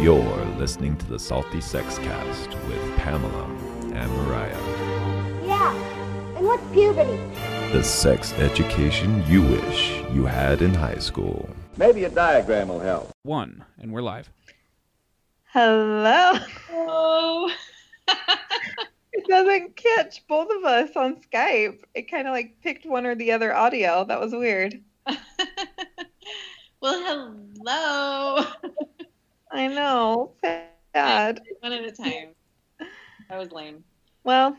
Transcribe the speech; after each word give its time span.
You're 0.00 0.46
listening 0.56 0.96
to 0.96 1.06
the 1.06 1.18
Salty 1.18 1.60
Sex 1.60 1.98
Cast 1.98 2.48
with 2.66 2.96
Pamela 2.96 3.44
and 3.92 4.10
Mariah. 4.10 4.56
Yeah. 5.44 5.74
And 6.36 6.46
what's 6.46 6.66
puberty? 6.72 7.20
The 7.72 7.84
sex 7.84 8.32
education 8.32 9.22
you 9.26 9.42
wish 9.42 9.90
you 10.10 10.24
had 10.24 10.62
in 10.62 10.72
high 10.72 10.96
school. 10.96 11.50
Maybe 11.76 12.04
a 12.04 12.08
diagram 12.08 12.68
will 12.68 12.80
help. 12.80 13.10
One, 13.24 13.62
and 13.78 13.92
we're 13.92 14.00
live. 14.00 14.30
Hello. 15.52 16.38
Oh. 16.72 17.52
It 19.12 19.26
doesn't 19.26 19.76
catch 19.76 20.26
both 20.28 20.48
of 20.50 20.64
us 20.64 20.96
on 20.96 21.16
Skype. 21.16 21.80
It 21.94 22.10
kind 22.10 22.26
of 22.26 22.32
like 22.32 22.56
picked 22.62 22.86
one 22.86 23.04
or 23.04 23.14
the 23.14 23.32
other 23.32 23.54
audio. 23.54 24.04
That 24.04 24.18
was 24.18 24.32
weird. 24.32 24.82
well, 26.80 27.36
hello. 27.60 28.46
I 29.50 29.66
know. 29.66 30.32
Sad. 30.94 31.42
One 31.60 31.72
at 31.72 31.84
a 31.84 31.92
time. 31.92 32.34
That 33.28 33.38
was 33.38 33.52
lame. 33.52 33.84
Well, 34.24 34.56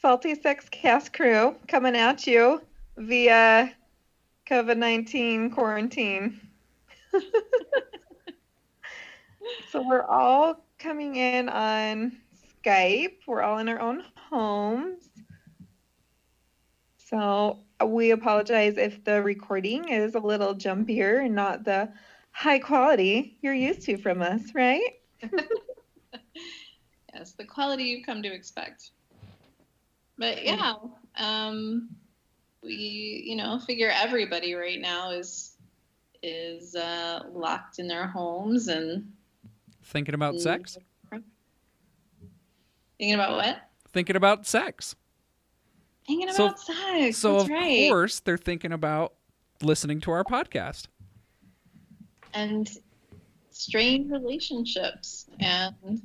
Salty 0.00 0.34
Sex 0.34 0.68
Cast 0.70 1.12
crew 1.12 1.56
coming 1.66 1.96
at 1.96 2.26
you 2.26 2.62
via 2.96 3.72
COVID 4.48 4.76
19 4.76 5.50
quarantine. 5.50 6.40
so 9.70 9.86
we're 9.86 10.02
all 10.02 10.64
coming 10.78 11.16
in 11.16 11.48
on 11.48 12.16
Skype. 12.64 13.18
We're 13.26 13.42
all 13.42 13.58
in 13.58 13.68
our 13.68 13.80
own 13.80 14.04
homes. 14.16 15.08
So 16.96 17.58
we 17.84 18.10
apologize 18.10 18.76
if 18.76 19.02
the 19.04 19.22
recording 19.22 19.88
is 19.88 20.14
a 20.14 20.20
little 20.20 20.54
jumpier 20.54 21.24
and 21.24 21.34
not 21.34 21.64
the 21.64 21.90
high 22.38 22.58
quality 22.60 23.36
you're 23.42 23.52
used 23.54 23.82
to 23.82 23.96
from 23.98 24.22
us, 24.22 24.42
right? 24.54 24.80
Yes, 27.14 27.32
the 27.32 27.44
quality 27.44 27.84
you've 27.84 28.06
come 28.06 28.22
to 28.22 28.32
expect. 28.32 28.90
But 30.18 30.44
yeah, 30.44 30.74
um, 31.16 31.88
we 32.62 33.24
you 33.26 33.34
know 33.34 33.58
figure 33.66 33.90
everybody 33.92 34.54
right 34.54 34.80
now 34.80 35.10
is 35.10 35.56
is 36.22 36.76
uh, 36.76 37.24
locked 37.32 37.78
in 37.80 37.88
their 37.88 38.06
homes 38.06 38.68
and 38.68 39.10
Thinking 39.82 40.14
about 40.14 40.34
Mm. 40.34 40.40
sex? 40.40 40.78
thinking 42.98 43.14
about 43.14 43.36
what? 43.36 43.62
Thinking 43.92 44.16
about 44.16 44.46
sex. 44.46 44.94
Thinking 46.06 46.30
So- 46.32 46.46
about 46.46 46.60
sex. 46.60 47.16
So, 47.18 47.32
That's 47.32 47.44
of 47.44 47.50
right. 47.50 47.88
course, 47.88 48.20
they're 48.20 48.36
thinking 48.36 48.72
about 48.72 49.14
listening 49.62 50.00
to 50.02 50.10
our 50.10 50.24
podcast. 50.24 50.86
And 52.34 52.68
strained 53.50 54.10
relationships 54.10 55.26
and 55.40 56.00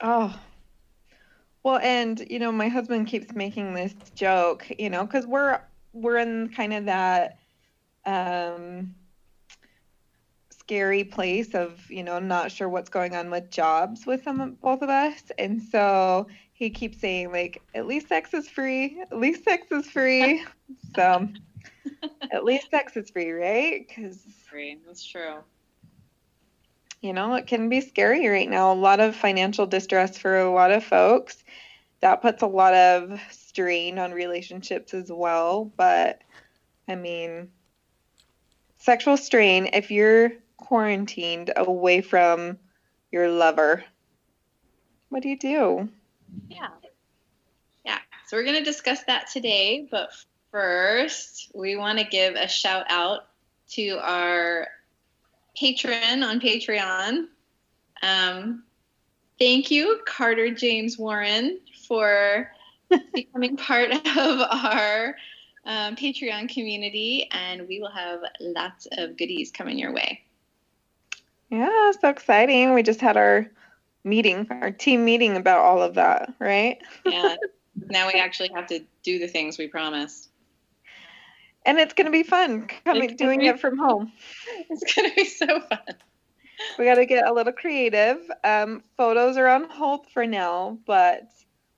Oh. 0.00 0.38
Well, 1.62 1.78
and 1.78 2.24
you 2.30 2.38
know, 2.38 2.50
my 2.50 2.68
husband 2.68 3.06
keeps 3.06 3.34
making 3.34 3.74
this 3.74 3.94
joke, 4.14 4.66
you 4.78 4.88
know, 4.88 5.04
because 5.04 5.26
we're 5.26 5.60
we're 5.92 6.18
in 6.18 6.48
kind 6.48 6.72
of 6.72 6.86
that 6.86 7.38
um 8.06 8.94
scary 10.50 11.04
place 11.04 11.54
of, 11.54 11.90
you 11.90 12.02
know, 12.02 12.18
not 12.18 12.50
sure 12.50 12.68
what's 12.68 12.88
going 12.88 13.14
on 13.14 13.28
with 13.30 13.50
jobs 13.50 14.06
with 14.06 14.22
some 14.22 14.56
both 14.62 14.82
of 14.82 14.88
us. 14.88 15.20
And 15.38 15.60
so 15.60 16.28
he 16.52 16.70
keeps 16.70 16.98
saying 16.98 17.32
like, 17.32 17.60
at 17.74 17.86
least 17.86 18.08
sex 18.08 18.32
is 18.32 18.48
free. 18.48 19.02
At 19.02 19.18
least 19.18 19.44
sex 19.44 19.70
is 19.70 19.90
free. 19.90 20.44
so 20.94 21.28
at 22.32 22.44
least 22.44 22.70
sex 22.70 22.96
is 22.96 23.10
free, 23.10 23.30
right? 23.30 23.86
Because 23.86 24.18
free. 24.48 24.78
That's 24.86 25.04
true. 25.04 25.36
you 27.00 27.12
know, 27.12 27.34
it 27.34 27.46
can 27.46 27.68
be 27.68 27.80
scary 27.80 28.28
right 28.28 28.48
now. 28.48 28.72
A 28.72 28.74
lot 28.74 29.00
of 29.00 29.16
financial 29.16 29.66
distress 29.66 30.18
for 30.18 30.38
a 30.38 30.50
lot 30.50 30.70
of 30.70 30.84
folks. 30.84 31.42
That 32.00 32.22
puts 32.22 32.42
a 32.42 32.46
lot 32.46 32.74
of 32.74 33.20
strain 33.30 33.98
on 33.98 34.12
relationships 34.12 34.94
as 34.94 35.10
well. 35.10 35.70
But 35.76 36.22
I 36.88 36.94
mean, 36.94 37.50
sexual 38.78 39.16
strain, 39.16 39.70
if 39.72 39.90
you're 39.90 40.32
quarantined 40.56 41.52
away 41.56 42.00
from 42.00 42.58
your 43.10 43.28
lover, 43.28 43.84
what 45.08 45.22
do 45.22 45.28
you 45.28 45.38
do? 45.38 45.88
Yeah. 46.48 46.68
Yeah. 47.84 47.98
So 48.28 48.36
we're 48.36 48.44
going 48.44 48.58
to 48.58 48.64
discuss 48.64 49.02
that 49.04 49.28
today. 49.30 49.86
But 49.90 50.10
first, 50.50 51.50
we 51.54 51.76
want 51.76 51.98
to 51.98 52.04
give 52.04 52.34
a 52.34 52.48
shout 52.48 52.86
out 52.88 53.26
to 53.70 53.98
our 54.02 54.68
patron 55.56 56.22
on 56.22 56.40
Patreon. 56.40 57.26
Um, 58.02 58.64
thank 59.38 59.70
you, 59.70 60.00
Carter 60.06 60.52
James 60.52 60.98
Warren, 60.98 61.60
for 61.86 62.50
becoming 63.14 63.56
part 63.56 63.92
of 63.92 64.00
our 64.16 65.16
um, 65.64 65.96
Patreon 65.96 66.48
community. 66.48 67.28
And 67.30 67.68
we 67.68 67.80
will 67.80 67.90
have 67.90 68.20
lots 68.40 68.88
of 68.92 69.16
goodies 69.16 69.50
coming 69.50 69.78
your 69.78 69.92
way. 69.92 70.22
Yeah, 71.50 71.92
so 72.00 72.08
exciting. 72.08 72.74
We 72.74 72.82
just 72.82 73.00
had 73.00 73.16
our 73.16 73.50
meeting, 74.04 74.46
our 74.50 74.70
team 74.70 75.04
meeting 75.04 75.36
about 75.36 75.60
all 75.60 75.82
of 75.82 75.94
that, 75.94 76.32
right? 76.38 76.78
yeah. 77.04 77.36
now 77.88 78.06
we 78.06 78.14
actually 78.14 78.50
have 78.54 78.66
to 78.68 78.80
do 79.02 79.18
the 79.18 79.28
things 79.28 79.58
we 79.58 79.66
promised. 79.68 80.29
And 81.66 81.78
it's 81.78 81.94
going 81.94 82.06
to 82.06 82.10
be 82.12 82.22
fun 82.22 82.68
coming 82.84 83.16
doing 83.16 83.40
be 83.40 83.48
it 83.48 83.60
from 83.60 83.78
home. 83.78 84.12
It's 84.70 84.94
going 84.94 85.10
to 85.10 85.16
be 85.16 85.24
so 85.24 85.60
fun. 85.60 85.78
We 86.78 86.84
got 86.84 86.94
to 86.96 87.06
get 87.06 87.26
a 87.26 87.32
little 87.32 87.52
creative. 87.52 88.18
Um, 88.44 88.82
photos 88.96 89.36
are 89.36 89.48
on 89.48 89.68
hold 89.68 90.06
for 90.10 90.26
now, 90.26 90.78
but 90.86 91.24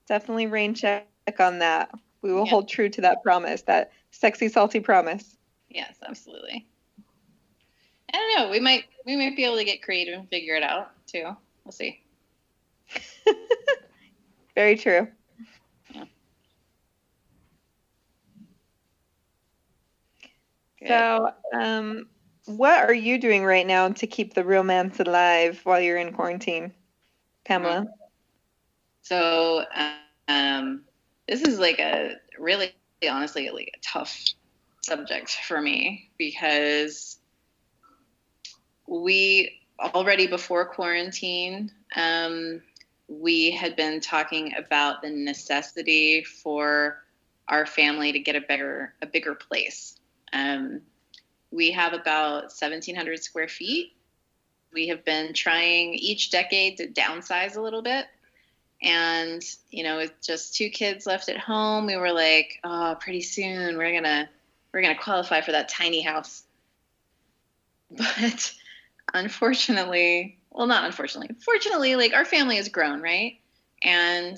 definitely 0.07 0.47
rain 0.47 0.73
check 0.73 1.07
on 1.39 1.59
that. 1.59 1.89
We 2.21 2.31
will 2.33 2.45
Yeah. 2.45 2.51
hold 2.51 2.69
true 2.69 2.89
to 2.89 3.01
that 3.01 3.23
promise, 3.23 3.63
that 3.63 3.91
sexy, 4.11 4.47
salty 4.47 4.79
promise. 4.79 5.37
Yes, 5.69 5.95
absolutely. 6.07 6.67
I 8.13 8.17
don't 8.17 8.45
know. 8.45 8.51
We 8.51 8.59
might 8.59 8.85
we 9.05 9.15
might 9.15 9.35
be 9.35 9.43
able 9.43 9.57
to 9.57 9.65
get 9.65 9.81
creative 9.81 10.19
and 10.19 10.29
figure 10.29 10.55
it 10.55 10.63
out 10.63 10.91
too. 11.07 11.35
We'll 11.63 11.71
see. 11.71 12.01
Very 14.55 14.77
true. 14.77 15.07
So, 20.87 21.29
um, 21.53 22.07
what 22.45 22.83
are 22.83 22.93
you 22.93 23.19
doing 23.19 23.45
right 23.45 23.65
now 23.65 23.89
to 23.89 24.07
keep 24.07 24.33
the 24.33 24.43
romance 24.43 24.99
alive 24.99 25.61
while 25.63 25.79
you're 25.79 25.97
in 25.97 26.13
quarantine, 26.13 26.73
Pamela? 27.45 27.87
So 29.03 29.65
um, 30.27 30.81
this 31.27 31.41
is 31.41 31.59
like 31.59 31.79
a 31.79 32.15
really 32.39 32.73
honestly 33.09 33.49
like 33.49 33.71
a 33.75 33.79
tough 33.81 34.17
subject 34.81 35.31
for 35.31 35.61
me 35.61 36.09
because 36.17 37.17
we 38.87 39.59
already 39.79 40.27
before 40.27 40.65
quarantine 40.65 41.71
um, 41.95 42.61
we 43.07 43.51
had 43.51 43.75
been 43.75 43.99
talking 43.99 44.53
about 44.57 45.01
the 45.01 45.09
necessity 45.09 46.23
for 46.23 47.03
our 47.47 47.65
family 47.65 48.11
to 48.13 48.19
get 48.19 48.35
a 48.35 48.41
bigger 48.41 48.93
a 49.01 49.05
bigger 49.05 49.35
place. 49.35 49.99
Um, 50.33 50.81
we 51.51 51.71
have 51.71 51.93
about 51.93 52.45
1,700 52.45 53.23
square 53.23 53.47
feet. 53.47 53.93
We 54.73 54.87
have 54.87 55.05
been 55.05 55.33
trying 55.33 55.93
each 55.93 56.31
decade 56.31 56.77
to 56.77 56.87
downsize 56.87 57.55
a 57.55 57.61
little 57.61 57.83
bit. 57.83 58.07
And 58.81 59.41
you 59.69 59.83
know 59.83 59.97
with 59.97 60.11
just 60.21 60.55
two 60.55 60.69
kids 60.69 61.05
left 61.05 61.29
at 61.29 61.37
home 61.37 61.85
we 61.85 61.95
were 61.95 62.11
like 62.11 62.59
oh 62.65 62.97
pretty 62.99 63.21
soon 63.21 63.77
we're 63.77 63.93
gonna 63.93 64.29
we're 64.73 64.81
gonna 64.81 64.97
qualify 64.97 65.39
for 65.39 65.53
that 65.53 65.69
tiny 65.69 66.01
house. 66.01 66.43
But 67.95 68.53
unfortunately 69.13 70.39
well 70.49 70.67
not 70.67 70.85
unfortunately 70.85 71.35
fortunately 71.45 71.95
like 71.95 72.13
our 72.13 72.25
family 72.25 72.57
has 72.57 72.67
grown 72.67 73.01
right? 73.01 73.39
And 73.83 74.37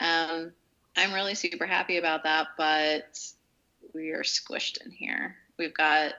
um, 0.00 0.52
i'm 0.96 1.12
really 1.12 1.34
super 1.34 1.66
happy 1.66 1.98
about 1.98 2.24
that 2.24 2.48
but 2.56 3.18
we 3.98 4.10
are 4.10 4.22
squished 4.22 4.84
in 4.84 4.90
here 4.90 5.36
we've 5.58 5.74
got 5.74 6.12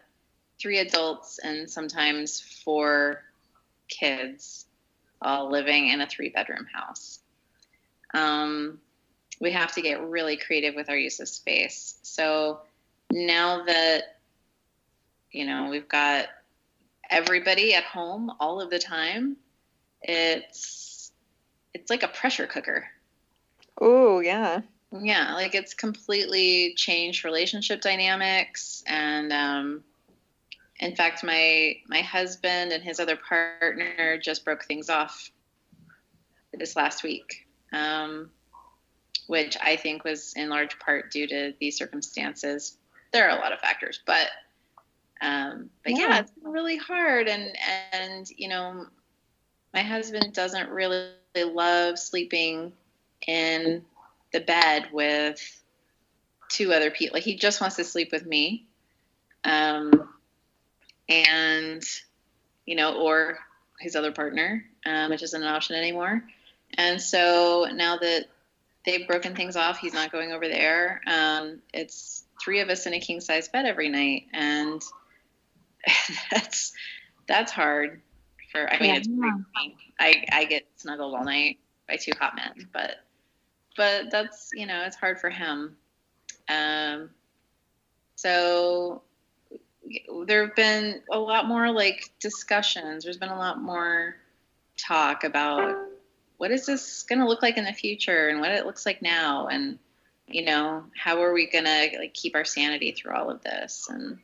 three 0.60 0.80
adults 0.80 1.40
and 1.40 1.70
sometimes 1.70 2.40
four 2.64 3.24
kids 3.88 4.66
all 5.22 5.50
living 5.50 5.88
in 5.90 6.02
a 6.02 6.08
three 6.08 6.30
bedroom 6.30 6.68
house 6.74 7.20
um, 8.14 8.80
we 9.40 9.52
have 9.52 9.74
to 9.74 9.82
get 9.82 10.02
really 10.02 10.38
creative 10.38 10.76
with 10.76 10.90
our 10.90 10.98
use 10.98 11.20
of 11.20 11.28
space. 11.28 11.98
So 12.02 12.62
now 13.12 13.64
that, 13.66 14.18
you 15.32 15.46
know, 15.46 15.70
we've 15.70 15.88
got 15.88 16.28
everybody 17.10 17.74
at 17.74 17.84
home 17.84 18.32
all 18.40 18.62
of 18.62 18.70
the 18.70 18.80
time, 18.80 19.38
it's 20.02 21.12
it's 21.74 21.90
like 21.90 22.04
a 22.04 22.08
pressure 22.08 22.48
cooker. 22.48 22.86
Oh, 23.80 24.20
yeah. 24.20 24.62
Yeah, 24.92 25.34
like 25.36 25.54
it's 25.54 25.74
completely 25.74 26.74
changed 26.76 27.24
relationship 27.24 27.82
dynamics 27.82 28.84
and 28.88 29.32
um, 29.32 29.84
in 30.80 30.96
fact, 30.96 31.24
my 31.24 31.76
my 31.88 32.02
husband 32.02 32.72
and 32.72 32.82
his 32.82 33.00
other 33.00 33.18
partner 33.18 34.18
just 34.18 34.46
broke 34.46 34.66
things 34.66 34.90
off 34.90 35.30
this 36.54 36.76
last 36.76 37.04
week, 37.04 37.48
um, 37.74 38.30
which 39.28 39.58
I 39.62 39.76
think 39.76 40.04
was 40.04 40.34
in 40.36 40.50
large 40.50 40.80
part 40.80 41.12
due 41.12 41.28
to 41.28 41.54
these 41.60 41.78
circumstances. 41.78 42.78
There 43.12 43.28
are 43.30 43.38
a 43.38 43.42
lot 43.42 43.52
of 43.52 43.60
factors, 43.60 44.00
but 44.06 44.28
um, 45.22 45.70
but 45.84 45.98
yeah. 45.98 46.08
Yeah. 46.08 46.20
it's 46.20 46.32
been 46.32 46.52
really 46.52 46.78
hard, 46.78 47.28
and 47.28 47.58
and 47.92 48.30
you 48.38 48.48
know, 48.48 48.86
my 49.74 49.82
husband 49.82 50.34
doesn't 50.34 50.70
really 50.70 51.12
love 51.36 52.00
sleeping 52.00 52.72
in 53.28 53.84
the 54.32 54.40
bed 54.40 54.90
with 54.92 55.40
two 56.50 56.74
other 56.74 56.92
people. 56.92 57.16
Like 57.16 57.24
he 57.24 57.36
just 57.36 57.62
wants 57.62 57.76
to 57.78 57.84
sleep 57.84 58.12
with 58.12 58.26
me. 58.26 58.66
Um, 59.44 60.10
and 61.08 61.84
you 62.66 62.76
know, 62.76 62.96
or 63.02 63.40
his 63.80 63.96
other 63.96 64.12
partner, 64.12 64.66
um, 64.86 65.10
which 65.10 65.24
isn't 65.24 65.42
an 65.42 65.48
option 65.48 65.76
anymore. 65.76 66.24
And 66.78 67.02
so 67.02 67.68
now 67.74 67.98
that 67.98 68.26
they've 68.86 69.08
broken 69.08 69.36
things 69.36 69.56
off, 69.56 69.80
he's 69.80 69.94
not 69.94 70.12
going 70.12 70.32
over 70.32 70.48
there. 70.48 71.02
Um, 71.08 71.62
it's 71.74 72.24
three 72.42 72.60
of 72.60 72.70
us 72.70 72.86
in 72.86 72.94
a 72.94 73.00
king 73.00 73.22
size 73.22 73.48
bed 73.48 73.66
every 73.66 73.90
night, 73.90 74.28
and 74.34 74.82
that's 76.32 76.74
that's 77.28 77.52
hard. 77.52 78.02
For 78.52 78.72
I 78.72 78.80
mean, 78.80 78.90
Yeah. 78.92 78.98
it's 78.98 79.08
funny. 79.08 79.78
I 80.00 80.26
I 80.32 80.46
get 80.46 80.68
snuggled 80.76 81.16
all 81.16 81.24
night 81.24 81.60
by 81.88 81.98
two 81.98 82.12
hot 82.20 82.36
men, 82.36 82.68
but 82.72 82.92
but 83.78 84.12
that's 84.12 84.50
you 84.54 84.66
know 84.66 84.84
it's 84.86 84.96
hard 84.96 85.20
for 85.20 85.30
him. 85.30 85.76
Um, 86.48 87.10
so 88.16 89.04
there 90.26 90.46
have 90.46 90.56
been 90.56 91.02
a 91.12 91.18
lot 91.18 91.48
more 91.48 91.72
like 91.72 92.12
discussions. 92.20 93.04
There's 93.04 93.18
been 93.18 93.30
a 93.30 93.38
lot 93.38 93.62
more 93.62 94.16
talk 94.78 95.24
about 95.24 95.76
what 96.38 96.52
is 96.52 96.66
this 96.66 97.04
going 97.04 97.20
to 97.20 97.28
look 97.28 97.42
like 97.42 97.58
in 97.58 97.66
the 97.66 97.74
future 97.74 98.30
and 98.30 98.40
what 98.40 98.52
it 98.52 98.66
looks 98.66 98.86
like 98.86 99.02
now, 99.02 99.48
and 99.48 99.78
you 100.28 100.44
know 100.44 100.84
how 100.96 101.22
are 101.22 101.34
we 101.34 101.50
going 101.50 101.66
to 101.66 101.98
like 102.00 102.14
keep 102.14 102.36
our 102.36 102.46
sanity 102.46 102.92
through 102.92 103.14
all 103.14 103.30
of 103.30 103.42
this, 103.42 103.88
and 103.90 104.18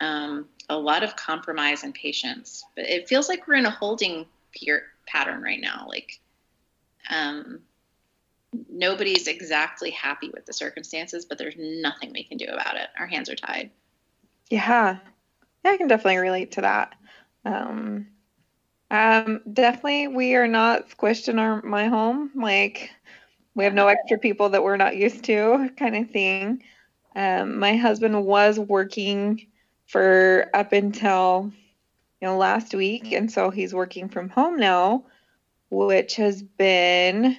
um, 0.00 0.48
a 0.68 0.76
lot 0.76 1.02
of 1.02 1.16
compromise 1.16 1.84
and 1.84 1.94
patience. 1.94 2.64
But 2.74 2.86
it 2.86 3.08
feels 3.08 3.28
like 3.28 3.46
we're 3.46 3.54
in 3.54 3.66
a 3.66 3.70
holding 3.70 4.26
peer 4.52 4.84
pattern 5.06 5.42
right 5.42 5.60
now. 5.60 5.86
Like 5.88 6.20
um, 7.10 7.60
nobody's 8.68 9.26
exactly 9.26 9.90
happy 9.90 10.30
with 10.32 10.46
the 10.46 10.52
circumstances, 10.52 11.24
but 11.24 11.38
there's 11.38 11.54
nothing 11.56 12.12
we 12.12 12.24
can 12.24 12.36
do 12.36 12.46
about 12.46 12.76
it. 12.76 12.88
Our 12.98 13.06
hands 13.06 13.30
are 13.30 13.36
tied. 13.36 13.70
Yeah. 14.50 14.98
Yeah, 15.64 15.70
I 15.70 15.76
can 15.76 15.88
definitely 15.88 16.18
relate 16.18 16.52
to 16.52 16.62
that. 16.62 16.94
Um, 17.44 18.08
um, 18.90 19.40
definitely 19.50 20.08
we 20.08 20.34
are 20.34 20.48
not 20.48 20.90
squished 20.90 21.28
in 21.28 21.38
our 21.38 21.62
my 21.62 21.86
home. 21.86 22.30
Like 22.34 22.90
we 23.54 23.64
have 23.64 23.74
no 23.74 23.88
extra 23.88 24.18
people 24.18 24.50
that 24.50 24.62
we're 24.62 24.76
not 24.76 24.96
used 24.96 25.24
to, 25.24 25.70
kind 25.78 25.96
of 25.96 26.10
thing. 26.10 26.62
Um, 27.14 27.58
my 27.58 27.76
husband 27.76 28.24
was 28.24 28.58
working 28.58 29.46
for 29.86 30.50
up 30.54 30.72
until 30.72 31.52
you 32.20 32.28
know 32.28 32.36
last 32.36 32.74
week, 32.74 33.12
and 33.12 33.30
so 33.30 33.50
he's 33.50 33.74
working 33.74 34.08
from 34.08 34.28
home 34.28 34.58
now, 34.58 35.04
which 35.70 36.16
has 36.16 36.42
been 36.42 37.38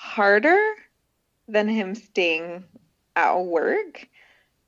harder 0.00 0.58
than 1.46 1.68
him 1.68 1.94
staying 1.94 2.64
at 3.16 3.34
work 3.34 4.08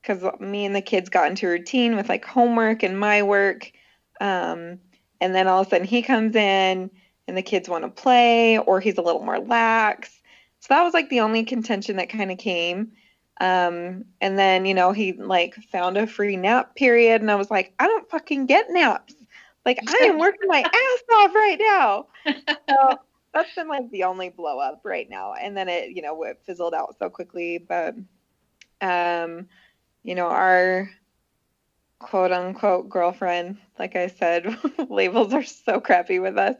because 0.03 0.23
me 0.41 0.67
and 0.67 0.77
the 0.77 0.83
kids 0.83 1.09
got 1.09 1.31
into 1.31 1.49
routine 1.49 1.97
with 1.97 2.11
like 2.11 2.23
homework 2.23 2.83
and 2.83 3.01
my 3.01 3.23
work. 3.23 3.73
Um, 4.21 4.79
and 5.23 5.35
then 5.35 5.49
all 5.49 5.63
of 5.63 5.69
a 5.69 5.71
sudden 5.71 5.87
he 5.87 6.03
comes 6.03 6.37
in 6.37 6.91
and 7.27 7.37
the 7.37 7.41
kids 7.41 7.67
want 7.67 7.83
to 7.83 7.89
play 7.89 8.59
or 8.59 8.79
he's 8.79 8.99
a 8.99 9.03
little 9.03 9.25
more 9.25 9.39
lax. 9.39 10.21
So 10.61 10.67
that 10.69 10.83
was 10.83 10.93
like 10.93 11.09
the 11.09 11.21
only 11.21 11.45
contention 11.45 11.97
that 11.97 12.11
kind 12.11 12.31
of 12.31 12.37
came. 12.37 12.93
Um, 13.41 14.05
and 14.21 14.39
then, 14.39 14.67
you 14.67 14.75
know, 14.75 14.93
he 14.93 15.15
like 15.15 15.55
found 15.55 15.97
a 15.97 16.07
free 16.07 16.37
nap 16.37 16.77
period 16.77 17.23
and 17.23 17.31
I 17.31 17.37
was 17.37 17.51
like, 17.51 17.73
I 17.79 17.87
don't 17.87 18.11
fucking 18.11 18.45
get 18.47 18.67
naps. 18.69 19.15
Like 19.65 19.79
I 19.89 20.09
am 20.09 20.19
working 20.19 20.47
my 20.49 20.61
ass 20.67 21.17
off 21.17 21.35
right 21.35 21.59
now. 21.59 22.07
So 22.69 22.99
that's 23.33 23.55
been 23.55 23.69
like 23.69 23.91
the 23.91 24.05
only 24.05 24.29
blow 24.29 24.59
up 24.59 24.81
right 24.85 25.09
now. 25.09 25.35
And 25.35 25.57
then 25.57 25.69
it, 25.69 25.91
you 25.91 26.03
know, 26.03 26.23
it 26.25 26.41
fizzled 26.45 26.75
out 26.75 26.97
so 26.99 27.09
quickly. 27.09 27.59
But 27.59 27.95
um, 28.81 29.49
you 30.03 30.15
know, 30.15 30.29
our 30.29 30.91
quote 31.99 32.33
unquote 32.33 32.89
girlfriend, 32.89 33.59
like 33.79 33.97
I 33.97 34.09
said, 34.09 34.59
labels 34.91 35.33
are 35.33 35.45
so 35.45 35.81
crappy 35.81 36.19
with 36.19 36.37
us. 36.37 36.57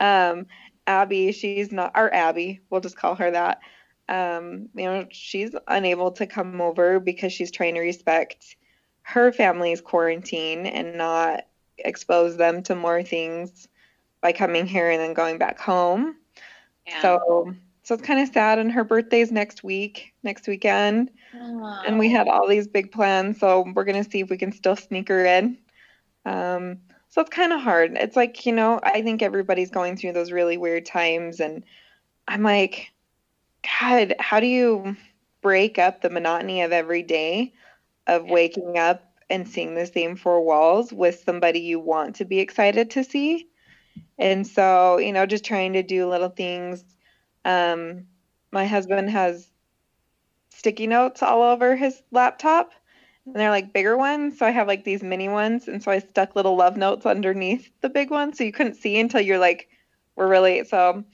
Um, 0.00 0.46
Abby, 0.86 1.32
she's 1.32 1.72
not 1.72 1.92
our 1.94 2.12
Abby, 2.12 2.60
we'll 2.70 2.80
just 2.80 2.96
call 2.96 3.14
her 3.16 3.30
that. 3.30 3.60
Um, 4.08 4.68
you 4.74 4.84
know, 4.84 5.06
she's 5.10 5.54
unable 5.66 6.12
to 6.12 6.26
come 6.26 6.60
over 6.60 7.00
because 7.00 7.32
she's 7.32 7.50
trying 7.50 7.74
to 7.74 7.80
respect 7.80 8.56
her 9.02 9.32
family's 9.32 9.80
quarantine 9.80 10.66
and 10.66 10.96
not 10.96 11.44
expose 11.78 12.36
them 12.36 12.62
to 12.64 12.74
more 12.74 13.02
things 13.02 13.68
by 14.24 14.32
coming 14.32 14.66
here 14.66 14.90
and 14.90 14.98
then 14.98 15.12
going 15.12 15.36
back 15.36 15.60
home. 15.60 16.16
Yeah. 16.86 17.02
So 17.02 17.54
so 17.82 17.94
it's 17.94 18.02
kind 18.02 18.18
of 18.18 18.32
sad 18.32 18.58
and 18.58 18.72
her 18.72 18.82
birthday's 18.82 19.30
next 19.30 19.62
week, 19.62 20.14
next 20.22 20.48
weekend. 20.48 21.10
And 21.86 21.98
we 21.98 22.10
had 22.10 22.26
all 22.26 22.48
these 22.48 22.66
big 22.66 22.90
plans 22.90 23.38
so 23.38 23.70
we're 23.74 23.84
gonna 23.84 24.02
see 24.02 24.20
if 24.20 24.30
we 24.30 24.38
can 24.38 24.50
still 24.50 24.76
sneak 24.76 25.08
her 25.08 25.26
in. 25.26 25.58
Um, 26.24 26.78
so 27.10 27.20
it's 27.20 27.28
kind 27.28 27.52
of 27.52 27.60
hard. 27.60 27.98
It's 27.98 28.16
like 28.16 28.46
you 28.46 28.52
know 28.52 28.80
i 28.82 29.02
think 29.02 29.20
everybody's 29.22 29.70
going 29.70 29.96
through 29.96 30.14
those 30.14 30.32
really 30.32 30.56
weird 30.56 30.86
times 30.86 31.38
and 31.38 31.62
i'm 32.26 32.42
like 32.42 32.90
god 33.78 34.14
how 34.18 34.40
do 34.40 34.46
you 34.46 34.96
break 35.42 35.78
up 35.78 36.00
the 36.00 36.08
monotony 36.08 36.62
of 36.62 36.72
every 36.72 37.02
day 37.02 37.52
of 38.06 38.24
waking 38.24 38.78
up 38.78 39.12
and 39.28 39.46
seeing 39.46 39.74
the 39.74 39.86
same 39.86 40.16
four 40.16 40.42
walls 40.42 40.92
with 40.92 41.22
somebody 41.24 41.60
you 41.60 41.78
want 41.78 42.16
to 42.16 42.24
be 42.24 42.38
excited 42.40 42.90
to 42.90 43.04
see 43.04 43.46
and 44.18 44.46
so 44.46 44.98
you 44.98 45.12
know 45.12 45.26
just 45.26 45.44
trying 45.44 45.72
to 45.74 45.82
do 45.82 46.08
little 46.08 46.28
things 46.28 46.84
um, 47.44 48.06
my 48.52 48.66
husband 48.66 49.10
has 49.10 49.50
sticky 50.50 50.86
notes 50.86 51.22
all 51.22 51.42
over 51.42 51.76
his 51.76 52.02
laptop 52.10 52.72
and 53.26 53.36
they're 53.36 53.50
like 53.50 53.72
bigger 53.72 53.96
ones 53.96 54.38
so 54.38 54.46
i 54.46 54.50
have 54.50 54.68
like 54.68 54.84
these 54.84 55.02
mini 55.02 55.28
ones 55.28 55.68
and 55.68 55.82
so 55.82 55.90
i 55.90 55.98
stuck 55.98 56.34
little 56.36 56.56
love 56.56 56.76
notes 56.76 57.06
underneath 57.06 57.70
the 57.80 57.88
big 57.88 58.10
one 58.10 58.32
so 58.32 58.44
you 58.44 58.52
couldn't 58.52 58.74
see 58.74 58.98
until 58.98 59.20
you're 59.20 59.38
like 59.38 59.68
we're 60.16 60.28
really 60.28 60.64
so 60.64 61.04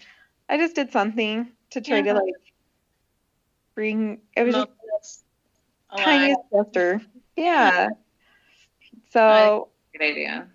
i 0.49 0.57
just 0.57 0.75
did 0.75 0.93
something 0.93 1.51
to 1.71 1.81
try 1.81 2.03
Yeah. 2.03 2.13
to 2.13 2.15
like 2.15 2.35
bring 3.75 4.21
it 4.37 4.43
was 4.43 4.55
just 4.55 5.25
tiniest 5.97 6.41
gesture 6.53 7.01
yeah 7.37 7.89
so 9.11 9.71
Good 9.93 10.03
idea. 10.03 10.49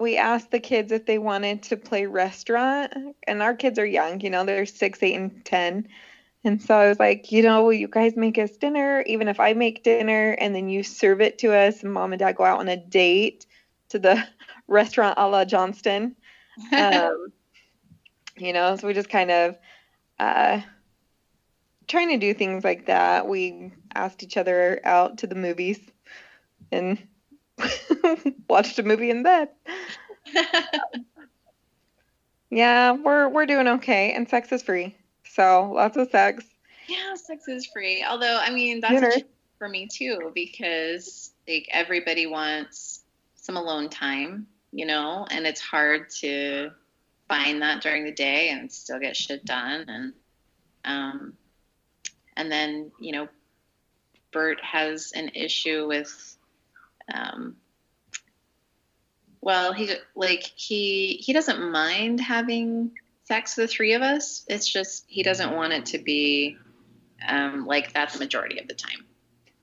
We 0.00 0.16
asked 0.16 0.50
the 0.50 0.60
kids 0.60 0.90
if 0.92 1.06
they 1.06 1.18
wanted 1.18 1.62
to 1.64 1.76
play 1.76 2.06
restaurant 2.06 2.92
and 3.26 3.42
our 3.42 3.54
kids 3.54 3.78
are 3.78 3.86
young 3.86 4.20
you 4.20 4.30
know 4.30 4.44
they're 4.44 4.66
six 4.66 5.02
eight 5.02 5.14
and 5.16 5.44
ten. 5.44 5.88
And 6.42 6.62
so 6.62 6.74
i 6.74 6.88
was 6.88 6.98
like 6.98 7.30
you 7.30 7.42
know 7.42 7.62
will 7.62 7.72
you 7.72 7.88
guys 7.88 8.16
make 8.16 8.38
us 8.38 8.56
dinner? 8.56 9.02
Even 9.06 9.28
if 9.28 9.38
i 9.38 9.52
make 9.52 9.84
dinner 9.84 10.32
and 10.32 10.54
then 10.54 10.68
you 10.68 10.82
serve 10.82 11.20
it 11.20 11.38
to 11.38 11.54
us 11.54 11.82
and 11.82 11.92
mom 11.92 12.12
and 12.12 12.20
dad 12.20 12.36
go 12.36 12.44
out 12.44 12.60
on 12.60 12.68
a 12.68 12.76
date 12.76 13.46
to 13.90 13.98
the 13.98 14.22
restaurant 14.68 15.14
a 15.18 15.28
la 15.28 15.44
johnston. 15.44 16.16
Um, 16.72 17.32
you 18.36 18.52
know 18.52 18.76
so 18.76 18.86
we 18.86 18.92
just 18.92 19.08
kind 19.08 19.30
of 19.30 19.56
uh, 20.18 20.60
trying 21.90 22.10
to 22.10 22.18
do 22.18 22.32
things 22.32 22.62
like 22.62 22.86
that. 22.86 23.26
We 23.26 23.72
asked 23.94 24.22
each 24.22 24.36
other 24.36 24.80
out 24.84 25.18
to 25.18 25.26
the 25.26 25.34
movies 25.34 25.80
and 26.70 26.98
watched 28.48 28.78
a 28.78 28.82
movie 28.82 29.10
in 29.10 29.22
bed. 29.22 29.48
Yeah 32.52 32.92
we're 32.92 33.28
we're 33.28 33.46
doing 33.46 33.68
okay 33.68 34.12
and 34.12 34.28
sex 34.28 34.50
is 34.50 34.62
free. 34.62 34.96
So 35.24 35.70
lots 35.72 35.96
of 35.96 36.10
sex. 36.10 36.44
Yeah, 36.88 37.14
sex 37.14 37.46
is 37.46 37.66
free. 37.66 38.04
Although, 38.04 38.38
I 38.40 38.50
mean, 38.50 38.80
that's 38.80 39.16
a 39.16 39.24
for 39.58 39.68
me 39.68 39.86
too 39.86 40.32
because 40.34 41.32
like 41.46 41.68
everybody 41.70 42.26
wants 42.26 43.02
some 43.36 43.56
alone 43.56 43.88
time, 43.88 44.48
you 44.72 44.86
know, 44.86 45.26
and 45.30 45.46
it's 45.46 45.60
hard 45.60 46.10
to 46.20 46.70
find 47.28 47.62
that 47.62 47.82
during 47.82 48.04
the 48.04 48.12
day 48.12 48.48
and 48.48 48.72
still 48.72 48.98
get 48.98 49.16
shit 49.16 49.44
done. 49.44 49.84
And 49.86 50.12
um, 50.84 51.32
and 52.36 52.50
then 52.50 52.90
you 52.98 53.12
know, 53.12 53.28
Bert 54.32 54.58
has 54.62 55.12
an 55.14 55.30
issue 55.34 55.86
with 55.86 56.29
um, 57.14 57.56
well, 59.40 59.72
he 59.72 59.92
like 60.14 60.42
he 60.56 61.14
he 61.22 61.32
doesn't 61.32 61.70
mind 61.70 62.20
having 62.20 62.92
sex 63.24 63.54
the 63.54 63.66
three 63.66 63.94
of 63.94 64.02
us. 64.02 64.44
It's 64.48 64.68
just 64.68 65.04
he 65.08 65.22
doesn't 65.22 65.54
want 65.54 65.72
it 65.72 65.86
to 65.86 65.98
be 65.98 66.56
um, 67.26 67.66
like 67.66 67.92
that 67.94 68.12
the 68.12 68.18
majority 68.18 68.58
of 68.58 68.68
the 68.68 68.74
time. 68.74 69.04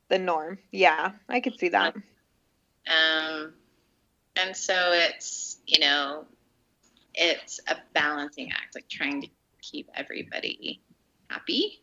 the 0.09 0.17
norm 0.19 0.57
yeah 0.71 1.11
i 1.27 1.39
could 1.39 1.57
see 1.59 1.69
that 1.69 1.95
Um, 2.87 3.53
and 4.37 4.55
so 4.55 4.91
it's 4.93 5.57
you 5.65 5.79
know 5.79 6.25
it's 7.13 7.59
a 7.67 7.75
balancing 7.93 8.51
act 8.51 8.75
like 8.75 8.87
trying 8.89 9.21
to 9.23 9.27
keep 9.61 9.89
everybody 9.95 10.81
happy 11.29 11.81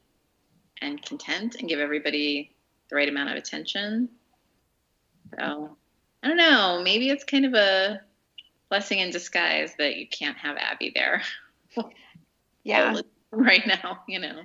and 0.80 1.02
content 1.02 1.56
and 1.56 1.68
give 1.68 1.80
everybody 1.80 2.54
the 2.88 2.97
right 2.97 3.09
amount 3.09 3.30
of 3.30 3.37
attention 3.37 4.09
so 5.38 5.76
i 6.23 6.28
don't 6.28 6.37
know 6.37 6.81
maybe 6.83 7.09
it's 7.09 7.25
kind 7.25 7.45
of 7.45 7.54
a 7.54 8.00
blessing 8.69 8.99
in 8.99 9.11
disguise 9.11 9.75
that 9.78 9.97
you 9.97 10.07
can't 10.09 10.37
have 10.37 10.57
abby 10.57 10.93
there 10.95 11.23
Yeah. 12.64 13.00
right 13.31 13.66
now 13.66 14.00
you 14.09 14.19
know 14.19 14.43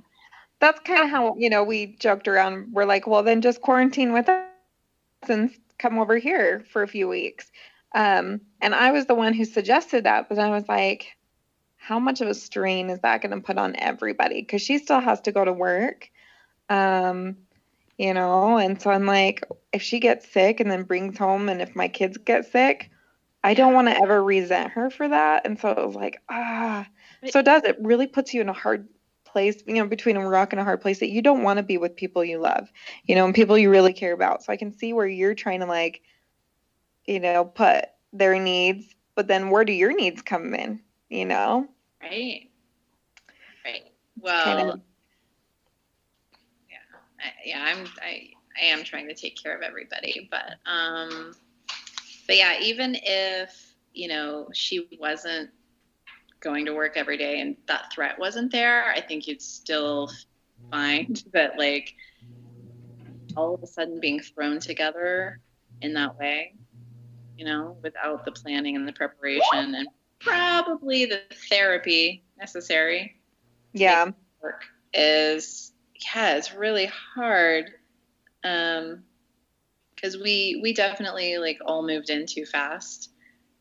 That's 0.59 0.79
kind 0.81 1.03
of 1.03 1.09
how, 1.09 1.35
you 1.37 1.49
know, 1.49 1.63
we 1.63 1.95
joked 1.99 2.27
around. 2.27 2.73
We're 2.73 2.85
like, 2.85 3.07
well, 3.07 3.23
then 3.23 3.41
just 3.41 3.61
quarantine 3.61 4.11
with 4.11 4.27
us 4.27 4.43
and 5.29 5.51
come 5.77 5.97
over 5.97 6.17
here 6.17 6.65
for 6.71 6.83
a 6.83 6.87
few 6.87 7.07
weeks. 7.07 7.49
Um, 7.95 8.41
and 8.61 8.75
I 8.75 8.91
was 8.91 9.05
the 9.05 9.15
one 9.15 9.33
who 9.33 9.45
suggested 9.45 10.03
that, 10.03 10.27
but 10.27 10.37
I 10.37 10.49
was 10.49 10.67
like, 10.67 11.15
how 11.77 11.97
much 11.97 12.19
of 12.19 12.27
a 12.27 12.33
strain 12.33 12.89
is 12.89 12.99
that 12.99 13.21
going 13.21 13.31
to 13.31 13.39
put 13.39 13.57
on 13.57 13.75
everybody? 13.77 14.41
Because 14.41 14.61
she 14.61 14.77
still 14.79 14.99
has 14.99 15.21
to 15.21 15.31
go 15.31 15.45
to 15.45 15.53
work. 15.53 16.09
Um, 16.67 17.37
you 17.99 18.13
know, 18.13 18.57
and 18.57 18.81
so 18.81 18.89
I'm 18.89 19.05
like, 19.05 19.43
if 19.73 19.81
she 19.81 19.99
gets 19.99 20.31
sick 20.31 20.61
and 20.61 20.71
then 20.71 20.83
brings 20.83 21.17
home, 21.17 21.49
and 21.49 21.61
if 21.61 21.75
my 21.75 21.89
kids 21.89 22.17
get 22.17 22.49
sick, 22.49 22.89
I 23.43 23.53
don't 23.53 23.73
want 23.73 23.89
to 23.89 24.01
ever 24.01 24.23
resent 24.23 24.71
her 24.71 24.89
for 24.89 25.09
that. 25.09 25.45
And 25.45 25.59
so 25.59 25.69
it 25.69 25.85
was 25.85 25.95
like, 25.95 26.21
ah. 26.29 26.87
So 27.29 27.39
it 27.39 27.45
does. 27.45 27.63
It 27.65 27.77
really 27.81 28.07
puts 28.07 28.33
you 28.33 28.39
in 28.39 28.47
a 28.47 28.53
hard 28.53 28.87
place, 29.25 29.61
you 29.67 29.75
know, 29.75 29.85
between 29.85 30.15
a 30.15 30.25
rock 30.25 30.53
and 30.53 30.61
a 30.61 30.63
hard 30.63 30.79
place 30.79 30.99
that 31.01 31.09
you 31.09 31.21
don't 31.21 31.43
want 31.43 31.57
to 31.57 31.63
be 31.63 31.77
with 31.77 31.97
people 31.97 32.23
you 32.23 32.39
love, 32.39 32.71
you 33.03 33.15
know, 33.15 33.25
and 33.25 33.35
people 33.35 33.57
you 33.57 33.69
really 33.69 33.91
care 33.91 34.13
about. 34.13 34.43
So 34.43 34.53
I 34.53 34.57
can 34.57 34.71
see 34.71 34.93
where 34.93 35.07
you're 35.07 35.35
trying 35.35 35.59
to 35.59 35.65
like, 35.65 36.01
you 37.05 37.19
know, 37.19 37.43
put 37.43 37.83
their 38.13 38.39
needs, 38.39 38.95
but 39.13 39.27
then 39.27 39.49
where 39.49 39.65
do 39.65 39.73
your 39.73 39.93
needs 39.93 40.21
come 40.21 40.55
in, 40.55 40.79
you 41.09 41.25
know? 41.25 41.67
right 42.01 42.49
right 43.65 43.83
well 44.21 44.43
Kind 44.45 44.69
of. 44.69 44.81
Yeah 47.45 47.59
I, 47.63 47.71
yeah 47.71 47.75
i'm 47.75 47.87
i 48.01 48.29
i 48.61 48.65
am 48.65 48.83
trying 48.83 49.07
to 49.07 49.15
take 49.15 49.41
care 49.41 49.55
of 49.55 49.61
everybody 49.61 50.27
but 50.31 50.55
um 50.65 51.33
but 52.27 52.37
yeah 52.37 52.59
even 52.61 52.95
if 53.03 53.75
you 53.93 54.07
know 54.07 54.47
she 54.53 54.87
wasn't 54.99 55.49
going 56.41 56.65
to 56.65 56.73
work 56.73 56.93
every 56.95 57.17
day 57.17 57.41
and 57.41 57.57
that 57.67 57.91
threat 57.91 58.17
wasn't 58.19 58.51
there 58.51 58.91
i 58.91 59.01
think 59.01 59.27
you'd 59.27 59.41
still 59.41 60.09
find 60.71 61.23
that 61.33 61.57
like 61.57 61.95
all 63.35 63.53
of 63.53 63.63
a 63.63 63.67
sudden 63.67 63.99
being 63.99 64.19
thrown 64.19 64.59
together 64.59 65.39
in 65.81 65.93
that 65.93 66.17
way 66.17 66.53
you 67.37 67.45
know 67.45 67.77
without 67.83 68.25
the 68.25 68.31
planning 68.31 68.75
and 68.75 68.87
the 68.87 68.93
preparation 68.93 69.75
and 69.75 69.87
probably 70.19 71.05
the 71.05 71.21
therapy 71.49 72.23
necessary 72.37 73.15
Yeah. 73.73 74.11
work 74.41 74.63
is 74.93 75.73
yeah 75.99 76.35
it's 76.35 76.53
really 76.53 76.89
hard 77.15 77.71
um 78.43 79.03
because 79.95 80.17
we 80.17 80.59
we 80.61 80.73
definitely 80.73 81.37
like 81.37 81.57
all 81.65 81.85
moved 81.85 82.09
in 82.09 82.25
too 82.25 82.45
fast 82.45 83.11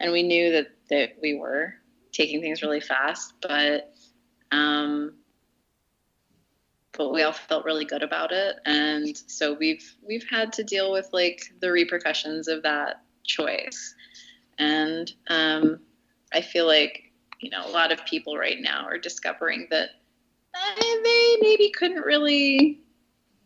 and 0.00 0.12
we 0.12 0.22
knew 0.22 0.52
that 0.52 0.68
that 0.90 1.10
we 1.20 1.34
were 1.34 1.74
taking 2.12 2.40
things 2.40 2.62
really 2.62 2.80
fast 2.80 3.34
but 3.42 3.92
um 4.52 5.14
but 6.92 7.12
we 7.12 7.22
all 7.22 7.32
felt 7.32 7.64
really 7.64 7.84
good 7.84 8.02
about 8.02 8.32
it 8.32 8.56
and 8.66 9.16
so 9.26 9.54
we've 9.54 9.94
we've 10.06 10.26
had 10.30 10.52
to 10.52 10.64
deal 10.64 10.92
with 10.92 11.08
like 11.12 11.42
the 11.60 11.70
repercussions 11.70 12.48
of 12.48 12.62
that 12.62 13.02
choice. 13.24 13.94
And 14.58 15.12
um 15.28 15.80
i 16.32 16.40
feel 16.40 16.66
like 16.66 17.12
you 17.40 17.50
know 17.50 17.64
a 17.66 17.70
lot 17.70 17.92
of 17.92 18.04
people 18.06 18.36
right 18.36 18.60
now 18.60 18.84
are 18.84 18.98
discovering 18.98 19.66
that 19.70 19.90
they 20.76 21.36
maybe 21.40 21.70
couldn't 21.70 22.02
really 22.02 22.80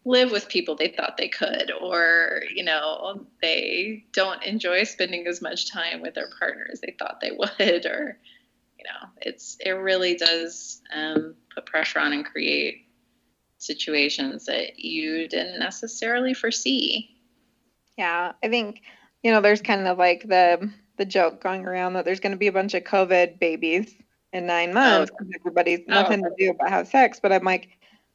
live 0.04 0.32
with 0.32 0.48
people 0.48 0.74
they 0.74 0.88
thought 0.88 1.16
they 1.16 1.28
could 1.28 1.70
or 1.80 2.42
you 2.52 2.64
know 2.64 3.24
they 3.40 4.04
don't 4.12 4.42
enjoy 4.42 4.82
spending 4.82 5.26
as 5.28 5.40
much 5.40 5.70
time 5.70 6.00
with 6.00 6.14
their 6.14 6.28
partner 6.40 6.66
as 6.72 6.80
they 6.80 6.94
thought 6.98 7.20
they 7.20 7.30
would 7.30 7.86
or 7.86 8.18
you 8.78 8.84
know 8.84 9.08
it's 9.20 9.56
it 9.60 9.70
really 9.70 10.16
does 10.16 10.82
um, 10.92 11.34
put 11.54 11.66
pressure 11.66 12.00
on 12.00 12.12
and 12.12 12.24
create 12.24 12.86
situations 13.58 14.46
that 14.46 14.80
you 14.80 15.28
didn't 15.28 15.60
necessarily 15.60 16.34
foresee 16.34 17.12
Yeah. 17.96 18.32
I 18.42 18.48
think, 18.48 18.82
you 19.22 19.30
know, 19.30 19.40
there's 19.40 19.62
kind 19.62 19.86
of 19.86 19.98
like 19.98 20.26
the 20.26 20.70
the 20.98 21.04
joke 21.04 21.42
going 21.42 21.64
around 21.64 21.94
that 21.94 22.04
there's 22.04 22.20
going 22.20 22.32
to 22.32 22.38
be 22.38 22.48
a 22.48 22.52
bunch 22.52 22.74
of 22.74 22.84
COVID 22.84 23.38
babies 23.38 23.94
in 24.32 24.46
nine 24.46 24.72
months 24.72 25.10
because 25.10 25.32
everybody's 25.34 25.86
nothing 25.86 26.22
to 26.22 26.30
do 26.38 26.54
but 26.58 26.68
have 26.68 26.88
sex. 26.88 27.20
But 27.20 27.32
I'm 27.32 27.44
like, 27.44 27.68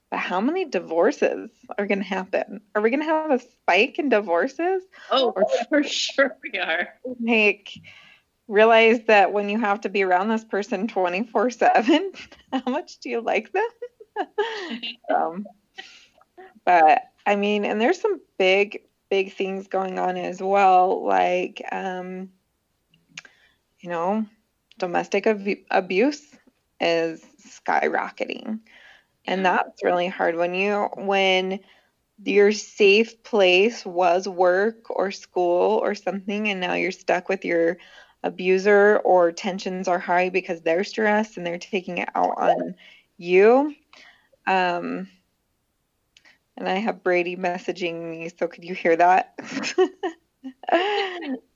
but 0.10 0.20
how 0.20 0.40
many 0.40 0.66
divorces 0.66 1.50
are 1.78 1.86
going 1.86 2.00
to 2.00 2.06
happen? 2.06 2.62
Are 2.74 2.82
we 2.82 2.90
going 2.90 3.02
to 3.02 3.06
have 3.06 3.32
a 3.32 3.40
spike 3.40 4.00
in 4.00 4.10
divorces? 4.10 4.84
oh 5.12 5.34
for 5.70 5.84
sure 5.84 6.38
we 6.44 6.60
are 6.60 6.90
Like, 7.20 7.70
realize 8.48 9.02
that 9.08 9.34
when 9.34 9.50
you 9.50 9.60
have 9.60 9.82
to 9.82 9.90
be 9.90 10.04
around 10.04 10.30
this 10.30 10.46
person 10.46 10.88
24 10.88 11.50
7, 11.50 12.12
how 12.54 12.64
much 12.68 13.00
do 13.00 13.10
you 13.10 13.22
like 13.22 13.52
them? 13.52 13.68
um, 15.16 15.46
but 16.66 17.02
I 17.26 17.36
mean, 17.36 17.66
and 17.66 17.80
there's 17.80 18.00
some 18.00 18.22
big, 18.38 18.84
big 19.10 19.34
things 19.34 19.68
going 19.68 20.00
on 20.00 20.18
as 20.18 20.42
well, 20.42 21.06
like, 21.06 21.62
um, 21.72 22.30
you 23.80 23.90
know, 23.90 24.26
domestic 24.78 25.28
ab- 25.28 25.66
abuse 25.72 26.24
is 26.80 27.24
skyrocketing. 27.48 28.60
And 29.26 29.46
that's 29.46 29.84
really 29.84 30.08
hard 30.08 30.36
when 30.36 30.54
you, 30.54 30.90
when 30.96 31.60
your 32.24 32.52
safe 32.52 33.24
place 33.24 33.86
was 33.86 34.28
work 34.28 34.90
or 34.90 35.12
school 35.12 35.80
or 35.84 35.96
something, 35.96 36.50
and 36.50 36.60
now 36.60 36.74
you're 36.74 36.92
stuck 36.92 37.30
with 37.30 37.46
your 37.46 37.78
abuser 38.24 38.98
or 39.04 39.32
tensions 39.32 39.88
are 39.88 40.00
high 40.00 40.30
because 40.30 40.62
they're 40.62 40.84
stressed 40.84 41.38
and 41.38 41.46
they're 41.46 41.60
taking 41.60 42.00
it 42.00 42.10
out 42.16 42.34
on 42.38 42.76
you. 43.18 43.76
Um, 44.48 45.10
and 46.58 46.68
I 46.68 46.76
have 46.76 47.04
Brady 47.04 47.36
messaging 47.36 48.10
me, 48.10 48.30
so 48.38 48.48
could 48.48 48.64
you 48.64 48.74
hear 48.74 48.96
that? 48.96 49.36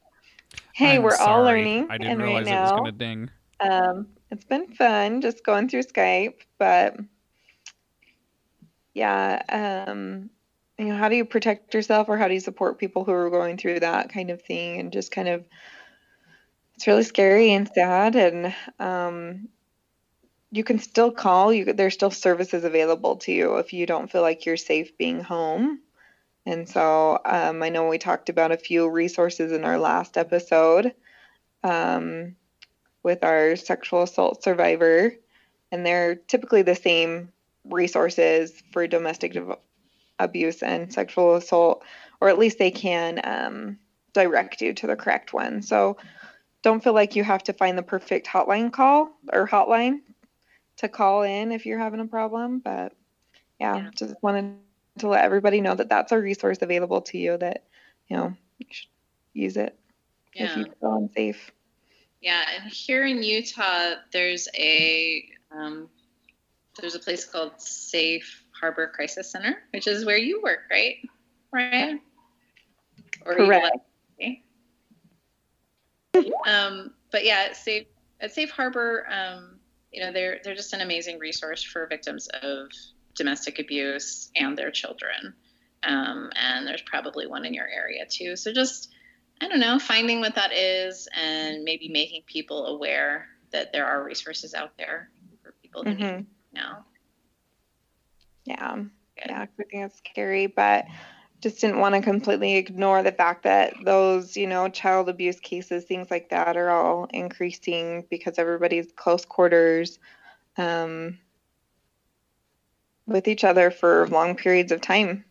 hey, 0.74 0.96
I'm 0.96 1.04
we're 1.04 1.16
all 1.16 1.44
learning, 1.44 1.88
I 1.90 1.98
didn't 1.98 2.14
and 2.14 2.22
right 2.22 2.28
realize 2.28 2.52
it 2.52 2.60
was 2.60 2.72
now, 2.72 2.78
gonna 2.78 2.92
ding. 2.92 3.30
um, 3.60 4.08
it's 4.30 4.46
been 4.46 4.74
fun 4.74 5.22
just 5.22 5.44
going 5.46 5.68
through 5.70 5.84
Skype, 5.84 6.36
but 6.58 6.98
yeah, 8.94 9.42
um, 9.88 10.30
you 10.78 10.86
know, 10.86 10.96
how 10.96 11.10
do 11.10 11.16
you 11.16 11.26
protect 11.26 11.74
yourself 11.74 12.10
or 12.10 12.18
how 12.18 12.28
do 12.28 12.34
you 12.34 12.40
support 12.40 12.80
people 12.80 13.04
who 13.04 13.12
are 13.12 13.30
going 13.30 13.58
through 13.58 13.80
that 13.82 14.10
kind 14.10 14.30
of 14.32 14.42
thing 14.42 14.80
and 14.80 14.92
just 14.92 15.12
kind 15.12 15.28
of 15.28 15.46
it's 16.76 16.88
really 16.88 17.04
scary 17.04 17.52
and 17.54 17.70
sad 17.74 18.16
and 18.16 18.56
um, 18.80 19.48
you 20.52 20.64
can 20.64 20.80
still 20.80 21.12
call 21.12 21.54
you 21.54 21.72
there's 21.74 21.94
still 21.94 22.10
services 22.10 22.64
available 22.64 23.18
to 23.18 23.32
you 23.32 23.58
if 23.58 23.72
you 23.74 23.86
don't 23.86 24.12
feel 24.12 24.24
like 24.24 24.46
you're 24.46 24.58
safe 24.58 24.98
being 24.98 25.22
home 25.22 25.80
and 26.46 26.68
so 26.68 27.20
um, 27.26 27.62
i 27.64 27.70
know 27.70 27.88
we 27.88 27.98
talked 27.98 28.30
about 28.30 28.52
a 28.52 28.58
few 28.58 28.90
resources 28.90 29.52
in 29.52 29.64
our 29.64 29.78
last 29.78 30.18
episode 30.18 30.94
um, 31.64 32.36
with 33.04 33.24
our 33.24 33.56
sexual 33.56 34.04
assault 34.04 34.44
survivor 34.44 35.14
and 35.72 35.86
they're 35.86 36.16
typically 36.16 36.62
the 36.62 36.76
same 36.76 37.32
resources 37.66 38.62
for 38.72 38.88
domestic 38.88 39.38
abuse 40.20 40.64
and 40.64 40.92
sexual 40.94 41.36
assault 41.36 41.84
or 42.20 42.30
at 42.30 42.40
least 42.40 42.58
they 42.60 42.72
can 42.72 43.20
um, 43.24 43.78
direct 44.14 44.62
you 44.62 44.74
to 44.74 44.88
the 44.88 44.96
correct 44.96 45.34
one 45.34 45.62
so 45.62 45.98
don't 46.64 46.84
feel 46.84 46.94
like 46.94 47.16
you 47.16 47.24
have 47.24 47.44
to 47.44 47.54
find 47.54 47.78
the 47.78 47.84
perfect 47.84 48.28
hotline 48.28 48.72
call 48.72 49.10
or 49.34 49.48
hotline 49.48 50.02
to 50.78 50.90
call 50.90 51.24
in 51.24 51.52
if 51.52 51.66
you're 51.66 51.80
having 51.80 52.00
a 52.00 52.06
problem. 52.06 52.60
But 52.60 52.94
yeah, 53.60 53.78
Yeah. 53.78 53.90
just 53.96 54.16
wanted 54.22 54.58
to 55.02 55.10
let 55.10 55.24
everybody 55.24 55.62
know 55.62 55.76
that 55.76 55.90
that's 55.90 56.12
a 56.12 56.20
resource 56.20 56.58
available 56.62 57.02
to 57.02 57.18
you 57.18 57.38
that, 57.38 57.64
you 58.08 58.18
know, 58.18 58.34
you 58.58 58.66
should 58.70 58.90
use 59.34 59.58
it 59.58 59.78
if 60.34 60.50
yeah 60.50 60.58
you 60.58 60.66
feel 60.80 60.96
unsafe. 60.96 61.52
Yeah, 62.22 62.44
and 62.56 62.72
here 62.72 63.06
in 63.06 63.24
Utah, 63.24 63.96
there's 64.14 64.48
a 64.56 65.28
um, 65.52 65.90
there's 66.80 66.96
a 66.96 67.00
place 67.00 67.26
called 67.26 67.60
Safe 67.60 68.46
Harbor 68.60 68.88
Crisis 68.88 69.32
Center, 69.32 69.58
which 69.74 69.88
is 69.88 70.06
where 70.06 70.18
you 70.18 70.42
work, 70.42 70.60
right? 70.70 70.98
Right. 71.52 72.00
Or 73.26 73.34
you 73.34 73.46
Correct. 73.46 73.64
like- 73.64 73.82
um, 76.46 76.94
but 77.12 77.26
yeah, 77.26 77.48
at 77.50 77.56
Safe 77.56 77.88
at 78.20 78.32
Safe 78.34 78.52
Harbor, 78.52 79.08
um, 79.10 79.60
you 79.92 80.02
know, 80.02 80.12
they're 80.12 80.40
they're 80.44 80.56
just 80.56 80.74
an 80.74 80.82
amazing 80.82 81.20
resource 81.20 81.64
for 81.64 81.88
victims 81.88 82.28
of 82.44 82.70
domestic 83.16 83.60
abuse 83.60 84.30
and 84.36 84.58
their 84.58 84.72
children. 84.72 85.34
Um, 85.84 86.30
and 86.36 86.68
there's 86.68 86.84
probably 86.84 87.28
one 87.28 87.46
in 87.46 87.54
your 87.54 87.68
area 87.68 88.06
too. 88.08 88.36
So 88.36 88.54
just 88.54 88.90
I 89.42 89.48
don't 89.48 89.60
know, 89.60 89.80
finding 89.80 90.20
what 90.20 90.36
that 90.36 90.54
is 90.54 91.08
and 91.16 91.64
maybe 91.64 91.90
making 91.90 92.24
people 92.28 92.68
aware 92.68 93.28
that 93.52 93.74
there 93.74 93.88
are 93.88 94.04
resources 94.04 94.54
out 94.54 94.78
there 94.78 95.10
for 95.42 95.54
people 95.62 95.84
who 95.84 95.90
need 95.96 96.00
Mhm. 96.00 96.20
it 96.20 96.26
now. 96.54 96.86
Yeah. 98.46 98.76
Good. 98.76 99.26
Yeah, 99.30 99.42
I 99.42 99.46
think 99.46 99.70
it's 99.74 99.98
scary, 99.98 100.46
but 100.48 100.86
just 101.42 101.60
didn't 101.60 101.80
want 101.80 101.96
to 101.96 102.02
completely 102.02 102.56
ignore 102.56 103.02
the 103.02 103.12
fact 103.12 103.44
that 103.44 103.74
those, 103.84 104.38
you 104.38 104.46
know, 104.46 104.70
child 104.70 105.10
abuse 105.10 105.40
cases, 105.40 105.86
things 105.86 106.12
like 106.12 106.30
that, 106.30 106.56
are 106.56 106.70
all 106.70 107.08
increasing 107.12 108.06
because 108.12 108.38
everybody's 108.38 108.92
close 108.96 109.26
quarters 109.26 109.98
um, 110.58 111.18
with 113.06 113.28
each 113.28 113.44
other 113.44 113.72
for 113.72 114.08
long 114.08 114.36
periods 114.36 114.72
of 114.72 114.82
time. 114.82 115.26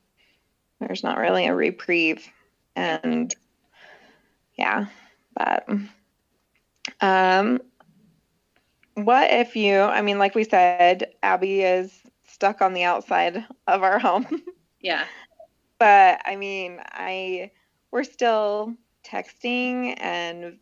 There's 0.80 1.02
not 1.02 1.18
really 1.18 1.46
a 1.46 1.54
reprieve, 1.54 2.26
and 2.74 3.34
yeah, 4.56 4.86
but 5.34 5.68
um, 7.00 7.60
what 8.94 9.30
if 9.30 9.56
you? 9.56 9.78
I 9.80 10.02
mean, 10.02 10.18
like 10.18 10.34
we 10.34 10.44
said, 10.44 11.12
Abby 11.22 11.62
is 11.62 11.92
stuck 12.26 12.62
on 12.62 12.72
the 12.72 12.84
outside 12.84 13.44
of 13.66 13.82
our 13.82 13.98
home. 14.00 14.42
Yeah. 14.80 15.04
but 15.78 16.20
I 16.24 16.36
mean, 16.36 16.80
I 16.86 17.50
we're 17.90 18.04
still 18.04 18.74
texting 19.04 19.94
and 20.00 20.58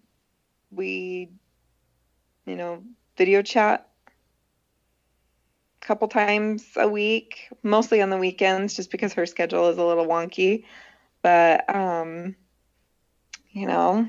we 0.71 1.31
you 2.49 2.57
know, 2.57 2.83
video 3.17 3.43
chat 3.43 3.89
couple 5.89 6.07
times 6.07 6.67
a 6.77 6.87
week, 6.87 7.49
mostly 7.63 8.03
on 8.03 8.11
the 8.11 8.19
weekends 8.19 8.77
just 8.77 8.91
because 8.91 9.15
her 9.15 9.25
schedule 9.25 9.71
is 9.71 9.79
a 9.79 9.85
little 9.85 10.07
wonky. 10.07 10.65
But 11.23 11.65
um 11.75 12.37
you 13.51 13.67
know, 13.67 14.09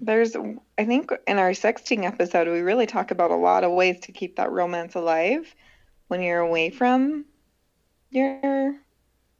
there's 0.00 0.34
I 0.78 0.84
think 0.86 1.12
in 1.26 1.38
our 1.38 1.50
sexting 1.50 2.04
episode 2.04 2.48
we 2.48 2.60
really 2.60 2.86
talk 2.86 3.10
about 3.10 3.30
a 3.30 3.36
lot 3.36 3.62
of 3.62 3.72
ways 3.72 4.00
to 4.00 4.12
keep 4.12 4.36
that 4.36 4.50
romance 4.50 4.94
alive 4.94 5.54
when 6.08 6.22
you're 6.22 6.40
away 6.40 6.70
from 6.70 7.26
your 8.10 8.74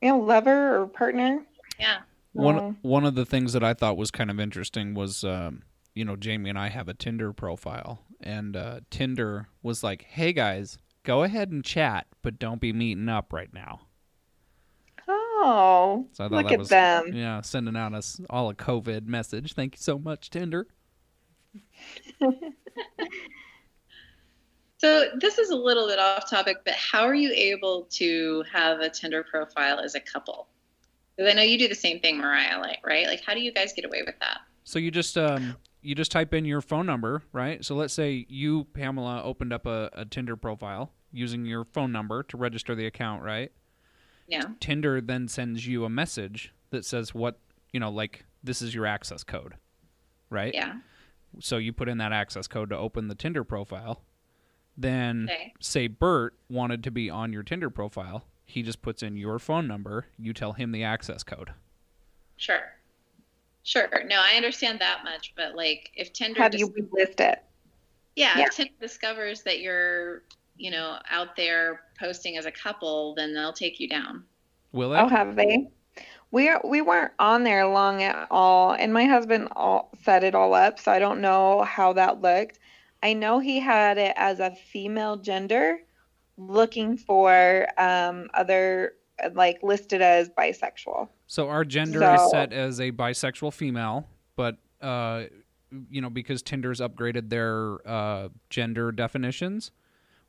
you 0.03 0.09
know 0.11 0.19
lover 0.19 0.83
or 0.83 0.87
partner. 0.87 1.43
Yeah. 1.81 2.01
One 2.35 2.59
Oh. 2.59 2.75
one 2.83 3.07
of 3.07 3.15
the 3.15 3.25
things 3.25 3.55
that 3.55 3.65
I 3.65 3.73
thought 3.73 3.97
was 3.97 4.11
kind 4.11 4.31
of 4.31 4.39
interesting 4.39 4.93
was, 4.93 5.25
um, 5.25 5.63
you 5.95 6.05
know, 6.05 6.17
Jamie 6.17 6.51
and 6.51 6.59
I 6.59 6.69
have 6.69 6.87
a 6.87 6.95
Tinder 6.95 7.33
profile, 7.33 8.05
and 8.21 8.55
uh, 8.55 8.81
Tinder 8.91 9.49
was 9.63 9.83
like, 9.83 10.03
"Hey 10.03 10.33
guys, 10.35 10.77
go 11.09 11.23
ahead 11.25 11.51
and 11.51 11.65
chat, 11.65 12.07
but 12.23 12.39
don't 12.39 12.61
be 12.61 12.73
meeting 12.73 13.09
up 13.09 13.33
right 13.33 13.53
now." 13.53 13.81
Oh, 15.09 16.07
So 16.13 16.25
I 16.25 16.29
thought 16.29 16.35
look 16.37 16.47
that 16.49 16.53
at 16.53 16.59
was 16.59 16.69
them. 16.69 17.13
yeah, 17.15 17.41
sending 17.41 17.77
out 17.77 17.95
us 17.95 18.21
all 18.29 18.51
a 18.51 18.55
COVID 18.55 19.07
message. 19.07 19.55
Thank 19.55 19.77
you 19.77 19.81
so 19.81 19.99
much, 19.99 20.31
Tinder. 20.31 20.67
So 24.81 25.07
this 25.21 25.39
is 25.39 25.51
a 25.51 25.57
little 25.57 25.89
bit 25.89 25.99
off 25.99 26.31
topic, 26.31 26.59
but 26.65 26.75
how 26.75 27.03
are 27.03 27.15
you 27.15 27.33
able 27.33 27.89
to 27.91 28.45
have 28.53 28.79
a 28.79 28.89
Tinder 28.89 29.25
profile 29.25 29.81
as 29.81 29.97
a 29.97 30.01
couple? 30.01 30.47
Because 31.17 31.33
I 31.33 31.35
know 31.35 31.43
you 31.43 31.59
do 31.59 31.67
the 31.67 31.75
same 31.75 31.99
thing, 31.99 32.19
Mariah, 32.19 32.61
like, 32.61 32.79
right? 32.87 33.07
Like, 33.09 33.25
how 33.27 33.35
do 33.35 33.41
you 33.41 33.53
guys 33.53 33.73
get 33.73 33.85
away 33.85 34.03
with 34.07 34.15
that? 34.21 34.39
So 34.63 34.79
you 34.79 34.93
just 34.93 35.19
um 35.19 35.57
you 35.83 35.97
just 35.97 36.13
type 36.13 36.33
in 36.33 36.45
your 36.45 36.61
phone 36.61 36.87
number, 36.87 37.25
right? 37.33 37.65
So 37.65 37.75
let's 37.75 37.93
say 37.93 38.25
you 38.29 38.65
Pamela 38.73 39.23
opened 39.25 39.53
up 39.53 39.67
a, 39.67 39.91
a 39.95 40.05
Tinder 40.05 40.37
profile 40.37 40.93
using 41.13 41.47
your 41.47 41.65
phone 41.65 41.93
number 41.93 42.23
to 42.25 42.37
register 42.37 42.75
the 42.75 42.87
account, 42.87 43.23
right? 43.23 43.51
Yeah. 44.27 44.43
Tinder 44.61 45.01
then 45.01 45.29
sends 45.29 45.67
you 45.67 45.85
a 45.85 45.89
message 45.89 46.53
that 46.71 46.85
says 46.85 47.15
what 47.15 47.39
you 47.73 47.81
know, 47.81 47.91
like 47.91 48.25
this 48.43 48.63
is 48.63 48.75
your 48.75 48.87
access 48.87 49.23
code, 49.25 49.55
right? 50.31 50.55
Yeah. 50.55 50.75
So 51.41 51.57
you 51.59 51.73
put 51.73 51.89
in 51.89 51.99
that 51.99 52.13
access 52.13 52.47
code 52.47 52.71
to 52.71 52.77
open 52.77 53.09
the 53.09 53.15
Tinder 53.15 53.45
profile. 53.45 54.01
Then 54.77 55.29
Okay. 55.31 55.53
say 55.61 55.87
Bert 55.89 56.35
wanted 56.49 56.83
to 56.85 56.91
be 56.91 57.11
on 57.11 57.33
your 57.33 57.43
Tinder 57.43 57.69
profile, 57.69 58.25
he 58.47 58.63
just 58.63 58.81
puts 58.81 59.03
in 59.03 59.17
your 59.17 59.39
phone 59.39 59.67
number. 59.67 60.07
You 60.19 60.33
tell 60.33 60.53
him 60.53 60.73
the 60.73 60.85
access 60.85 61.23
code. 61.23 61.51
Sure. 62.37 62.73
Sure. 63.65 63.89
No, 64.07 64.21
I 64.25 64.37
understand 64.37 64.79
that 64.81 65.05
much, 65.05 65.35
but 65.37 65.55
like, 65.55 65.91
if 65.95 66.13
Tinder, 66.13 66.41
How 66.41 66.49
do 66.49 66.57
you 66.59 66.69
dis- 66.75 66.87
list 66.93 67.21
it? 67.21 67.43
yeah, 68.17 68.39
yeah. 68.39 68.47
Tinder 68.51 68.73
discovers 68.81 69.43
that 69.43 69.61
you're, 69.61 70.23
you 70.59 70.71
know, 70.71 70.99
out 71.11 71.37
there 71.37 71.81
posting 71.99 72.37
as 72.37 72.47
a 72.47 72.51
couple, 72.51 73.15
then 73.15 73.35
they'll 73.35 73.53
take 73.53 73.81
you 73.81 73.89
down. 73.89 74.25
Will 74.73 74.93
it? 74.93 74.99
Oh, 74.99 75.09
have 75.09 75.37
they? 75.37 75.69
We 76.31 76.51
we 76.65 76.83
weren't 76.83 77.13
on 77.19 77.45
there 77.45 77.67
long 77.67 78.03
at 78.03 78.29
all, 78.31 78.73
and 78.73 78.93
my 78.93 79.05
husband 79.05 79.49
all 79.57 79.91
set 80.03 80.25
it 80.25 80.35
all 80.35 80.53
up, 80.53 80.79
so 80.79 80.93
I 80.93 80.99
don't 80.99 81.21
know 81.21 81.63
how 81.63 81.95
that 81.95 82.21
looked. 82.21 82.59
I 83.03 83.15
know 83.15 83.39
he 83.39 83.61
had 83.61 83.97
it 83.97 84.13
as 84.17 84.41
a 84.41 84.51
female 84.51 85.17
gender, 85.17 85.79
looking 86.37 86.97
for 86.97 87.67
um, 87.79 88.29
other 88.35 88.95
like 89.33 89.63
listed 89.63 90.03
as 90.03 90.29
bisexual. 90.29 91.09
So 91.27 91.49
our 91.49 91.65
gender 91.65 92.03
is 92.15 92.31
set 92.31 92.53
as 92.53 92.81
a 92.81 92.93
bisexual 92.93 93.53
female, 93.53 94.07
but 94.37 94.57
uh, 94.81 95.25
you 95.91 96.01
know 96.01 96.11
because 96.11 96.43
Tinder's 96.43 96.81
upgraded 96.81 97.31
their 97.31 97.79
uh, 97.89 98.29
gender 98.51 98.93
definitions, 98.93 99.71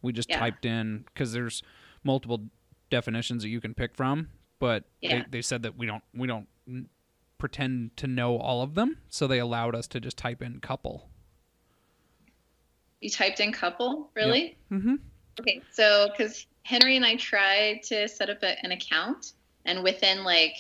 we 0.02 0.12
just 0.14 0.30
Yeah. 0.30 0.40
typed 0.40 0.66
in 0.66 1.06
because 1.14 1.34
there's 1.34 1.62
multiple 2.04 2.46
definitions 2.90 3.44
that 3.44 3.50
you 3.50 3.60
can 3.62 3.74
pick 3.74 3.96
from, 3.96 4.30
but 4.60 4.86
Yeah. 5.02 5.20
they, 5.24 5.26
they 5.30 5.42
said 5.42 5.64
that 5.64 5.78
we 5.78 5.86
don't 5.86 6.04
we 6.14 6.28
don't 6.28 6.48
pretend 7.38 7.96
to 7.98 8.06
know 8.08 8.38
all 8.38 8.62
of 8.62 8.76
them, 8.76 8.98
so 9.10 9.26
they 9.28 9.40
allowed 9.40 9.74
us 9.76 9.88
to 9.88 10.00
just 10.00 10.18
type 10.18 10.42
in 10.42 10.60
couple. 10.60 11.10
You 13.02 13.10
typed 13.10 13.40
in 13.40 13.52
couple, 13.54 14.12
really? 14.16 14.58
Mm-hmm. 14.72 14.96
Okay, 15.40 15.62
so 15.72 16.10
because 16.12 16.46
Henry 16.64 16.98
and 16.98 17.06
I 17.06 17.16
tried 17.16 17.82
to 17.84 18.08
set 18.10 18.30
up 18.30 18.44
a, 18.44 18.62
an 18.66 18.72
account, 18.74 19.34
and 19.66 19.84
within 19.84 20.24
like 20.26 20.54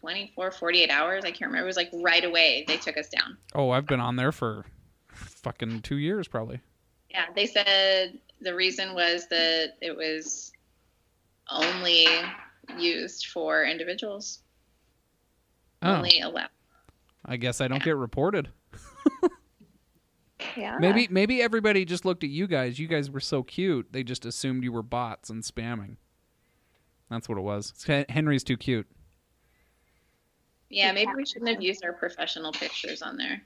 24, 0.00 0.50
48 0.50 0.90
hours, 0.90 1.24
I 1.24 1.30
can't 1.30 1.42
remember, 1.50 1.62
it 1.64 1.66
was 1.66 1.76
like 1.76 1.90
right 2.02 2.24
away 2.24 2.64
they 2.66 2.76
took 2.76 2.96
us 2.96 3.08
down. 3.08 3.36
Oh, 3.54 3.70
I've 3.70 3.86
been 3.86 4.00
on 4.00 4.16
there 4.16 4.32
for 4.32 4.64
fucking 5.08 5.82
two 5.82 5.96
years 5.96 6.26
probably. 6.26 6.60
Yeah, 7.14 7.26
they 7.34 7.46
said 7.46 8.18
the 8.40 8.54
reason 8.54 8.92
was 8.92 9.28
that 9.28 9.74
it 9.80 9.96
was 9.96 10.52
only 11.48 12.06
used 12.76 13.28
for 13.28 13.64
individuals, 13.64 14.40
Oh, 15.80 15.94
only 15.94 16.20
allowed. 16.20 16.48
I 17.24 17.36
guess 17.36 17.60
I 17.60 17.68
don't 17.68 17.82
get 17.82 17.96
reported. 17.96 18.50
Yeah. 20.56 20.76
Maybe 20.78 21.08
maybe 21.10 21.40
everybody 21.40 21.84
just 21.84 22.04
looked 22.04 22.22
at 22.22 22.30
you 22.30 22.46
guys. 22.46 22.78
You 22.78 22.86
guys 22.86 23.10
were 23.10 23.20
so 23.20 23.42
cute. 23.42 23.88
They 23.92 24.02
just 24.02 24.24
assumed 24.24 24.62
you 24.62 24.72
were 24.72 24.82
bots 24.82 25.30
and 25.30 25.42
spamming. 25.42 25.96
That's 27.10 27.28
what 27.28 27.38
it 27.38 27.42
was. 27.42 27.72
Henry's 28.08 28.44
too 28.44 28.56
cute. 28.56 28.86
Yeah, 30.68 30.92
maybe 30.92 31.12
we 31.16 31.24
shouldn't 31.24 31.50
have 31.50 31.62
used 31.62 31.84
our 31.84 31.92
professional 31.92 32.52
pictures 32.52 33.00
on 33.02 33.16
there. 33.16 33.42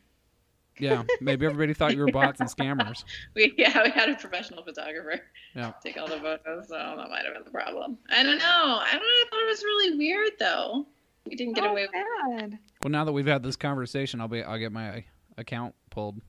Yeah, 0.80 1.02
maybe 1.20 1.46
everybody 1.46 1.74
thought 1.74 1.94
you 1.94 2.00
were 2.00 2.12
bots 2.12 2.40
and 2.40 2.48
scammers. 2.48 3.04
We 3.34 3.54
yeah, 3.58 3.82
we 3.82 3.90
had 3.90 4.08
a 4.08 4.14
professional 4.16 4.62
photographer 4.62 5.20
Yeah. 5.54 5.72
take 5.82 5.96
all 5.98 6.06
the 6.08 6.18
photos, 6.18 6.68
so 6.68 6.74
that 6.74 7.08
might 7.10 7.24
have 7.24 7.34
been 7.34 7.44
the 7.44 7.50
problem. 7.50 7.98
I 8.10 8.22
don't 8.22 8.38
know. 8.38 8.44
I 8.44 8.90
don't 8.92 9.00
know. 9.00 9.06
I 9.06 9.24
thought 9.30 9.42
it 9.42 9.48
was 9.48 9.62
really 9.64 9.96
weird 9.98 10.32
though. 10.38 10.86
We 11.26 11.34
didn't 11.36 11.54
get 11.54 11.64
Oh, 11.64 11.70
away 11.72 11.82
with 11.86 12.52
it. 12.52 12.58
Well, 12.82 12.90
now 12.90 13.04
that 13.04 13.12
we've 13.12 13.26
had 13.26 13.42
this 13.42 13.56
conversation, 13.56 14.20
I'll 14.20 14.28
be 14.28 14.42
I'll 14.42 14.58
get 14.58 14.72
my 14.72 15.04
account 15.36 15.74
pulled. 15.90 16.20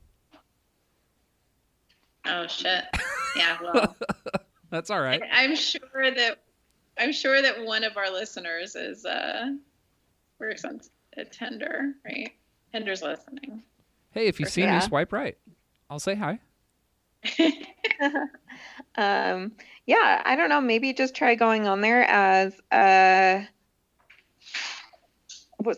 Oh 2.26 2.46
shit. 2.46 2.84
Yeah, 3.36 3.56
well, 3.62 3.96
That's 4.70 4.90
all 4.90 5.00
right. 5.00 5.22
I'm 5.32 5.56
sure 5.56 5.80
that 6.14 6.42
I'm 6.98 7.12
sure 7.12 7.40
that 7.40 7.64
one 7.64 7.82
of 7.84 7.96
our 7.96 8.10
listeners 8.10 8.76
is 8.76 9.04
uh 9.06 9.52
works 10.38 10.64
on 10.64 10.80
a 11.16 11.24
Tinder, 11.24 11.92
right? 12.04 12.30
Tinder's 12.72 13.02
listening. 13.02 13.62
Hey, 14.12 14.26
if 14.26 14.40
you 14.40 14.46
see 14.46 14.66
me, 14.66 14.80
swipe 14.80 15.12
right. 15.12 15.36
I'll 15.88 16.00
say 16.00 16.14
hi. 16.14 16.40
um, 18.96 19.52
yeah, 19.86 20.22
I 20.24 20.36
don't 20.36 20.48
know. 20.48 20.60
Maybe 20.60 20.92
just 20.92 21.14
try 21.14 21.34
going 21.34 21.66
on 21.66 21.80
there 21.80 22.04
as 22.04 22.54
uh. 22.70 23.44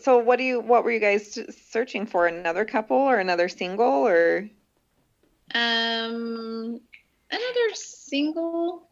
So 0.01 0.19
what 0.19 0.37
do 0.37 0.45
you? 0.45 0.61
What 0.61 0.85
were 0.85 0.93
you 0.93 1.01
guys 1.01 1.39
searching 1.71 2.07
for? 2.07 2.27
Another 2.27 2.65
couple 2.65 2.97
or 2.97 3.19
another 3.19 3.49
single 3.49 4.07
or? 4.07 4.49
Um 5.55 6.81
another 7.31 7.75
single 7.75 8.89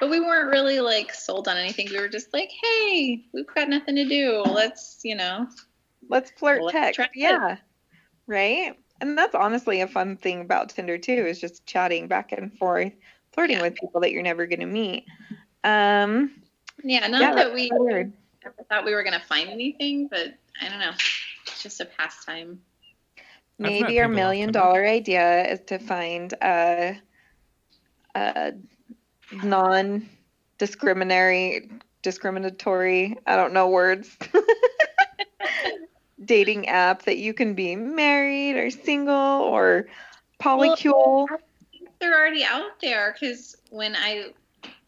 but 0.00 0.10
we 0.10 0.20
weren't 0.20 0.50
really 0.50 0.80
like 0.80 1.14
sold 1.14 1.48
on 1.48 1.56
anything. 1.56 1.88
We 1.90 2.00
were 2.00 2.08
just 2.08 2.32
like, 2.32 2.50
hey, 2.62 3.24
we've 3.32 3.46
got 3.54 3.68
nothing 3.68 3.94
to 3.96 4.04
do. 4.04 4.42
Let's, 4.42 5.00
you 5.04 5.14
know, 5.14 5.46
Let's 6.08 6.30
flirt 6.32 6.62
Let's 6.62 6.72
text. 6.72 6.96
try 6.96 7.04
it. 7.06 7.10
Yeah. 7.14 7.56
Right. 8.26 8.74
And 9.00 9.18
that's 9.18 9.34
honestly 9.34 9.80
a 9.80 9.88
fun 9.88 10.16
thing 10.16 10.40
about 10.40 10.70
Tinder 10.70 10.98
too, 10.98 11.12
is 11.12 11.40
just 11.40 11.66
chatting 11.66 12.08
back 12.08 12.32
and 12.32 12.56
forth, 12.56 12.92
flirting 13.32 13.60
with 13.60 13.74
people 13.74 14.00
that 14.00 14.12
you're 14.12 14.22
never 14.22 14.46
gonna 14.46 14.66
meet. 14.66 15.04
Um 15.62 16.42
yeah, 16.82 17.06
not 17.06 17.20
yeah, 17.20 17.34
that 17.34 17.54
we 17.54 17.68
that's 17.68 17.80
weird. 17.80 18.12
thought 18.68 18.84
we 18.84 18.94
were 18.94 19.02
gonna 19.04 19.22
find 19.28 19.48
anything, 19.48 20.08
but 20.08 20.34
I 20.60 20.68
don't 20.68 20.80
know. 20.80 20.92
just 21.60 21.80
a 21.80 21.84
pastime. 21.84 22.60
Maybe 23.58 24.00
our 24.00 24.08
million 24.08 24.50
dollar 24.52 24.84
idea 24.84 25.46
is 25.46 25.60
to 25.66 25.78
find 25.78 26.32
a, 26.42 26.96
a 28.14 28.52
non 29.32 30.08
discriminatory 30.58 31.70
discriminatory 32.02 33.16
I 33.26 33.36
don't 33.36 33.54
know 33.54 33.68
words 33.68 34.14
dating 36.26 36.68
app 36.68 37.02
that 37.02 37.18
you 37.18 37.34
can 37.34 37.54
be 37.54 37.76
married 37.76 38.56
or 38.56 38.70
single 38.70 39.14
or 39.14 39.86
polycule. 40.40 41.26
They're 42.00 42.18
already 42.18 42.44
out 42.44 42.80
there 42.80 43.14
because 43.18 43.56
when 43.70 43.94
I 43.96 44.32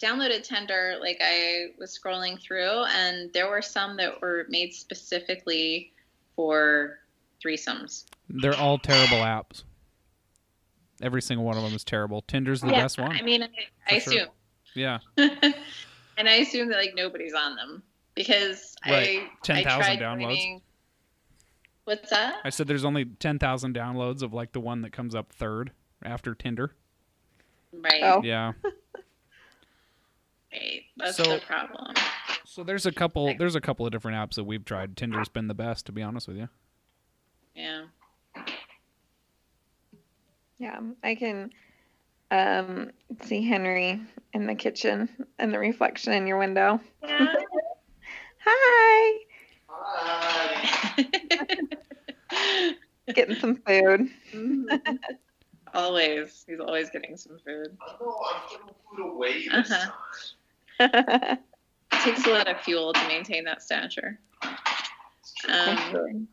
downloaded 0.02 0.42
Tinder, 0.42 0.96
like 1.00 1.18
I 1.20 1.68
was 1.78 1.98
scrolling 1.98 2.40
through, 2.40 2.84
and 2.94 3.32
there 3.32 3.48
were 3.48 3.62
some 3.62 3.96
that 3.96 4.20
were 4.20 4.46
made 4.48 4.72
specifically 4.74 5.92
for 6.34 6.98
threesomes. 7.44 8.04
They're 8.28 8.56
all 8.56 8.78
terrible 8.78 9.18
apps. 9.18 9.64
Every 11.02 11.22
single 11.22 11.44
one 11.44 11.56
of 11.56 11.62
them 11.62 11.74
is 11.74 11.84
terrible. 11.84 12.22
Tinder's 12.22 12.60
the 12.62 12.70
Yeah, 12.70 12.82
best 12.82 12.98
one. 12.98 13.12
I 13.12 13.22
mean, 13.22 13.42
I, 13.42 13.48
I 13.88 14.00
For 14.00 14.10
sure. 14.10 14.20
assume. 14.20 14.28
yeah. 14.74 14.98
and 15.16 16.28
I 16.28 16.34
assume 16.36 16.68
that 16.68 16.78
like 16.78 16.94
nobody's 16.94 17.34
on 17.34 17.54
them 17.56 17.82
because 18.14 18.74
Right. 18.86 19.20
I 19.20 19.30
10,000 19.42 19.66
I 19.68 19.96
tried 19.96 19.98
downloads. 20.00 20.62
Joining- 21.86 21.98
What's 22.00 22.10
that? 22.10 22.40
I 22.44 22.50
said 22.50 22.66
there's 22.66 22.84
only 22.84 23.04
10,000 23.04 23.74
downloads 23.74 24.22
of 24.22 24.32
like 24.34 24.52
the 24.52 24.60
one 24.60 24.82
that 24.82 24.92
comes 24.92 25.14
up 25.14 25.32
third 25.32 25.70
after 26.02 26.34
Tinder. 26.34 26.72
Right. 27.72 28.02
Oh. 28.02 28.22
Yeah. 28.22 28.52
Right. 30.52 30.82
That's 30.96 31.16
So- 31.18 31.24
the 31.24 31.40
problem. 31.46 31.94
So 32.46 32.64
there's 32.64 32.86
a 32.86 32.92
couple 32.92 33.34
there's 33.38 33.56
a 33.56 33.60
couple 33.60 33.84
of 33.84 33.92
different 33.92 34.16
apps 34.16 34.36
that 34.36 34.44
we've 34.44 34.64
tried. 34.64 34.96
Tinder's 34.96 35.28
been 35.28 35.48
the 35.48 35.54
best 35.54 35.84
to 35.86 35.92
be 35.92 36.02
honest 36.02 36.26
with 36.28 36.38
you. 36.38 36.48
Yeah. 37.54 37.82
Yeah, 40.58 40.80
I 41.02 41.14
can 41.16 41.50
um, 42.30 42.90
see 43.24 43.46
Henry 43.46 44.00
in 44.32 44.46
the 44.46 44.54
kitchen 44.54 45.10
and 45.38 45.52
the 45.52 45.58
reflection 45.58 46.14
in 46.14 46.26
your 46.26 46.38
window. 46.38 46.80
Yeah. 47.04 47.34
Hi, 48.46 49.18
getting 53.14 53.36
some 53.36 53.56
food. 53.56 54.08
always. 55.74 56.44
He's 56.46 56.60
always 56.60 56.90
getting 56.90 57.16
some 57.16 57.38
food. 57.44 57.76
No, 58.00 58.16
I'm 58.34 58.40
putting 58.48 58.74
food 58.90 59.12
away 59.12 59.48
this 59.48 59.68
this 59.68 59.70
Uh-huh. 59.70 59.90
time. 60.80 61.38
It 61.92 62.00
takes 62.00 62.26
a 62.26 62.30
lot 62.30 62.48
of 62.48 62.60
fuel 62.60 62.92
to 62.92 63.08
maintain 63.08 63.44
that 63.44 63.62
stature. 63.62 64.18
Um, 65.48 66.28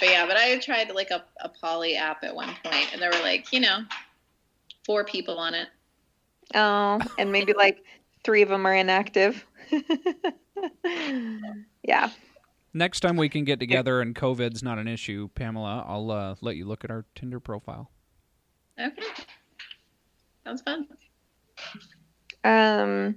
but 0.00 0.08
yeah, 0.08 0.26
but 0.26 0.36
I 0.36 0.58
tried 0.58 0.90
like 0.94 1.10
a, 1.10 1.24
a 1.40 1.48
poly 1.48 1.96
app 1.96 2.24
at 2.24 2.34
one 2.34 2.50
point, 2.64 2.92
and 2.92 3.00
there 3.00 3.10
were 3.10 3.20
like, 3.20 3.52
you 3.52 3.60
know, 3.60 3.80
four 4.84 5.04
people 5.04 5.38
on 5.38 5.54
it. 5.54 5.68
oh, 6.54 7.00
and 7.18 7.32
maybe 7.32 7.52
like 7.52 7.84
three 8.24 8.42
of 8.42 8.48
them 8.48 8.66
are 8.66 8.74
inactive. 8.74 9.44
yeah, 11.82 12.10
Next 12.78 13.00
time 13.00 13.16
we 13.16 13.28
can 13.28 13.42
get 13.42 13.58
together 13.58 14.00
and 14.00 14.14
COVID's 14.14 14.62
not 14.62 14.78
an 14.78 14.86
issue, 14.86 15.30
Pamela, 15.34 15.84
I'll 15.88 16.12
uh, 16.12 16.36
let 16.40 16.54
you 16.54 16.64
look 16.64 16.84
at 16.84 16.92
our 16.92 17.06
Tinder 17.16 17.40
profile. 17.40 17.90
Okay. 18.78 19.02
Sounds 20.44 20.62
fun. 20.62 20.86
um, 22.44 23.16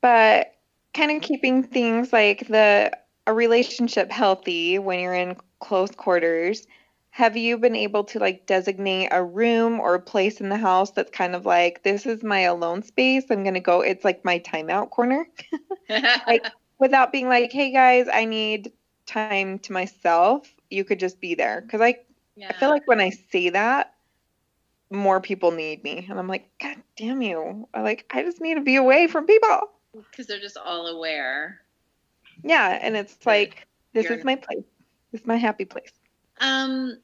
but 0.00 0.52
kind 0.94 1.10
of 1.10 1.22
keeping 1.22 1.64
things 1.64 2.12
like 2.12 2.46
the 2.46 2.96
a 3.26 3.34
relationship 3.34 4.12
healthy 4.12 4.78
when 4.78 5.00
you're 5.00 5.14
in 5.14 5.36
close 5.58 5.90
quarters. 5.90 6.68
Have 7.10 7.36
you 7.36 7.58
been 7.58 7.74
able 7.74 8.04
to 8.04 8.20
like 8.20 8.46
designate 8.46 9.08
a 9.10 9.24
room 9.24 9.80
or 9.80 9.96
a 9.96 10.00
place 10.00 10.40
in 10.40 10.50
the 10.50 10.56
house 10.56 10.92
that's 10.92 11.10
kind 11.10 11.34
of 11.34 11.44
like 11.44 11.82
this 11.82 12.06
is 12.06 12.22
my 12.22 12.42
alone 12.42 12.84
space? 12.84 13.24
I'm 13.28 13.42
gonna 13.42 13.58
go. 13.58 13.80
It's 13.80 14.04
like 14.04 14.24
my 14.24 14.38
timeout 14.38 14.90
corner. 14.90 15.26
without 16.78 17.12
being 17.12 17.28
like, 17.28 17.52
hey 17.52 17.72
guys, 17.72 18.06
I 18.12 18.24
need 18.24 18.72
time 19.06 19.58
to 19.60 19.72
myself, 19.72 20.52
you 20.70 20.84
could 20.84 21.00
just 21.00 21.20
be 21.20 21.34
there. 21.34 21.60
Because 21.60 21.80
I, 21.80 21.96
yeah. 22.36 22.48
I 22.50 22.52
feel 22.54 22.68
like 22.68 22.86
when 22.86 23.00
I 23.00 23.10
say 23.10 23.50
that, 23.50 23.94
more 24.90 25.20
people 25.20 25.50
need 25.50 25.82
me. 25.84 26.06
And 26.08 26.18
I'm 26.18 26.28
like, 26.28 26.48
God 26.60 26.76
damn 26.96 27.20
you. 27.22 27.68
I 27.74 27.82
like, 27.82 28.06
I 28.10 28.22
just 28.22 28.40
need 28.40 28.54
to 28.54 28.62
be 28.62 28.76
away 28.76 29.06
from 29.06 29.26
people. 29.26 29.70
because 29.92 30.26
they're 30.26 30.40
just 30.40 30.56
all 30.56 30.86
aware. 30.86 31.60
Yeah. 32.42 32.78
And 32.80 32.96
it's 32.96 33.18
like, 33.26 33.66
this 33.92 34.04
You're- 34.04 34.18
is 34.18 34.24
my 34.24 34.36
place. 34.36 34.64
This 35.12 35.22
is 35.22 35.26
my 35.26 35.36
happy 35.36 35.64
place. 35.64 35.92
Um, 36.40 36.98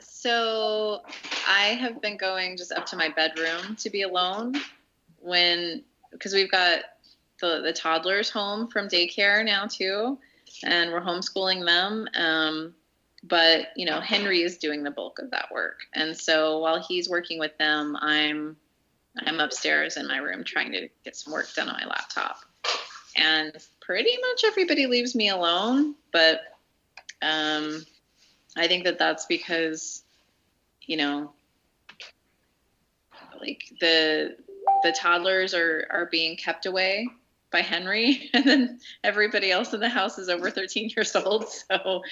so 0.00 1.02
I 1.48 1.68
have 1.80 2.02
been 2.02 2.16
going 2.16 2.56
just 2.56 2.72
up 2.72 2.84
to 2.86 2.96
my 2.96 3.08
bedroom 3.08 3.76
to 3.76 3.90
be 3.90 4.02
alone 4.02 4.56
when 5.18 5.82
because 6.10 6.34
we've 6.34 6.50
got 6.50 6.80
the 7.40 7.60
the 7.62 7.72
toddlers 7.72 8.30
home 8.30 8.68
from 8.68 8.88
daycare 8.88 9.44
now 9.44 9.66
too, 9.66 10.18
and 10.64 10.90
we're 10.90 11.00
homeschooling 11.00 11.64
them. 11.64 12.08
Um, 12.14 12.74
but 13.22 13.68
you 13.76 13.86
know 13.86 14.00
Henry 14.00 14.42
is 14.42 14.58
doing 14.58 14.82
the 14.82 14.90
bulk 14.90 15.18
of 15.18 15.30
that 15.30 15.50
work, 15.52 15.80
and 15.94 16.16
so 16.16 16.58
while 16.58 16.82
he's 16.82 17.08
working 17.08 17.38
with 17.38 17.56
them, 17.58 17.96
I'm 18.00 18.56
I'm 19.26 19.40
upstairs 19.40 19.96
in 19.96 20.06
my 20.06 20.18
room 20.18 20.44
trying 20.44 20.72
to 20.72 20.88
get 21.04 21.16
some 21.16 21.32
work 21.32 21.52
done 21.54 21.68
on 21.68 21.80
my 21.80 21.86
laptop. 21.86 22.38
And 23.16 23.52
pretty 23.80 24.16
much 24.20 24.44
everybody 24.46 24.86
leaves 24.86 25.14
me 25.16 25.30
alone, 25.30 25.96
but 26.12 26.40
um, 27.22 27.84
I 28.56 28.68
think 28.68 28.84
that 28.84 28.98
that's 28.98 29.26
because, 29.26 30.04
you 30.82 30.96
know, 30.96 31.32
like 33.40 33.64
the 33.80 34.36
the 34.82 34.92
toddlers 34.92 35.54
are 35.54 35.86
are 35.90 36.06
being 36.06 36.36
kept 36.36 36.66
away 36.66 37.08
by 37.50 37.60
Henry, 37.62 38.30
and 38.34 38.44
then 38.44 38.80
everybody 39.04 39.50
else 39.50 39.72
in 39.74 39.80
the 39.80 39.88
house 39.88 40.18
is 40.18 40.28
over 40.28 40.50
13 40.50 40.90
years 40.96 41.14
old. 41.16 41.48
So, 41.48 42.02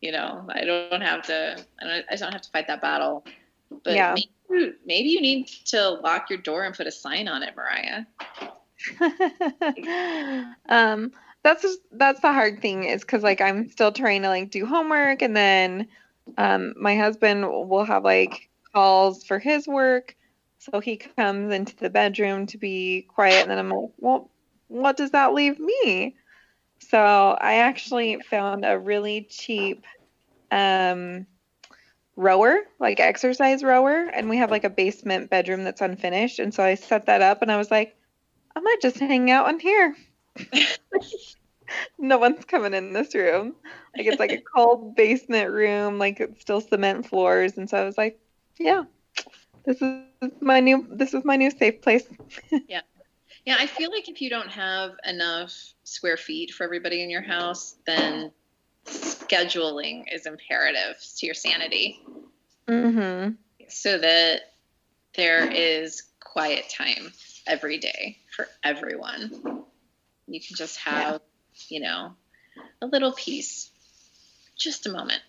you 0.00 0.12
know, 0.12 0.46
I 0.50 0.64
don't 0.64 0.84
have 0.84 1.08
to 1.10 1.44
I 1.60 1.66
don't, 1.68 1.90
I 1.94 2.00
don't 2.00 2.18
have 2.18 2.26
to 2.26 2.36
fight 2.36 2.52
that 2.52 2.66
battle. 2.70 3.24
But 3.70 3.94
Yeah. 3.94 4.14
maybe, 4.14 4.28
you- 4.50 4.74
maybe 4.84 5.08
you 5.08 5.20
need 5.20 5.46
to 5.66 5.90
lock 5.90 6.28
your 6.30 6.38
door 6.38 6.64
and 6.64 6.74
put 6.74 6.86
a 6.86 6.92
sign 6.92 7.28
on 7.28 7.42
it, 7.42 7.54
Mariah. 7.56 8.04
um 10.68 11.12
that's 11.44 11.62
just, 11.62 11.80
that's 11.92 12.20
the 12.20 12.32
hard 12.32 12.60
thing 12.60 12.84
is 12.84 13.02
because 13.02 13.22
like 13.22 13.40
i'm 13.40 13.68
still 13.70 13.92
trying 13.92 14.22
to 14.22 14.28
like 14.28 14.50
do 14.50 14.66
homework 14.66 15.22
and 15.22 15.36
then 15.36 15.86
um 16.38 16.74
my 16.76 16.96
husband 16.96 17.48
will 17.48 17.84
have 17.84 18.04
like 18.04 18.48
calls 18.74 19.24
for 19.24 19.38
his 19.38 19.68
work 19.68 20.16
so 20.58 20.80
he 20.80 20.96
comes 20.96 21.52
into 21.52 21.76
the 21.76 21.90
bedroom 21.90 22.46
to 22.46 22.58
be 22.58 23.06
quiet 23.08 23.42
and 23.42 23.50
then 23.50 23.58
i'm 23.58 23.68
like 23.70 23.90
well 23.98 24.30
what 24.72 24.96
does 24.96 25.10
that 25.10 25.34
leave 25.34 25.58
me 25.58 26.16
so 26.78 27.36
i 27.40 27.54
actually 27.54 28.18
found 28.30 28.64
a 28.64 28.78
really 28.78 29.26
cheap 29.30 29.84
um 30.50 31.26
rower 32.16 32.60
like 32.78 33.00
exercise 33.00 33.62
rower 33.62 34.10
and 34.12 34.28
we 34.28 34.36
have 34.36 34.50
like 34.50 34.64
a 34.64 34.70
basement 34.70 35.30
bedroom 35.30 35.64
that's 35.64 35.80
unfinished 35.80 36.38
and 36.38 36.52
so 36.52 36.62
i 36.62 36.74
set 36.74 37.06
that 37.06 37.22
up 37.22 37.42
and 37.42 37.50
i 37.50 37.56
was 37.56 37.70
like 37.70 37.96
I 38.54 38.60
might 38.60 38.80
just 38.82 38.98
hang 38.98 39.30
out 39.30 39.48
in 39.48 39.60
here. 39.60 39.96
no 41.98 42.18
one's 42.18 42.44
coming 42.44 42.74
in 42.74 42.92
this 42.92 43.14
room. 43.14 43.54
Like 43.96 44.06
it's 44.06 44.20
like 44.20 44.32
a 44.32 44.42
cold 44.54 44.94
basement 44.94 45.50
room, 45.50 45.98
like 45.98 46.20
it's 46.20 46.40
still 46.40 46.60
cement 46.60 47.06
floors, 47.06 47.56
and 47.56 47.68
so 47.68 47.78
I 47.78 47.84
was 47.84 47.96
like, 47.96 48.18
yeah, 48.58 48.84
this 49.64 49.80
is 49.80 50.30
my 50.40 50.60
new 50.60 50.86
this 50.90 51.14
is 51.14 51.24
my 51.24 51.36
new 51.36 51.50
safe 51.50 51.80
place. 51.82 52.04
Yeah, 52.68 52.80
I 53.48 53.66
feel 53.66 53.90
like 53.90 54.08
if 54.08 54.20
you 54.20 54.30
don't 54.30 54.50
have 54.50 54.92
enough 55.04 55.54
square 55.84 56.16
feet 56.16 56.52
for 56.52 56.64
everybody 56.64 57.02
in 57.02 57.10
your 57.10 57.22
house, 57.22 57.76
then 57.86 58.32
scheduling 58.86 60.04
is 60.12 60.26
imperative 60.26 60.96
to 61.18 61.26
your 61.26 61.34
sanity 61.34 62.00
Mm-hmm. 62.68 63.32
so 63.68 63.98
that 63.98 64.40
there 65.16 65.50
is 65.50 66.04
quiet 66.20 66.68
time 66.70 67.12
every 67.46 67.78
day 67.78 68.18
for 68.36 68.48
everyone. 68.62 69.64
You 70.28 70.40
can 70.40 70.56
just 70.56 70.78
have, 70.78 71.20
you 71.68 71.80
know, 71.80 72.14
a 72.80 72.86
little 72.86 73.12
peace, 73.12 73.70
just 74.56 74.86
a 74.86 74.92
moment. 74.92 75.22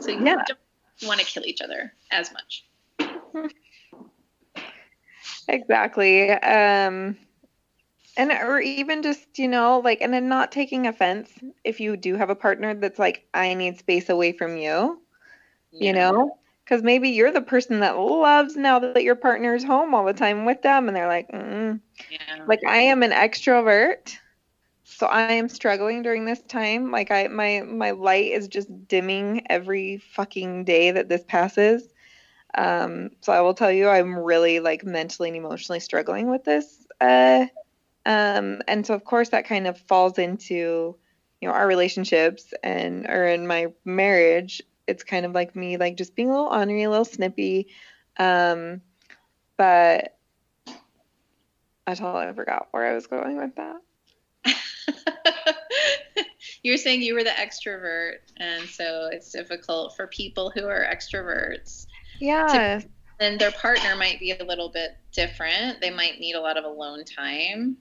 So 0.00 0.10
you 0.10 0.24
Yeah. 0.24 0.44
don't 0.46 0.58
want 1.04 1.20
to 1.20 1.26
kill 1.26 1.44
each 1.46 1.62
other 1.62 1.92
as 2.10 2.30
much. 2.32 2.64
Exactly. 5.48 6.30
Um 6.30 7.16
and 8.16 8.32
or 8.32 8.60
even 8.60 9.02
just, 9.02 9.38
you 9.38 9.48
know, 9.48 9.80
like 9.80 10.00
and 10.00 10.12
then 10.12 10.28
not 10.28 10.52
taking 10.52 10.86
offense 10.86 11.30
if 11.64 11.80
you 11.80 11.96
do 11.96 12.16
have 12.16 12.30
a 12.30 12.34
partner 12.34 12.74
that's 12.74 12.98
like, 12.98 13.26
I 13.32 13.54
need 13.54 13.78
space 13.78 14.08
away 14.08 14.32
from 14.32 14.56
you. 14.56 15.00
you 15.72 15.92
know 15.92 16.38
because 16.64 16.82
maybe 16.82 17.10
you're 17.10 17.32
the 17.32 17.40
person 17.42 17.80
that 17.80 17.98
loves 17.98 18.56
now 18.56 18.78
that 18.78 19.02
your 19.02 19.16
partner's 19.16 19.64
home 19.64 19.94
all 19.94 20.04
the 20.04 20.12
time 20.12 20.44
with 20.44 20.62
them 20.62 20.88
and 20.88 20.96
they're 20.96 21.08
like 21.08 21.28
mm. 21.30 21.80
Yeah. 22.10 22.44
like 22.46 22.60
i 22.68 22.78
am 22.78 23.02
an 23.02 23.10
extrovert 23.12 24.16
so 24.84 25.06
I 25.06 25.32
am 25.32 25.48
struggling 25.48 26.02
during 26.02 26.24
this 26.24 26.42
time. 26.42 26.90
Like 26.90 27.10
I 27.10 27.28
my 27.28 27.62
my 27.62 27.92
light 27.92 28.32
is 28.32 28.48
just 28.48 28.68
dimming 28.88 29.46
every 29.50 29.98
fucking 29.98 30.64
day 30.64 30.90
that 30.90 31.08
this 31.08 31.24
passes. 31.24 31.88
Um, 32.58 33.10
so 33.20 33.32
I 33.32 33.40
will 33.40 33.54
tell 33.54 33.70
you, 33.70 33.88
I'm 33.88 34.18
really 34.18 34.58
like 34.58 34.84
mentally 34.84 35.28
and 35.28 35.36
emotionally 35.36 35.78
struggling 35.78 36.28
with 36.28 36.42
this. 36.42 36.84
Uh, 37.00 37.46
um, 38.04 38.62
and 38.66 38.84
so 38.84 38.94
of 38.94 39.04
course 39.04 39.28
that 39.28 39.46
kind 39.46 39.68
of 39.68 39.78
falls 39.82 40.18
into, 40.18 40.96
you 41.40 41.48
know, 41.48 41.54
our 41.54 41.68
relationships 41.68 42.52
and 42.64 43.06
or 43.08 43.28
in 43.28 43.46
my 43.46 43.68
marriage. 43.84 44.60
It's 44.88 45.04
kind 45.04 45.24
of 45.24 45.32
like 45.32 45.54
me, 45.54 45.76
like 45.76 45.96
just 45.96 46.16
being 46.16 46.30
a 46.30 46.32
little 46.32 46.48
ornery, 46.48 46.82
a 46.82 46.90
little 46.90 47.04
snippy. 47.04 47.68
Um, 48.16 48.80
but 49.56 50.16
I 51.86 51.94
totally 51.94 52.32
forgot 52.34 52.68
where 52.72 52.90
I 52.90 52.94
was 52.94 53.06
going 53.06 53.36
with 53.36 53.54
that. 53.54 53.76
you 56.62 56.72
were 56.72 56.78
saying 56.78 57.02
you 57.02 57.14
were 57.14 57.24
the 57.24 57.30
extrovert, 57.30 58.16
and 58.36 58.68
so 58.68 59.10
it's 59.12 59.30
difficult 59.30 59.94
for 59.94 60.08
people 60.08 60.50
who 60.50 60.66
are 60.66 60.84
extroverts. 60.84 61.86
Yeah. 62.20 62.80
And 63.20 63.40
their 63.40 63.50
partner 63.50 63.96
might 63.96 64.20
be 64.20 64.32
a 64.32 64.44
little 64.44 64.68
bit 64.68 64.96
different. 65.12 65.80
They 65.80 65.90
might 65.90 66.20
need 66.20 66.34
a 66.34 66.40
lot 66.40 66.56
of 66.56 66.64
alone 66.64 67.04
time. 67.04 67.76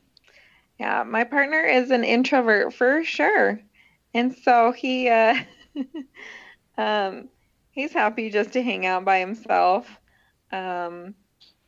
Yeah, 0.79 1.03
my 1.03 1.23
partner 1.23 1.61
is 1.61 1.91
an 1.91 2.03
introvert 2.03 2.73
for 2.73 3.03
sure. 3.03 3.59
And 4.13 4.35
so 4.35 4.71
he 4.71 5.09
uh 5.09 5.35
um 6.77 7.29
he's 7.71 7.93
happy 7.93 8.29
just 8.29 8.53
to 8.53 8.63
hang 8.63 8.85
out 8.85 9.05
by 9.05 9.19
himself. 9.19 9.87
Um 10.51 11.15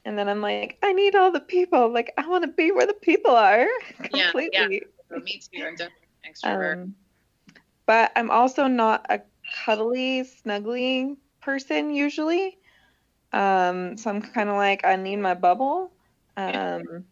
and 0.05 0.17
then 0.17 0.29
I'm 0.29 0.41
like, 0.41 0.77
I 0.81 0.93
need 0.93 1.15
all 1.15 1.31
the 1.31 1.39
people. 1.39 1.91
Like 1.91 2.13
I 2.17 2.27
want 2.27 2.43
to 2.43 2.51
be 2.51 2.71
where 2.71 2.87
the 2.87 2.93
people 2.93 3.31
are. 3.31 3.67
Completely. 3.97 4.49
Yeah, 4.53 4.67
yeah. 5.11 5.17
me 5.19 5.39
too. 5.39 5.63
I'm 5.63 5.75
definitely 5.75 6.07
an 6.23 6.33
extrovert. 6.33 6.73
Um, 6.83 6.95
but 7.85 8.11
I'm 8.15 8.31
also 8.31 8.67
not 8.67 9.05
a 9.09 9.21
cuddly, 9.65 10.23
snuggly 10.23 11.17
person 11.41 11.93
usually. 11.93 12.58
Um, 13.31 13.97
so 13.97 14.09
I'm 14.09 14.21
kind 14.21 14.49
of 14.49 14.55
like, 14.55 14.85
I 14.85 14.95
need 14.95 15.17
my 15.17 15.33
bubble. 15.33 15.91
Um, 16.37 17.05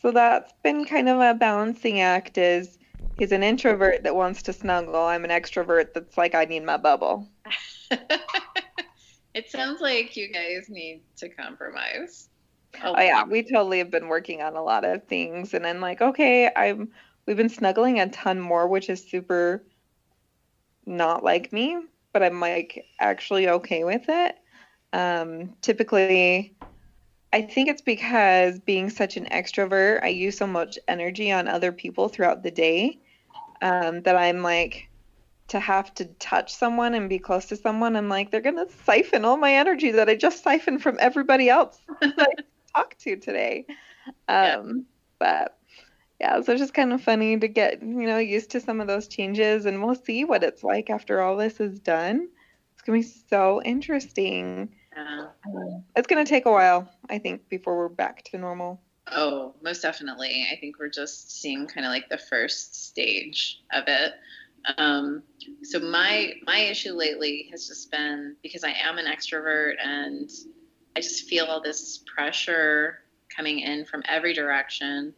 so 0.00 0.10
that's 0.10 0.52
been 0.62 0.84
kind 0.84 1.08
of 1.08 1.20
a 1.20 1.34
balancing 1.34 2.00
act. 2.00 2.38
Is 2.38 2.78
he's 3.14 3.32
an 3.32 3.42
introvert 3.42 4.02
that 4.04 4.14
wants 4.14 4.42
to 4.42 4.52
snuggle. 4.52 4.96
I'm 4.96 5.24
an 5.24 5.30
extrovert 5.30 5.94
that's 5.94 6.16
like, 6.16 6.34
I 6.34 6.44
need 6.44 6.64
my 6.64 6.76
bubble. 6.76 7.28
it 9.34 9.50
sounds 9.50 9.80
like 9.80 10.16
you 10.16 10.32
guys 10.32 10.66
need 10.68 11.02
to 11.18 11.28
compromise. 11.28 12.28
Oh 12.82 12.98
yeah, 13.00 13.24
we 13.24 13.42
totally 13.42 13.78
have 13.78 13.90
been 13.90 14.08
working 14.08 14.42
on 14.42 14.56
a 14.56 14.62
lot 14.62 14.84
of 14.84 15.06
things, 15.06 15.54
and 15.54 15.66
I'm 15.66 15.80
like, 15.80 16.00
okay, 16.00 16.50
I'm. 16.54 16.90
We've 17.26 17.36
been 17.38 17.48
snuggling 17.48 18.00
a 18.00 18.08
ton 18.10 18.38
more, 18.38 18.68
which 18.68 18.90
is 18.90 19.08
super 19.08 19.64
not 20.86 21.24
like 21.24 21.52
me, 21.52 21.78
but 22.12 22.22
I'm 22.22 22.40
like 22.40 22.84
actually 23.00 23.48
okay 23.48 23.84
with 23.84 24.04
it. 24.08 24.36
Um, 24.94 25.54
typically, 25.60 26.54
I 27.32 27.42
think 27.42 27.68
it's 27.68 27.82
because 27.82 28.60
being 28.60 28.90
such 28.90 29.16
an 29.16 29.26
extrovert, 29.26 30.04
I 30.04 30.08
use 30.08 30.38
so 30.38 30.46
much 30.46 30.78
energy 30.86 31.32
on 31.32 31.48
other 31.48 31.72
people 31.72 32.08
throughout 32.08 32.44
the 32.44 32.52
day 32.52 33.00
um, 33.60 34.02
that 34.02 34.16
I'm 34.16 34.42
like, 34.42 34.88
to 35.48 35.60
have 35.60 35.92
to 35.94 36.04
touch 36.04 36.54
someone 36.54 36.94
and 36.94 37.08
be 37.08 37.18
close 37.18 37.46
to 37.46 37.56
someone, 37.56 37.96
I'm 37.96 38.08
like, 38.08 38.30
they're 38.30 38.40
going 38.40 38.56
to 38.56 38.72
siphon 38.84 39.24
all 39.24 39.36
my 39.36 39.52
energy 39.52 39.90
that 39.90 40.08
I 40.08 40.14
just 40.14 40.42
siphoned 40.42 40.82
from 40.82 40.96
everybody 41.00 41.50
else 41.50 41.78
that 42.00 42.14
I 42.18 42.42
talked 42.74 43.00
to 43.00 43.16
today. 43.16 43.66
Um, 44.06 44.14
yeah. 44.28 44.62
But 45.18 45.58
yeah, 46.20 46.40
so 46.40 46.52
it's 46.52 46.60
just 46.60 46.72
kind 46.72 46.92
of 46.92 47.02
funny 47.02 47.38
to 47.38 47.48
get, 47.48 47.82
you 47.82 48.06
know, 48.06 48.18
used 48.18 48.50
to 48.52 48.60
some 48.60 48.80
of 48.80 48.86
those 48.86 49.08
changes 49.08 49.66
and 49.66 49.82
we'll 49.82 49.96
see 49.96 50.24
what 50.24 50.44
it's 50.44 50.62
like 50.62 50.88
after 50.88 51.20
all 51.20 51.36
this 51.36 51.60
is 51.60 51.80
done. 51.80 52.28
It's 52.74 52.82
going 52.82 53.02
to 53.02 53.08
be 53.08 53.14
so 53.28 53.60
interesting. 53.62 54.70
Yeah. 54.96 55.26
It's 55.96 56.06
going 56.06 56.24
to 56.24 56.28
take 56.28 56.46
a 56.46 56.50
while, 56.50 56.88
I 57.08 57.18
think, 57.18 57.48
before 57.48 57.76
we're 57.76 57.88
back 57.88 58.22
to 58.24 58.38
normal. 58.38 58.80
Oh, 59.10 59.54
most 59.62 59.82
definitely. 59.82 60.46
I 60.50 60.56
think 60.56 60.78
we're 60.78 60.88
just 60.88 61.30
seeing 61.40 61.66
kind 61.66 61.86
of 61.86 61.90
like 61.90 62.08
the 62.08 62.18
first 62.18 62.86
stage 62.86 63.60
of 63.72 63.84
it. 63.86 64.12
Um, 64.78 65.22
so 65.62 65.78
my 65.78 66.32
my 66.46 66.58
issue 66.58 66.92
lately 66.92 67.48
has 67.50 67.68
just 67.68 67.90
been 67.90 68.34
because 68.42 68.64
I 68.64 68.70
am 68.70 68.96
an 68.96 69.04
extrovert 69.04 69.74
and 69.82 70.30
I 70.96 71.00
just 71.00 71.28
feel 71.28 71.44
all 71.44 71.60
this 71.60 72.02
pressure 72.14 73.00
coming 73.34 73.60
in 73.60 73.84
from 73.84 74.02
every 74.08 74.32
direction 74.32 75.12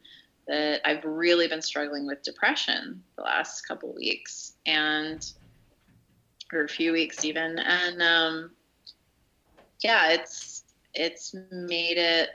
that 0.48 0.80
I've 0.84 1.04
really 1.04 1.46
been 1.46 1.62
struggling 1.62 2.06
with 2.06 2.22
depression 2.22 3.02
the 3.16 3.22
last 3.22 3.62
couple 3.68 3.94
weeks 3.94 4.54
and 4.64 5.24
or 6.52 6.64
a 6.64 6.68
few 6.68 6.92
weeks 6.92 7.24
even 7.24 7.58
and 7.58 8.02
um, 8.02 8.50
yeah 9.87 10.11
it's 10.11 10.64
it's 10.94 11.35
made 11.53 11.96
it 11.96 12.31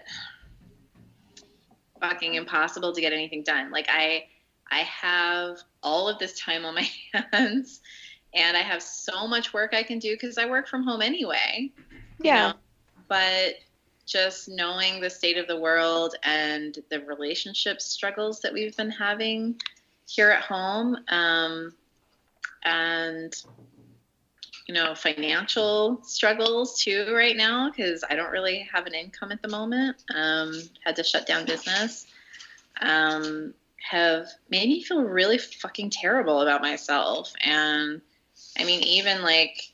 fucking 2.00 2.36
impossible 2.36 2.94
to 2.94 3.02
get 3.02 3.14
anything 3.14 3.44
done 3.44 3.70
like 3.72 3.88
I 3.90 4.26
I 4.72 4.80
have 4.80 5.58
all 5.84 6.08
of 6.08 6.18
this 6.18 6.40
time 6.40 6.66
on 6.66 6.76
my 6.76 6.90
hands 7.34 7.82
and 8.34 8.56
I 8.56 8.62
have 8.62 8.82
so 8.82 9.28
much 9.28 9.54
work 9.54 9.74
I 9.74 9.84
can 9.84 10.00
do 10.00 10.14
because 10.14 10.38
I 10.38 10.46
work 10.46 10.68
from 10.68 10.84
home 10.84 11.02
anyway. 11.02 11.72
Yeah. 12.22 12.48
You 12.48 12.54
know? 12.54 12.60
But 13.10 13.56
just 14.06 14.48
knowing 14.48 15.02
the 15.02 15.10
state 15.10 15.38
of 15.38 15.48
the 15.48 15.60
world 15.60 16.16
and 16.24 16.78
the 16.90 17.02
relationship 17.02 17.82
struggles 17.82 18.40
that 18.42 18.54
we've 18.54 18.76
been 18.78 18.90
having 18.90 19.60
here 20.08 20.30
at 20.30 20.44
home 20.44 20.98
um, 21.10 21.74
and 22.64 23.34
you 24.72 24.78
know 24.78 24.96
financial 24.96 26.00
struggles 26.02 26.82
too 26.82 27.14
right 27.14 27.36
now 27.36 27.70
because 27.70 28.06
i 28.10 28.16
don't 28.16 28.32
really 28.32 28.66
have 28.74 28.86
an 28.88 28.94
income 28.94 29.30
at 29.30 29.42
the 29.42 29.50
moment 29.50 29.98
um, 30.16 30.54
had 30.86 30.96
to 30.96 31.04
shut 31.04 31.28
down 31.28 31.46
business 31.46 32.08
um, 32.82 33.54
have 33.82 34.28
made 34.50 34.70
me 34.70 34.84
feel 34.84 35.02
really 35.02 35.38
fucking 35.38 35.90
terrible 35.90 36.42
about 36.42 36.62
myself. 36.62 37.34
And 37.42 38.02
I 38.58 38.64
mean, 38.64 38.82
even 38.84 39.22
like, 39.22 39.72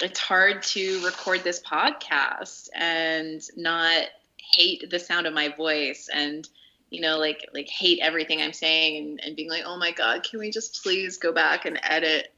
it's 0.00 0.18
hard 0.18 0.62
to 0.62 1.04
record 1.04 1.44
this 1.44 1.62
podcast 1.62 2.68
and 2.74 3.42
not 3.56 4.06
hate 4.36 4.88
the 4.90 4.98
sound 4.98 5.26
of 5.26 5.34
my 5.34 5.48
voice 5.48 6.08
and 6.12 6.48
you 6.90 7.00
know 7.00 7.16
like 7.18 7.46
like 7.54 7.68
hate 7.68 7.98
everything 8.02 8.42
i'm 8.42 8.52
saying 8.52 9.02
and, 9.02 9.20
and 9.24 9.36
being 9.36 9.48
like 9.48 9.62
oh 9.64 9.78
my 9.78 9.90
god 9.92 10.22
can 10.22 10.38
we 10.38 10.50
just 10.50 10.82
please 10.82 11.16
go 11.16 11.32
back 11.32 11.64
and 11.64 11.80
edit 11.82 12.33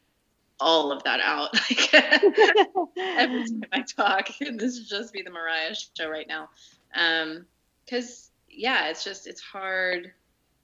all 0.59 0.91
of 0.91 1.03
that 1.05 1.21
out 1.21 1.51
every 2.97 3.45
time 3.45 3.63
i 3.73 3.83
talk 3.83 4.29
this 4.41 4.79
would 4.79 4.89
just 4.89 5.13
be 5.13 5.23
the 5.23 5.31
mariah 5.31 5.75
show 5.97 6.09
right 6.09 6.29
now 6.29 6.49
um 6.95 7.45
because 7.85 8.31
yeah 8.49 8.89
it's 8.89 9.05
just 9.05 9.27
it's 9.27 9.41
hard 9.41 10.13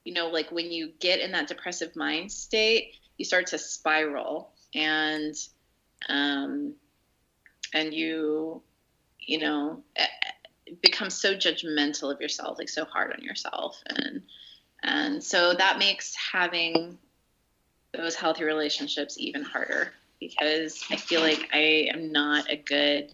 you 0.05 0.15
know, 0.15 0.29
like 0.29 0.51
when 0.51 0.71
you 0.71 0.93
get 1.01 1.21
in 1.21 1.33
that 1.33 1.49
depressive 1.49 1.95
mind 1.95 2.33
state, 2.33 2.95
you 3.19 3.25
start 3.25 3.47
to 3.49 3.59
spiral 3.59 4.53
and, 4.75 5.35
um, 6.09 6.75
and 7.73 7.95
you, 7.95 8.63
you 9.21 9.39
know, 9.39 9.83
become 10.81 11.11
so 11.11 11.35
judgmental 11.35 12.13
of 12.13 12.21
yourself, 12.21 12.59
like 12.59 12.69
so 12.69 12.85
hard 12.85 13.13
on 13.13 13.23
yourself. 13.23 13.81
And, 13.87 14.23
and 14.83 15.23
so 15.23 15.55
that 15.55 15.79
makes 15.79 16.15
having 16.15 16.99
those 17.93 18.15
healthy 18.15 18.45
relationships 18.45 19.17
even 19.19 19.43
harder 19.43 19.93
because 20.19 20.83
I 20.91 20.97
feel 20.97 21.21
like 21.21 21.49
I 21.53 21.89
am 21.93 22.13
not 22.13 22.51
a 22.51 22.57
good 22.57 23.13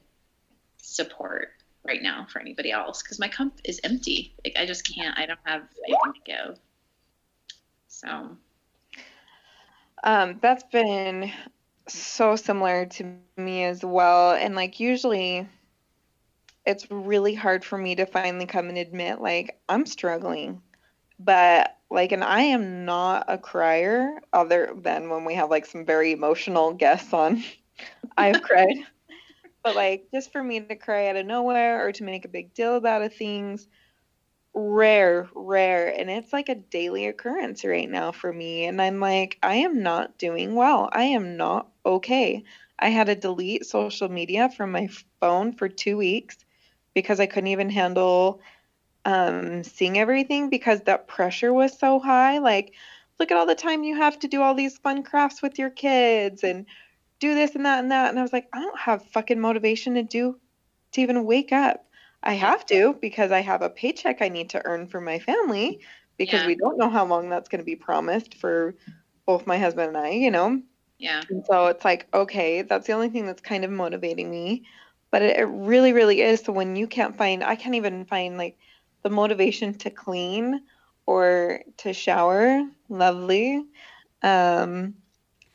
support 0.77 1.51
right 1.87 2.03
now 2.03 2.27
for 2.31 2.41
anybody 2.41 2.71
else 2.71 3.03
because 3.03 3.19
my 3.19 3.29
cup 3.29 3.53
is 3.65 3.81
empty. 3.83 4.35
Like 4.45 4.57
I 4.59 4.67
just 4.67 4.85
can't. 4.85 5.19
I 5.19 5.27
don't 5.27 5.39
have 5.45 5.63
anything 5.87 6.13
to 6.13 6.21
give. 6.25 6.59
So 7.89 8.37
um, 10.05 10.39
that's 10.41 10.65
been 10.65 11.33
so 11.89 12.37
similar 12.37 12.87
to 12.87 13.15
me 13.37 13.65
as 13.65 13.85
well. 13.85 14.33
And 14.33 14.55
like 14.55 14.79
usually 14.79 15.49
it's 16.67 16.91
really 16.91 17.35
hard 17.35 17.65
for 17.65 17.79
me 17.79 17.95
to 17.95 18.05
finally 18.05 18.47
come 18.47 18.69
and 18.69 18.79
admit 18.79 19.21
like 19.21 19.59
I'm 19.69 19.87
struggling. 19.87 20.63
But 21.19 21.78
like 21.91 22.13
and 22.13 22.23
I 22.25 22.43
am 22.43 22.85
not 22.85 23.25
a 23.29 23.39
crier 23.39 24.21
other 24.33 24.73
than 24.77 25.09
when 25.09 25.25
we 25.25 25.35
have 25.35 25.51
like 25.51 25.67
some 25.67 25.85
very 25.85 26.13
emotional 26.13 26.73
guests 26.75 27.13
on. 27.13 27.43
I've 28.17 28.43
cried. 28.43 28.77
But 29.63 29.77
like 29.77 30.09
just 30.13 30.33
for 30.33 30.43
me 30.43 30.61
to 30.61 30.77
cry 30.77 31.09
out 31.09 31.17
of 31.17 31.27
nowhere 31.27 31.87
or 31.87 31.93
to 31.93 32.05
make 32.05 32.25
a 32.25 32.29
big 32.29 32.55
deal 32.55 32.77
about 32.77 33.03
a 33.03 33.09
things 33.09 33.69
rare, 34.55 35.29
rare. 35.35 35.89
And 35.89 36.11
it's 36.11 36.33
like 36.33 36.49
a 36.49 36.55
daily 36.55 37.07
occurrence 37.07 37.65
right 37.65 37.89
now 37.89 38.13
for 38.13 38.33
me. 38.33 38.65
And 38.65 38.81
I'm 38.83 39.01
like, 39.01 39.39
I 39.43 39.57
am 39.57 39.83
not 39.83 40.19
doing 40.19 40.55
well. 40.55 40.89
I 40.93 41.05
am 41.05 41.37
not 41.37 41.69
okay. 41.87 42.45
I 42.79 42.89
had 42.89 43.07
to 43.09 43.15
delete 43.15 43.67
social 43.67 44.09
media 44.09 44.51
from 44.51 44.73
my 44.73 44.89
phone 45.21 45.53
for 45.53 45.69
two 45.69 45.97
weeks 45.97 46.45
because 46.95 47.21
I 47.21 47.27
couldn't 47.27 47.49
even 47.49 47.71
handle 47.71 48.41
um, 49.09 49.65
seeing 49.65 49.99
everything 49.99 50.51
because 50.51 50.83
that 50.83 51.09
pressure 51.09 51.53
was 51.53 51.79
so 51.79 51.99
high. 52.01 52.39
Like, 52.39 52.75
look 53.19 53.31
at 53.33 53.39
all 53.39 53.47
the 53.47 53.55
time 53.55 53.85
you 53.85 53.97
have 53.97 54.19
to 54.21 54.29
do 54.29 54.43
all 54.43 54.55
these 54.55 54.79
fun 54.79 55.03
crafts 55.03 55.43
with 55.43 55.59
your 55.59 55.71
kids 55.71 56.45
and 56.45 56.67
do 57.21 57.35
this 57.35 57.55
and 57.55 57.67
that 57.67 57.81
and 57.81 57.93
that. 57.93 58.11
And 58.11 58.19
I 58.19 58.23
was 58.23 58.33
like, 58.33 58.49
I 58.53 58.61
don't 58.61 58.79
have 58.79 59.05
fucking 59.07 59.41
motivation 59.41 59.95
to 59.95 60.03
do 60.03 60.39
to 60.93 61.01
even 61.01 61.25
wake 61.25 61.53
up. 61.53 61.87
I 62.23 62.35
have 62.35 62.67
to 62.67 62.95
because 63.01 63.33
I 63.33 63.41
have 63.41 63.63
a 63.63 63.71
paycheck 63.71 64.23
I 64.23 64.29
need 64.29 64.51
to 64.51 64.65
earn 64.67 64.89
for 64.89 65.01
my 65.01 65.19
family 65.21 65.81
because 66.19 66.41
Yeah. 66.41 66.47
we 66.47 66.57
don't 66.57 66.79
know 66.79 66.91
how 66.91 67.07
long 67.07 67.31
that's 67.31 67.49
going 67.49 67.61
to 67.61 67.65
be 67.65 67.77
promised 67.77 68.35
for 68.37 68.75
both 69.27 69.47
my 69.47 69.59
husband 69.59 69.89
and 69.89 69.99
I, 69.99 70.11
you 70.11 70.31
know. 70.31 70.63
Yeah. 70.99 71.23
And 71.31 71.45
so 71.47 71.67
it's 71.67 71.85
like, 71.85 72.09
okay, 72.15 72.63
that's 72.63 72.87
the 72.87 72.93
only 72.95 73.11
thing 73.11 73.27
that's 73.27 73.43
kind 73.43 73.65
of 73.65 73.71
motivating 73.71 74.31
me. 74.31 74.65
But 75.11 75.23
it, 75.23 75.39
it 75.39 75.45
really, 75.45 75.93
really 75.93 76.21
is. 76.23 76.41
So 76.41 76.53
when 76.53 76.77
you 76.77 76.87
can't 76.89 77.17
find, 77.17 77.45
I 77.45 77.57
can't 77.57 77.77
even 77.77 78.07
find 78.07 78.39
like 78.39 78.59
the 79.03 79.11
motivation 79.11 79.75
to 79.75 79.91
clean 79.91 80.63
or 81.07 81.61
to 81.79 81.93
shower, 81.93 82.63
lovely. 82.89 83.65
Um, 84.23 84.95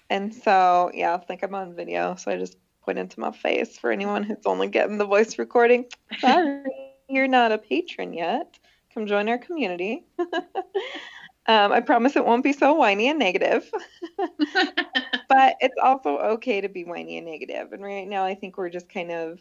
and 0.09 0.33
so, 0.33 0.91
yeah, 0.93 1.15
I 1.15 1.17
think 1.17 1.43
I'm 1.43 1.55
on 1.55 1.75
video. 1.75 2.15
So 2.15 2.31
I 2.31 2.37
just 2.37 2.57
point 2.81 2.99
into 2.99 3.19
my 3.19 3.31
face 3.31 3.77
for 3.77 3.91
anyone 3.91 4.23
who's 4.23 4.45
only 4.45 4.67
getting 4.67 4.97
the 4.97 5.05
voice 5.05 5.37
recording. 5.37 5.85
Sorry, 6.19 6.63
you're 7.09 7.27
not 7.27 7.51
a 7.51 7.57
patron 7.57 8.13
yet. 8.13 8.57
Come 8.93 9.07
join 9.07 9.29
our 9.29 9.37
community. 9.37 10.05
um, 10.19 11.71
I 11.71 11.81
promise 11.81 12.15
it 12.15 12.25
won't 12.25 12.43
be 12.43 12.53
so 12.53 12.73
whiny 12.73 13.09
and 13.09 13.19
negative 13.19 13.69
but 15.33 15.55
it's 15.61 15.75
also 15.81 16.17
okay 16.19 16.61
to 16.61 16.69
be 16.69 16.83
whiny 16.83 17.17
and 17.17 17.25
negative. 17.25 17.73
And 17.73 17.83
right 17.83 18.07
now, 18.07 18.23
I 18.23 18.35
think 18.35 18.57
we're 18.57 18.69
just 18.69 18.89
kind 18.89 19.11
of. 19.11 19.39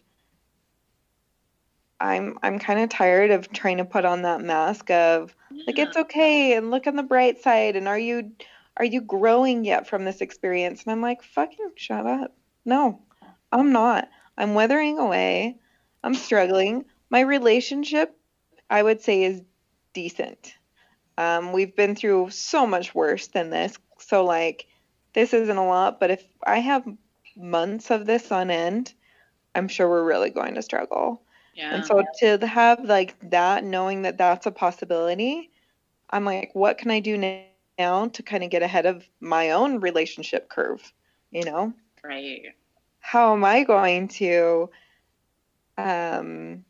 I'm 2.03 2.37
I'm 2.43 2.59
kind 2.59 2.81
of 2.81 2.89
tired 2.89 3.31
of 3.31 3.53
trying 3.53 3.77
to 3.77 3.85
put 3.85 4.05
on 4.05 4.23
that 4.23 4.41
mask 4.41 4.91
of 4.91 5.35
like 5.67 5.79
it's 5.79 5.97
okay 5.97 6.57
and 6.57 6.73
look 6.73 6.89
on 6.89 6.97
the 6.97 7.05
bright 7.05 7.41
side 7.41 7.77
and 7.77 7.87
are 7.87 7.99
you 7.99 8.33
are 8.77 8.85
you 8.85 9.03
growing 9.03 9.65
yet 9.65 9.87
from 9.87 10.05
this 10.05 10.21
experience? 10.21 10.83
And 10.83 10.93
I'm 10.93 11.01
like 11.01 11.23
fucking 11.23 11.71
shut 11.77 12.05
up. 12.05 12.35
No, 12.65 13.03
I'm 13.53 13.71
not. 13.71 14.09
I'm 14.37 14.55
weathering 14.55 14.99
away. 14.99 15.59
I'm 16.03 16.15
struggling. 16.15 16.87
My 17.09 17.21
relationship, 17.21 18.17
I 18.69 18.83
would 18.83 19.01
say, 19.01 19.23
is 19.23 19.43
decent. 19.93 20.55
Um, 21.17 21.53
we've 21.53 21.77
been 21.77 21.95
through 21.95 22.31
so 22.31 22.67
much 22.67 22.95
worse 22.95 23.29
than 23.29 23.51
this. 23.51 23.79
So 23.99 24.25
like 24.25 24.67
this 25.13 25.33
isn't 25.33 25.57
a 25.57 25.67
lot, 25.67 26.01
but 26.01 26.11
if 26.11 26.25
I 26.45 26.59
have 26.59 26.85
months 27.37 27.93
of 27.93 28.07
this 28.07 28.33
on 28.33 28.51
end, 28.51 28.93
I'm 29.55 29.69
sure 29.69 29.89
we're 29.89 30.05
really 30.05 30.31
going 30.31 30.55
to 30.55 30.63
struggle. 30.63 31.23
Yeah. 31.55 31.75
And 31.75 31.85
so 31.85 32.03
to 32.21 32.47
have 32.47 32.85
like 32.85 33.17
that, 33.31 33.65
knowing 33.65 34.03
that 34.03 34.19
that's 34.19 34.47
a 34.47 34.51
possibility, 34.51 35.51
I'm 36.11 36.25
like, 36.25 36.51
what 36.55 36.79
can 36.79 36.91
I 36.91 37.01
do 37.01 37.17
now 37.79 38.09
to 38.09 38.23
kind 38.23 38.45
of 38.45 38.51
get 38.51 38.63
ahead 38.63 38.87
of 38.87 39.05
my 39.21 39.51
own 39.51 39.81
relationship 39.81 40.49
curve? 40.49 40.93
You 41.31 41.45
know, 41.45 41.73
right. 42.05 42.43
how 43.01 43.33
am 43.33 43.45
I 43.45 43.65
going 43.65 44.09
to 44.09 44.71
um, 45.79 46.65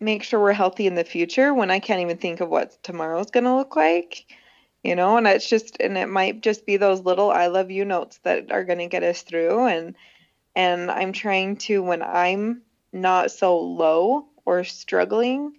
make 0.00 0.22
sure 0.22 0.40
we're 0.40 0.52
healthy 0.52 0.86
in 0.86 0.94
the 0.94 1.04
future 1.04 1.54
when 1.54 1.70
I 1.70 1.78
can't 1.78 2.00
even 2.00 2.18
think 2.18 2.40
of 2.40 2.48
what 2.50 2.82
tomorrow's 2.82 3.30
going 3.30 3.44
to 3.44 3.54
look 3.56 3.76
like? 3.76 4.26
You 4.84 4.96
know, 4.96 5.16
and 5.16 5.26
it's 5.26 5.48
just, 5.48 5.76
and 5.80 5.96
it 5.96 6.08
might 6.08 6.42
just 6.42 6.66
be 6.66 6.76
those 6.76 7.00
little 7.02 7.30
"I 7.30 7.46
love 7.46 7.70
you" 7.70 7.84
notes 7.84 8.18
that 8.24 8.50
are 8.50 8.64
going 8.64 8.80
to 8.80 8.88
get 8.88 9.04
us 9.04 9.22
through. 9.22 9.66
And 9.66 9.94
and 10.54 10.90
I'm 10.90 11.12
trying 11.12 11.56
to, 11.58 11.82
when 11.82 12.02
I'm 12.02 12.62
not 12.92 13.30
so 13.30 13.58
low 13.58 14.26
or 14.44 14.64
struggling, 14.64 15.56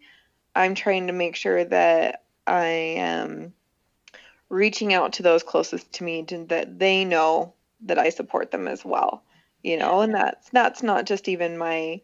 I'm 0.55 0.75
trying 0.75 1.07
to 1.07 1.13
make 1.13 1.35
sure 1.35 1.63
that 1.65 2.23
I 2.45 2.65
am 2.65 3.53
reaching 4.49 4.93
out 4.93 5.13
to 5.13 5.23
those 5.23 5.43
closest 5.43 5.93
to 5.93 6.03
me 6.03 6.23
to, 6.25 6.45
that 6.45 6.77
they 6.77 7.05
know 7.05 7.53
that 7.81 7.97
I 7.97 8.09
support 8.09 8.51
them 8.51 8.67
as 8.67 8.85
well. 8.85 9.23
You 9.63 9.77
know, 9.77 10.01
and 10.01 10.13
that's 10.13 10.49
that's 10.49 10.83
not 10.83 11.05
just 11.05 11.29
even 11.29 11.57
my 11.57 12.01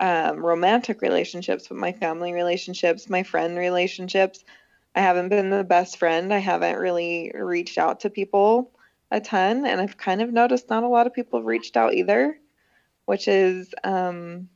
um, 0.00 0.44
romantic 0.44 1.02
relationships, 1.02 1.68
but 1.68 1.76
my 1.76 1.92
family 1.92 2.32
relationships, 2.32 3.10
my 3.10 3.22
friend 3.22 3.56
relationships. 3.56 4.44
I 4.94 5.00
haven't 5.00 5.28
been 5.28 5.50
the 5.50 5.62
best 5.62 5.98
friend. 5.98 6.32
I 6.32 6.38
haven't 6.38 6.78
really 6.78 7.32
reached 7.34 7.76
out 7.76 8.00
to 8.00 8.10
people 8.10 8.72
a 9.10 9.20
ton, 9.20 9.66
and 9.66 9.80
I've 9.80 9.98
kind 9.98 10.22
of 10.22 10.32
noticed 10.32 10.70
not 10.70 10.84
a 10.84 10.88
lot 10.88 11.06
of 11.06 11.12
people 11.14 11.38
have 11.38 11.46
reached 11.46 11.76
out 11.76 11.94
either, 11.94 12.38
which 13.04 13.28
is 13.28 13.74
um, 13.84 14.48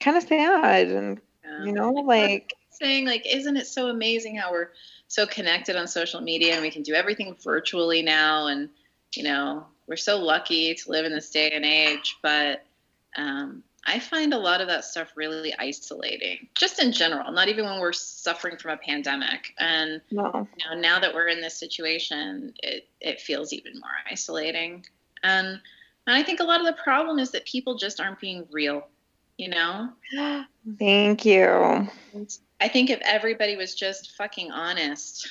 kind 0.00 0.16
of 0.16 0.22
sad. 0.24 0.88
And 0.88 1.20
Yeah. 1.44 1.64
you 1.64 1.72
know, 1.72 1.90
like 1.90 2.54
saying 2.78 3.06
like 3.06 3.26
isn't 3.26 3.56
it 3.56 3.66
so 3.66 3.88
amazing 3.88 4.36
how 4.36 4.52
we're 4.52 4.70
so 5.08 5.26
connected 5.26 5.76
on 5.76 5.88
social 5.88 6.20
media 6.20 6.54
and 6.54 6.62
we 6.62 6.70
can 6.70 6.82
do 6.82 6.94
everything 6.94 7.36
virtually 7.42 8.02
now 8.02 8.46
and 8.46 8.68
you 9.14 9.22
know 9.22 9.66
we're 9.86 9.96
so 9.96 10.18
lucky 10.18 10.74
to 10.74 10.90
live 10.90 11.04
in 11.04 11.12
this 11.12 11.30
day 11.30 11.50
and 11.50 11.64
age 11.64 12.16
but 12.22 12.64
um, 13.16 13.62
i 13.86 13.98
find 13.98 14.32
a 14.32 14.38
lot 14.38 14.60
of 14.60 14.68
that 14.68 14.84
stuff 14.84 15.12
really 15.16 15.54
isolating 15.58 16.46
just 16.54 16.80
in 16.80 16.92
general 16.92 17.32
not 17.32 17.48
even 17.48 17.64
when 17.64 17.80
we're 17.80 17.92
suffering 17.92 18.56
from 18.56 18.72
a 18.72 18.76
pandemic 18.76 19.54
and 19.58 20.00
no, 20.10 20.46
you 20.56 20.70
know, 20.70 20.80
now 20.80 21.00
that 21.00 21.12
we're 21.12 21.28
in 21.28 21.40
this 21.40 21.58
situation 21.58 22.52
it, 22.62 22.88
it 23.00 23.20
feels 23.20 23.52
even 23.52 23.72
more 23.74 23.90
isolating 24.10 24.84
and 25.22 25.60
and 26.06 26.16
i 26.16 26.22
think 26.22 26.40
a 26.40 26.44
lot 26.44 26.60
of 26.60 26.66
the 26.66 26.82
problem 26.82 27.18
is 27.18 27.30
that 27.30 27.44
people 27.46 27.76
just 27.76 27.98
aren't 27.98 28.20
being 28.20 28.46
real 28.52 28.86
you 29.38 29.48
know 29.48 29.88
thank 30.78 31.24
you. 31.24 31.88
I 32.60 32.68
think 32.68 32.90
if 32.90 33.00
everybody 33.04 33.56
was 33.56 33.74
just 33.74 34.16
fucking 34.16 34.50
honest 34.50 35.28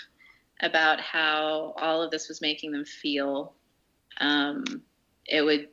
about 0.62 1.00
how 1.00 1.74
all 1.78 2.02
of 2.02 2.10
this 2.10 2.28
was 2.30 2.42
making 2.42 2.72
them 2.72 2.86
feel, 2.86 3.54
um, 4.20 4.64
it 5.26 5.42
would 5.42 5.68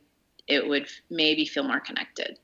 it 0.47 0.67
would 0.67 0.87
maybe 1.09 1.45
feel 1.45 1.63
more 1.63 1.79
connected. 1.79 2.37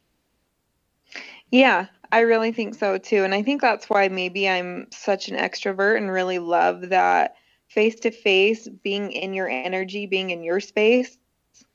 Yeah, 1.52 1.88
I 2.12 2.22
really 2.22 2.52
think 2.52 2.76
so 2.76 2.98
too. 2.98 3.24
And 3.24 3.34
I 3.34 3.44
think 3.44 3.62
that's 3.62 3.90
why 3.90 4.08
maybe 4.08 4.50
I'm 4.50 4.88
such 4.92 5.28
an 5.28 5.38
extrovert 5.38 5.98
and 5.98 6.10
really 6.10 6.40
love 6.40 6.90
that 6.90 7.36
face 7.68 8.00
to 8.02 8.12
face, 8.12 8.68
being 8.68 9.12
in 9.12 9.34
your 9.34 9.50
energy, 9.50 10.06
being 10.06 10.32
in 10.32 10.44
your 10.44 10.60
space 10.60 11.18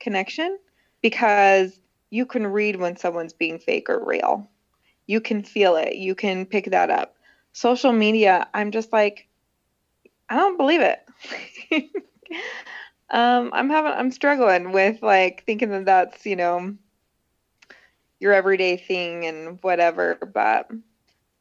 connection, 0.01 0.59
because 1.01 1.79
you 2.11 2.27
can 2.27 2.47
read 2.47 2.77
when 2.77 2.97
someone's 2.97 3.33
being 3.33 3.59
fake 3.59 3.89
or 3.89 4.05
real. 4.05 4.49
You 5.07 5.21
can 5.21 5.43
feel 5.43 5.77
it, 5.77 5.97
you 5.97 6.15
can 6.15 6.47
pick 6.47 6.71
that 6.71 6.91
up. 6.91 7.17
Social 7.53 7.93
media, 7.93 8.49
I'm 8.53 8.71
just 8.71 8.93
like, 8.93 9.29
I 10.29 10.37
don't 10.37 10.57
believe 10.57 10.81
it. 10.83 11.01
um, 13.11 13.51
I'm 13.53 13.71
having, 13.71 13.93
I'm 13.93 14.11
struggling 14.11 14.73
with 14.73 15.03
like 15.03 15.45
thinking 15.47 15.71
that 15.71 15.85
that's, 15.85 16.27
you 16.27 16.37
know, 16.37 16.77
your 18.19 18.33
everyday 18.33 18.77
thing 18.77 19.27
and 19.27 19.59
whatever 19.63 20.19
but 20.33 20.71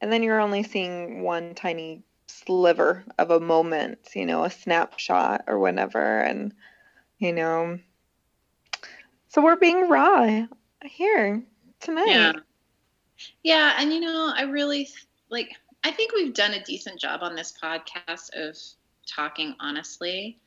and 0.01 0.11
then 0.11 0.23
you're 0.23 0.39
only 0.39 0.63
seeing 0.63 1.21
one 1.21 1.55
tiny 1.55 2.03
sliver 2.27 3.03
of 3.17 3.31
a 3.31 3.39
moment 3.39 3.99
you 4.13 4.25
know 4.25 4.43
a 4.43 4.49
snapshot 4.49 5.43
or 5.47 5.59
whatever 5.59 6.19
and 6.21 6.53
you 7.19 7.31
know 7.31 7.79
so 9.35 9.43
we're 9.43 9.57
being 9.57 9.89
raw 9.89 10.45
here 10.85 11.43
tonight 11.81 12.07
Yeah. 12.07 12.31
Yeah, 13.43 13.75
and 13.77 13.93
you 13.93 13.99
know, 13.99 14.31
I 14.33 14.43
really 14.43 14.87
like 15.29 15.49
I 15.83 15.91
think 15.91 16.13
we've 16.13 16.33
done 16.33 16.53
a 16.53 16.63
decent 16.63 17.01
job 17.01 17.19
on 17.21 17.35
this 17.35 17.53
podcast 17.61 18.29
of 18.33 18.57
talking 19.05 19.55
honestly. 19.59 20.39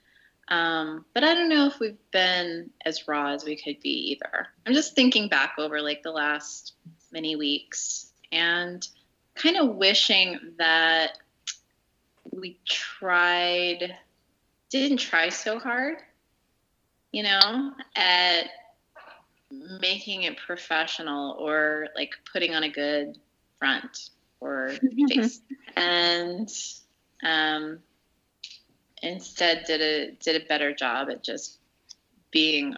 Um, 0.48 1.05
but 1.12 1.22
I 1.22 1.35
don't 1.35 1.51
know 1.51 1.66
if 1.66 1.79
we've 1.79 1.98
been 2.11 2.70
as 2.87 3.07
raw 3.07 3.35
as 3.35 3.44
we 3.44 3.57
could 3.57 3.79
be 3.81 4.12
either. 4.12 4.48
I'm 4.66 4.72
just 4.72 4.94
thinking 4.94 5.29
back 5.29 5.55
over 5.59 5.83
like 5.83 6.03
the 6.03 6.11
last 6.11 6.72
many 7.12 7.37
weeks 7.37 8.11
and 8.33 8.87
kind 9.35 9.59
of 9.59 9.77
wishing 9.77 10.38
that 10.57 11.18
we 12.31 12.59
tried 12.64 13.95
didn't 14.70 14.99
try 14.99 15.28
so 15.28 15.59
hard, 15.59 15.99
you 17.12 17.22
know, 17.22 17.72
at 17.95 18.47
making 19.51 20.22
it 20.22 20.36
professional 20.36 21.36
or 21.38 21.88
like 21.96 22.12
putting 22.32 22.55
on 22.55 22.62
a 22.62 22.68
good 22.68 23.18
front 23.59 24.11
or 24.40 24.72
face. 25.09 25.40
And 25.76 26.51
um, 27.24 27.78
instead 29.03 29.64
did 29.66 29.80
a 29.80 30.12
did 30.22 30.42
a 30.42 30.46
better 30.46 30.74
job 30.74 31.09
at 31.11 31.22
just 31.22 31.59
being 32.30 32.74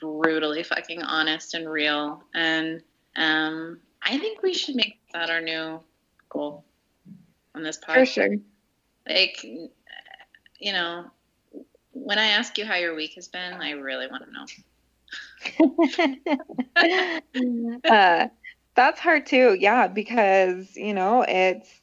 brutally 0.00 0.62
fucking 0.62 1.02
honest 1.02 1.54
and 1.54 1.68
real. 1.68 2.22
And 2.34 2.82
um, 3.16 3.80
i 4.02 4.18
think 4.18 4.42
we 4.42 4.54
should 4.54 4.74
make 4.74 4.98
that 5.12 5.30
our 5.30 5.40
new 5.40 5.80
goal 6.28 6.64
on 7.54 7.62
this 7.62 7.78
podcast. 7.78 7.94
for 7.94 8.06
sure. 8.06 8.36
Like 9.06 9.44
you 10.62 10.72
know 10.72 11.10
when 11.92 12.18
i 12.18 12.28
ask 12.28 12.56
you 12.56 12.64
how 12.64 12.76
your 12.76 12.94
week 12.94 13.14
has 13.16 13.28
been 13.28 13.54
i 13.54 13.72
really 13.72 14.06
want 14.06 14.24
to 14.24 14.32
know 14.32 14.46
uh, 17.90 18.26
that's 18.74 19.00
hard 19.00 19.26
too 19.26 19.56
yeah 19.58 19.86
because 19.86 20.76
you 20.76 20.94
know 20.94 21.24
it's 21.28 21.82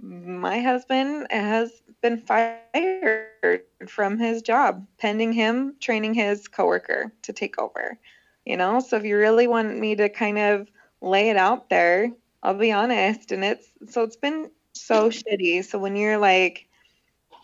my 0.00 0.60
husband 0.60 1.26
has 1.30 1.82
been 2.02 2.18
fired 2.18 3.62
from 3.88 4.18
his 4.18 4.42
job 4.42 4.86
pending 4.98 5.32
him 5.32 5.74
training 5.80 6.14
his 6.14 6.48
coworker 6.48 7.12
to 7.22 7.32
take 7.32 7.58
over. 7.58 7.98
You 8.44 8.56
know, 8.56 8.80
so 8.80 8.96
if 8.96 9.04
you 9.04 9.16
really 9.16 9.46
want 9.46 9.78
me 9.78 9.94
to 9.96 10.08
kind 10.08 10.38
of 10.38 10.68
lay 11.02 11.28
it 11.28 11.36
out 11.36 11.68
there, 11.68 12.10
I'll 12.42 12.54
be 12.54 12.72
honest. 12.72 13.32
And 13.32 13.44
it's 13.44 13.66
so 13.88 14.04
it's 14.04 14.16
been 14.16 14.50
so 14.72 15.10
shitty. 15.10 15.64
So 15.64 15.78
when 15.78 15.96
you're 15.96 16.18
like, 16.18 16.66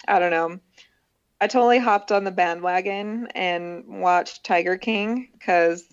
I 0.09 0.19
don't 0.19 0.31
know, 0.31 0.59
I 1.41 1.47
totally 1.47 1.79
hopped 1.79 2.13
on 2.13 2.25
the 2.25 2.31
bandwagon 2.31 3.29
and 3.35 3.85
watched 4.01 4.45
Tiger 4.45 4.77
King 4.79 5.29
because, 5.33 5.85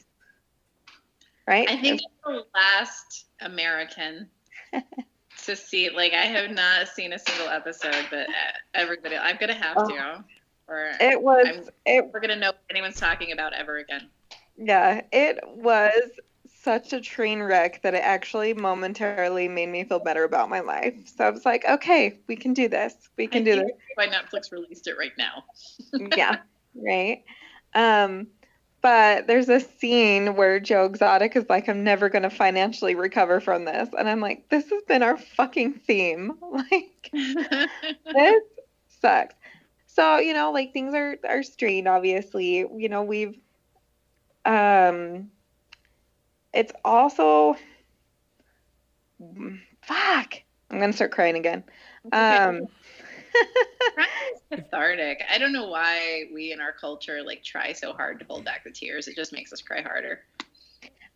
right? 1.48 1.70
I 1.70 1.78
think 1.78 2.02
I'm 2.26 2.36
the 2.36 2.46
last 2.54 3.26
American 3.42 4.30
to 5.46 5.56
see. 5.56 5.90
Like, 5.90 6.14
I 6.14 6.26
have 6.26 6.52
not 6.52 6.88
seen 6.88 7.14
a 7.14 7.20
single 7.20 7.48
episode, 7.50 8.06
but 8.10 8.28
everybody, 8.74 9.18
I'm 9.18 9.38
gonna 9.38 9.54
have 9.56 9.78
Oh. 9.78 9.88
to, 9.90 10.24
or 10.68 10.92
it 11.00 11.22
was 11.22 11.46
I'm- 11.48 11.70
it 11.86 12.06
we're 12.14 12.20
gonna 12.22 12.36
know 12.36 12.52
what 12.52 12.62
anyone's 12.70 13.00
talking 13.00 13.32
about 13.32 13.54
ever 13.54 13.78
again. 13.78 14.10
Yeah, 14.58 15.02
it 15.12 15.40
was 15.48 16.02
such 16.64 16.94
a 16.94 17.02
train 17.02 17.42
wreck 17.42 17.82
that 17.82 17.94
it 17.94 18.04
actually 18.04 18.54
momentarily 18.54 19.48
made 19.48 19.70
me 19.70 19.84
feel 19.84 20.00
better 20.00 20.24
about 20.24 20.50
my 20.50 20.60
life. 20.60 20.94
So 21.06 21.26
I 21.26 21.30
was 21.30 21.46
like, 21.46 21.66
okay, 21.68 22.20
we 22.28 22.36
can 22.36 22.54
do 22.54 22.68
this. 22.68 22.94
We 23.18 23.28
can 23.28 23.42
I 23.42 23.46
do 23.46 23.56
this. 23.56 23.72
Why 23.96 24.08
Netflix 24.08 24.52
released 24.52 24.88
it 24.88 24.98
right 24.98 25.12
now? 25.18 25.44
yeah, 26.18 26.38
right. 26.76 27.24
Um, 27.74 28.28
but 28.82 29.28
there's 29.28 29.50
a 29.50 29.60
scene 29.60 30.36
where 30.36 30.60
Joe 30.60 30.86
Exotic 30.86 31.36
is 31.36 31.46
like, 31.50 31.68
I'm 31.68 31.84
never 31.84 32.10
going 32.10 32.24
to 32.24 32.30
financially 32.30 32.96
recover 32.96 33.40
from 33.40 33.66
this. 33.66 33.90
And 33.98 34.10
I'm 34.10 34.22
like, 34.22 34.50
this 34.50 34.70
has 34.70 34.82
been 34.84 35.04
our 35.04 35.18
fucking 35.18 35.74
theme. 35.86 36.34
Like, 36.52 37.10
this 37.12 38.44
sucks. 39.02 39.36
So, 39.88 40.18
you 40.18 40.34
know, 40.34 40.52
like 40.52 40.74
things 40.74 40.94
are 40.94 41.18
are 41.28 41.44
strained 41.44 41.88
obviously. 41.88 42.58
You 42.60 42.90
know, 42.90 43.04
we've 43.04 43.38
um 44.46 45.30
it's 46.54 46.72
also 46.84 47.56
fuck. 49.82 50.34
I'm 50.70 50.78
going 50.80 50.92
to 50.92 50.96
start 50.96 51.12
crying 51.12 51.36
again. 51.36 51.64
Um 52.12 52.62
cathartic. 54.52 55.22
I 55.32 55.38
don't 55.38 55.54
know 55.54 55.68
why 55.68 56.24
we 56.34 56.52
in 56.52 56.60
our 56.60 56.72
culture 56.74 57.22
like 57.24 57.44
try 57.44 57.72
so 57.74 57.94
hard 57.94 58.20
to 58.20 58.26
hold 58.26 58.44
back 58.46 58.64
the 58.64 58.72
tears. 58.72 59.08
It 59.08 59.16
just 59.16 59.32
makes 59.32 59.54
us 59.54 59.62
cry 59.62 59.82
harder. 59.82 60.20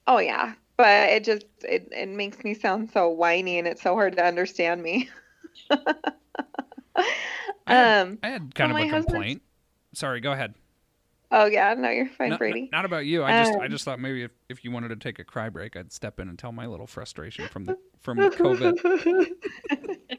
oh 0.08 0.20
yeah, 0.20 0.54
but 0.78 1.10
it 1.10 1.24
just 1.24 1.46
it 1.64 1.90
it 1.92 2.10
makes 2.10 2.44
me 2.44 2.54
sound 2.54 2.92
so 2.92 3.10
whiny 3.10 3.58
and 3.60 3.68
it's 3.68 3.82
so 3.82 3.94
hard 3.94 4.16
to 4.18 4.24
understand 4.24 4.82
me. 4.84 5.10
I 5.70 7.04
had- 7.68 8.02
um 8.08 8.20
I 8.24 8.30
had 8.30 8.56
kind 8.56 8.72
Well, 8.74 8.82
of 8.84 8.88
a 8.88 8.92
complaint. 8.92 9.42
Sorry, 9.94 10.20
go 10.22 10.32
ahead. 10.32 10.54
Oh 11.32 11.46
yeah, 11.46 11.74
no 11.74 11.90
you're 11.90 12.08
fine, 12.08 12.32
No- 12.32 12.38
Brady. 12.38 12.70
not 12.72 12.86
about 12.86 13.06
you. 13.06 13.24
I 13.24 13.32
just 13.40 13.54
I 13.60 13.66
Um, 13.66 13.72
just 13.72 13.86
thought 13.86 14.00
maybe 14.00 14.24
if, 14.24 14.32
if 14.50 14.64
you 14.64 14.72
wanted 14.72 14.90
to 14.90 14.96
take 14.98 15.20
a 15.20 15.24
cry 15.24 15.50
break, 15.50 15.76
I'd 15.76 15.92
step 15.92 16.20
in 16.20 16.30
and 16.30 16.38
tell 16.38 16.52
my 16.52 16.66
little 16.68 16.88
frustration 16.88 17.48
from 17.48 17.66
the 17.66 17.78
from 18.02 18.18
COVID. 18.30 19.28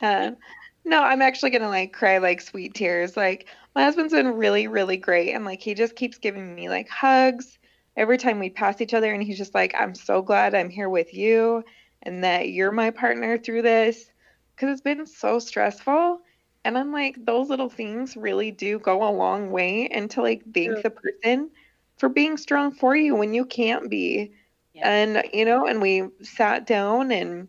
Um, 0.00 0.36
no, 0.84 1.02
I'm 1.02 1.22
actually 1.22 1.50
gonna 1.50 1.68
like 1.68 1.92
cry 1.92 2.18
like 2.18 2.40
sweet 2.40 2.74
tears. 2.74 3.16
Like 3.16 3.48
my 3.74 3.82
husband's 3.82 4.12
been 4.12 4.28
really, 4.28 4.68
really 4.68 4.96
great, 4.96 5.34
and 5.34 5.44
like 5.44 5.60
he 5.60 5.74
just 5.74 5.96
keeps 5.96 6.18
giving 6.18 6.54
me 6.54 6.68
like 6.68 6.88
hugs 6.88 7.58
every 7.96 8.16
time 8.16 8.38
we 8.38 8.50
pass 8.50 8.80
each 8.80 8.94
other, 8.94 9.12
and 9.12 9.22
he's 9.22 9.38
just 9.38 9.54
like, 9.54 9.74
"I'm 9.76 9.94
so 9.94 10.22
glad 10.22 10.54
I'm 10.54 10.70
here 10.70 10.88
with 10.88 11.12
you, 11.12 11.64
and 12.02 12.22
that 12.24 12.48
you're 12.50 12.72
my 12.72 12.90
partner 12.90 13.38
through 13.38 13.62
this," 13.62 14.08
because 14.54 14.70
it's 14.72 14.80
been 14.82 15.04
so 15.06 15.38
stressful. 15.40 16.20
And 16.68 16.76
I'm 16.76 16.92
like, 16.92 17.24
those 17.24 17.48
little 17.48 17.70
things 17.70 18.14
really 18.14 18.50
do 18.50 18.78
go 18.78 19.02
a 19.02 19.10
long 19.10 19.50
way, 19.50 19.88
and 19.88 20.10
to 20.10 20.20
like 20.20 20.42
thank 20.52 20.72
True. 20.72 20.82
the 20.82 20.90
person 20.90 21.50
for 21.96 22.10
being 22.10 22.36
strong 22.36 22.72
for 22.72 22.94
you 22.94 23.14
when 23.14 23.32
you 23.32 23.46
can't 23.46 23.88
be. 23.88 24.32
Yeah. 24.74 24.86
And 24.86 25.24
you 25.32 25.46
know, 25.46 25.66
and 25.66 25.80
we 25.80 26.08
sat 26.20 26.66
down 26.66 27.10
and 27.10 27.48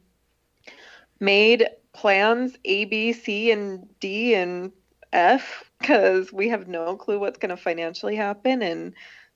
made 1.20 1.68
plans 1.92 2.56
A, 2.64 2.86
B, 2.86 3.12
C, 3.12 3.52
and 3.52 3.90
D, 4.00 4.36
and 4.36 4.72
F 5.12 5.66
because 5.80 6.32
we 6.32 6.48
have 6.48 6.70
no 6.70 6.96
clue 6.96 7.20
what's 7.20 7.40
going 7.40 7.50
to 7.50 7.62
financially 7.62 8.16
happen 8.16 8.62
and 8.62 8.94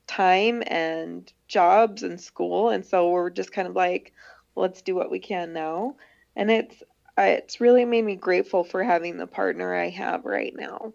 time 0.08 0.64
and 0.68 1.34
jobs 1.50 2.04
and 2.04 2.22
school. 2.22 2.70
And 2.70 2.86
so 2.86 3.10
we're 3.10 3.32
just 3.32 3.52
kind 3.52 3.68
of 3.68 3.76
like, 3.76 4.14
let's 4.56 4.82
do 4.82 4.96
what 4.96 5.12
we 5.12 5.20
can 5.20 5.52
now. 5.52 5.98
And 6.38 6.50
it's, 6.50 6.82
I- 7.18 7.30
it's 7.30 7.62
really 7.62 7.86
made 7.86 8.06
me 8.06 8.16
grateful 8.16 8.64
for 8.64 8.84
having 8.84 9.18
the 9.18 9.28
partner 9.28 9.74
I 9.76 9.90
have 9.90 10.26
right 10.26 10.54
now. 10.56 10.94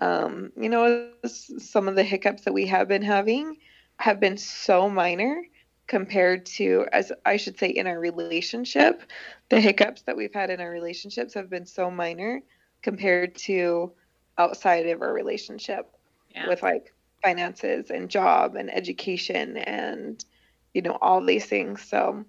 Um, 0.00 0.52
you 0.56 0.68
know, 0.68 1.10
some 1.26 1.88
of 1.88 1.96
the 1.96 2.04
hiccups 2.04 2.44
that 2.44 2.54
we 2.54 2.66
have 2.66 2.88
been 2.88 3.02
having 3.02 3.58
have 4.00 4.20
been 4.20 4.36
so 4.38 4.88
minor 4.90 5.42
compared 5.86 6.46
to, 6.46 6.86
as 6.92 7.12
I 7.26 7.36
should 7.36 7.58
say, 7.58 7.68
in 7.68 7.86
our 7.86 7.98
relationship 8.00 9.02
the 9.50 9.60
hiccups 9.60 10.02
that 10.02 10.16
we've 10.16 10.34
had 10.34 10.50
in 10.50 10.60
our 10.60 10.70
relationships 10.70 11.34
have 11.34 11.50
been 11.50 11.66
so 11.66 11.90
minor 11.90 12.42
compared 12.82 13.34
to 13.36 13.92
outside 14.38 14.86
of 14.88 15.02
our 15.02 15.12
relationship 15.12 15.90
Yeah. 16.30 16.48
with 16.48 16.62
like 16.62 16.92
finances 17.22 17.90
and 17.90 18.10
job 18.10 18.56
and 18.56 18.72
education 18.74 19.56
and 19.58 20.24
you 20.74 20.82
know 20.82 20.98
all 21.00 21.24
these 21.24 21.46
things 21.46 21.82
so 21.82 22.24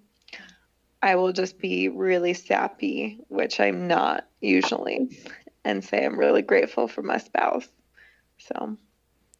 i 1.06 1.14
will 1.14 1.32
just 1.32 1.58
be 1.58 1.88
really 1.88 2.34
sappy 2.34 3.18
which 3.28 3.60
i'm 3.60 3.88
not 3.88 4.26
usually 4.40 5.08
and 5.64 5.84
say 5.84 6.04
i'm 6.04 6.18
really 6.18 6.42
grateful 6.42 6.88
for 6.88 7.02
my 7.02 7.18
spouse 7.18 7.68
so 8.38 8.76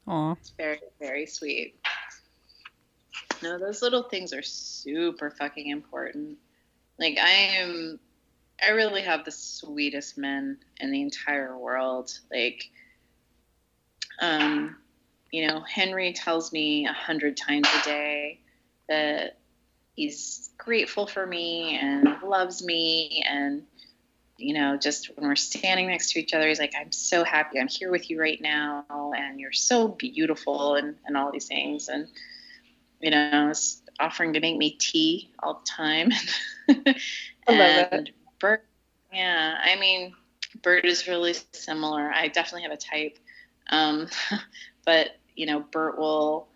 Aw. 0.08 0.32
It's 0.32 0.50
very, 0.56 0.78
very 1.00 1.26
sweet. 1.26 1.76
No, 3.42 3.58
those 3.58 3.82
little 3.82 4.04
things 4.04 4.32
are 4.32 4.42
super 4.42 5.30
fucking 5.30 5.68
important. 5.68 6.38
Like 6.98 7.18
I 7.18 7.30
am 7.30 7.98
I 8.62 8.70
really 8.70 9.02
have 9.02 9.24
the 9.24 9.32
sweetest 9.32 10.16
men 10.16 10.58
in 10.80 10.90
the 10.90 11.02
entire 11.02 11.58
world. 11.58 12.10
Like 12.30 12.70
um 14.20 14.76
you 15.32 15.48
know, 15.48 15.60
Henry 15.60 16.12
tells 16.12 16.52
me 16.52 16.86
a 16.86 16.92
hundred 16.92 17.36
times 17.36 17.68
a 17.80 17.84
day 17.84 18.40
that 18.88 19.38
he's 19.96 20.50
grateful 20.58 21.06
for 21.06 21.26
me 21.26 21.78
and 21.80 22.22
loves 22.22 22.64
me 22.64 23.24
and 23.28 23.64
you 24.38 24.52
know, 24.52 24.76
just 24.76 25.06
when 25.16 25.26
we're 25.26 25.36
standing 25.36 25.86
next 25.86 26.12
to 26.12 26.20
each 26.20 26.34
other, 26.34 26.46
he's 26.46 26.58
like, 26.58 26.74
I'm 26.78 26.92
so 26.92 27.24
happy 27.24 27.58
I'm 27.58 27.68
here 27.68 27.90
with 27.90 28.10
you 28.10 28.20
right 28.20 28.40
now, 28.40 28.84
and 29.16 29.40
you're 29.40 29.52
so 29.52 29.88
beautiful, 29.88 30.74
and, 30.74 30.96
and 31.06 31.16
all 31.16 31.32
these 31.32 31.46
things. 31.46 31.88
And, 31.88 32.06
you 33.00 33.10
know, 33.10 33.48
is 33.50 33.82
offering 33.98 34.34
to 34.34 34.40
make 34.40 34.58
me 34.58 34.72
tea 34.72 35.30
all 35.38 35.62
the 35.64 35.70
time. 35.70 36.12
I 36.68 36.94
love 37.48 37.88
and 37.92 38.10
Bert, 38.38 38.66
yeah, 39.12 39.58
I 39.62 39.78
mean, 39.80 40.14
Bert 40.62 40.84
is 40.84 41.08
really 41.08 41.34
similar. 41.52 42.10
I 42.12 42.28
definitely 42.28 42.62
have 42.62 42.72
a 42.72 42.76
type. 42.76 43.18
Um, 43.70 44.08
but, 44.84 45.16
you 45.34 45.46
know, 45.46 45.60
Bert 45.60 45.98
will 45.98 46.48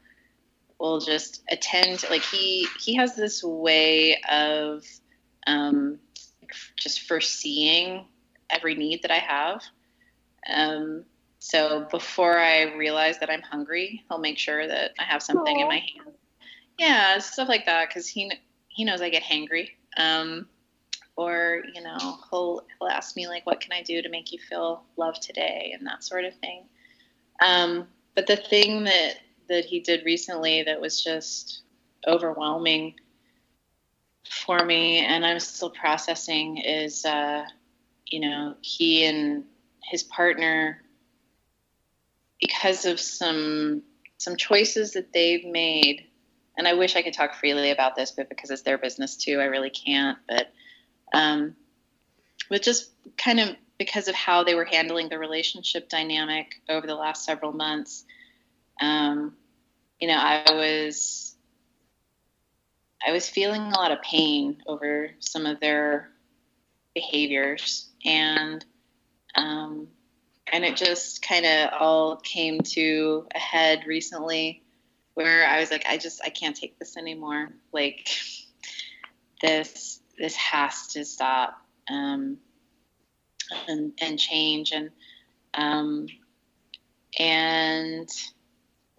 will 0.80 0.98
just 0.98 1.42
attend 1.50 2.02
like 2.10 2.22
he 2.22 2.66
he 2.80 2.94
has 2.96 3.14
this 3.14 3.44
way 3.44 4.20
of 4.30 4.82
um, 5.46 5.98
just 6.76 7.02
foreseeing 7.02 8.06
every 8.48 8.74
need 8.74 9.02
that 9.02 9.10
I 9.10 9.18
have. 9.18 9.62
Um, 10.52 11.04
so 11.38 11.86
before 11.90 12.38
I 12.38 12.74
realize 12.74 13.18
that 13.18 13.30
I'm 13.30 13.42
hungry, 13.42 14.02
he'll 14.08 14.18
make 14.18 14.38
sure 14.38 14.66
that 14.66 14.92
I 14.98 15.04
have 15.04 15.22
something 15.22 15.60
in 15.60 15.68
my 15.68 15.76
hand. 15.78 16.16
Yeah, 16.78 17.18
stuff 17.18 17.48
like 17.48 17.66
that 17.66 17.88
because 17.88 18.08
he 18.08 18.32
he 18.68 18.84
knows 18.84 19.00
I 19.00 19.10
get 19.10 19.22
hangry. 19.22 19.70
Um, 19.96 20.46
or 21.16 21.62
you 21.74 21.82
know 21.82 22.18
he'll 22.30 22.62
he'll 22.78 22.88
ask 22.88 23.16
me 23.16 23.28
like, 23.28 23.46
what 23.46 23.60
can 23.60 23.72
I 23.72 23.82
do 23.82 24.00
to 24.00 24.08
make 24.08 24.32
you 24.32 24.38
feel 24.38 24.82
loved 24.96 25.22
today 25.22 25.74
and 25.78 25.86
that 25.86 26.02
sort 26.02 26.24
of 26.24 26.34
thing. 26.36 26.64
Um, 27.44 27.88
but 28.14 28.26
the 28.26 28.36
thing 28.36 28.84
that 28.84 29.16
that 29.50 29.66
he 29.66 29.80
did 29.80 30.04
recently 30.06 30.62
that 30.62 30.80
was 30.80 31.04
just 31.04 31.62
overwhelming 32.08 32.94
for 34.30 34.64
me 34.64 34.98
and 34.98 35.26
i'm 35.26 35.40
still 35.40 35.70
processing 35.70 36.56
is 36.58 37.04
uh, 37.04 37.44
you 38.06 38.20
know 38.20 38.54
he 38.62 39.04
and 39.04 39.44
his 39.82 40.02
partner 40.04 40.80
because 42.40 42.86
of 42.86 42.98
some 42.98 43.82
some 44.18 44.36
choices 44.36 44.92
that 44.92 45.12
they've 45.12 45.44
made 45.44 46.06
and 46.56 46.66
i 46.68 46.74
wish 46.74 46.96
i 46.96 47.02
could 47.02 47.12
talk 47.12 47.34
freely 47.34 47.70
about 47.70 47.96
this 47.96 48.12
but 48.12 48.28
because 48.28 48.50
it's 48.50 48.62
their 48.62 48.78
business 48.78 49.16
too 49.16 49.40
i 49.40 49.44
really 49.44 49.70
can't 49.70 50.18
but 50.28 50.52
um 51.12 51.54
but 52.48 52.62
just 52.62 52.90
kind 53.16 53.40
of 53.40 53.48
because 53.78 54.08
of 54.08 54.14
how 54.14 54.44
they 54.44 54.54
were 54.54 54.64
handling 54.64 55.08
the 55.08 55.18
relationship 55.18 55.88
dynamic 55.88 56.60
over 56.68 56.86
the 56.86 56.94
last 56.94 57.24
several 57.24 57.52
months 57.52 58.04
um 58.80 59.34
you 60.00 60.08
know 60.08 60.18
i 60.18 60.44
was 60.52 61.30
I 63.06 63.12
was 63.12 63.28
feeling 63.28 63.62
a 63.62 63.70
lot 63.70 63.92
of 63.92 64.02
pain 64.02 64.62
over 64.66 65.10
some 65.20 65.46
of 65.46 65.58
their 65.58 66.10
behaviors 66.94 67.88
and 68.04 68.62
um, 69.34 69.88
and 70.52 70.64
it 70.64 70.76
just 70.76 71.22
kind 71.22 71.46
of 71.46 71.70
all 71.78 72.16
came 72.16 72.60
to 72.60 73.26
a 73.34 73.38
head 73.38 73.84
recently 73.86 74.62
where 75.14 75.46
I 75.46 75.60
was 75.60 75.70
like, 75.70 75.84
I 75.88 75.96
just 75.96 76.20
I 76.24 76.30
can't 76.30 76.56
take 76.56 76.78
this 76.78 76.96
anymore. 76.96 77.52
Like 77.72 78.08
this 79.42 80.00
this 80.18 80.34
has 80.36 80.88
to 80.88 81.04
stop 81.04 81.56
um, 81.88 82.38
and 83.68 83.92
and 84.00 84.18
change 84.18 84.72
and 84.72 84.90
um, 85.54 86.06
and 87.18 88.08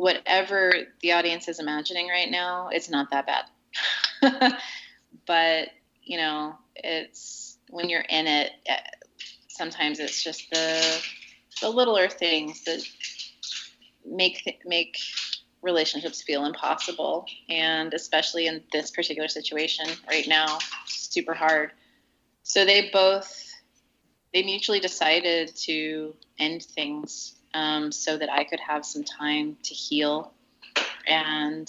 whatever 0.02 0.74
the 1.02 1.12
audience 1.14 1.48
is 1.48 1.60
imagining 1.60 2.08
right 2.08 2.32
now, 2.32 2.70
it's 2.70 2.90
not 2.90 3.12
that 3.12 3.28
bad. 3.28 4.54
but 5.28 5.70
you 6.04 6.18
know, 6.18 6.56
it's 6.76 7.58
when 7.70 7.90
you're 7.90 8.02
in 8.10 8.28
it. 8.28 8.52
eh, 8.68 8.78
Sometimes 9.50 10.00
it's 10.00 10.24
just 10.24 10.50
the 10.52 11.04
the 11.62 11.70
littler 11.70 12.10
things 12.10 12.64
that 12.66 12.82
make 14.06 14.60
make 14.66 14.98
relationships 15.62 16.24
feel 16.24 16.46
impossible 16.46 17.26
and 17.50 17.94
especially 17.94 18.48
in 18.48 18.64
this 18.74 18.90
particular 18.92 19.28
situation 19.28 19.86
right 20.10 20.28
now 20.28 20.58
super 20.88 21.34
hard 21.36 21.72
so 22.44 22.66
they 22.66 22.90
both 22.92 23.54
they 24.34 24.44
mutually 24.44 24.80
decided 24.80 25.56
to 25.56 26.16
end 26.40 26.64
things 26.64 27.36
um, 27.54 27.92
so 27.92 28.18
that 28.18 28.30
i 28.32 28.44
could 28.44 28.60
have 28.60 28.86
some 28.86 29.04
time 29.04 29.58
to 29.64 29.74
heal 29.74 30.34
and 31.08 31.68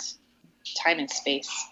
time 0.82 0.98
and 0.98 1.10
space 1.10 1.66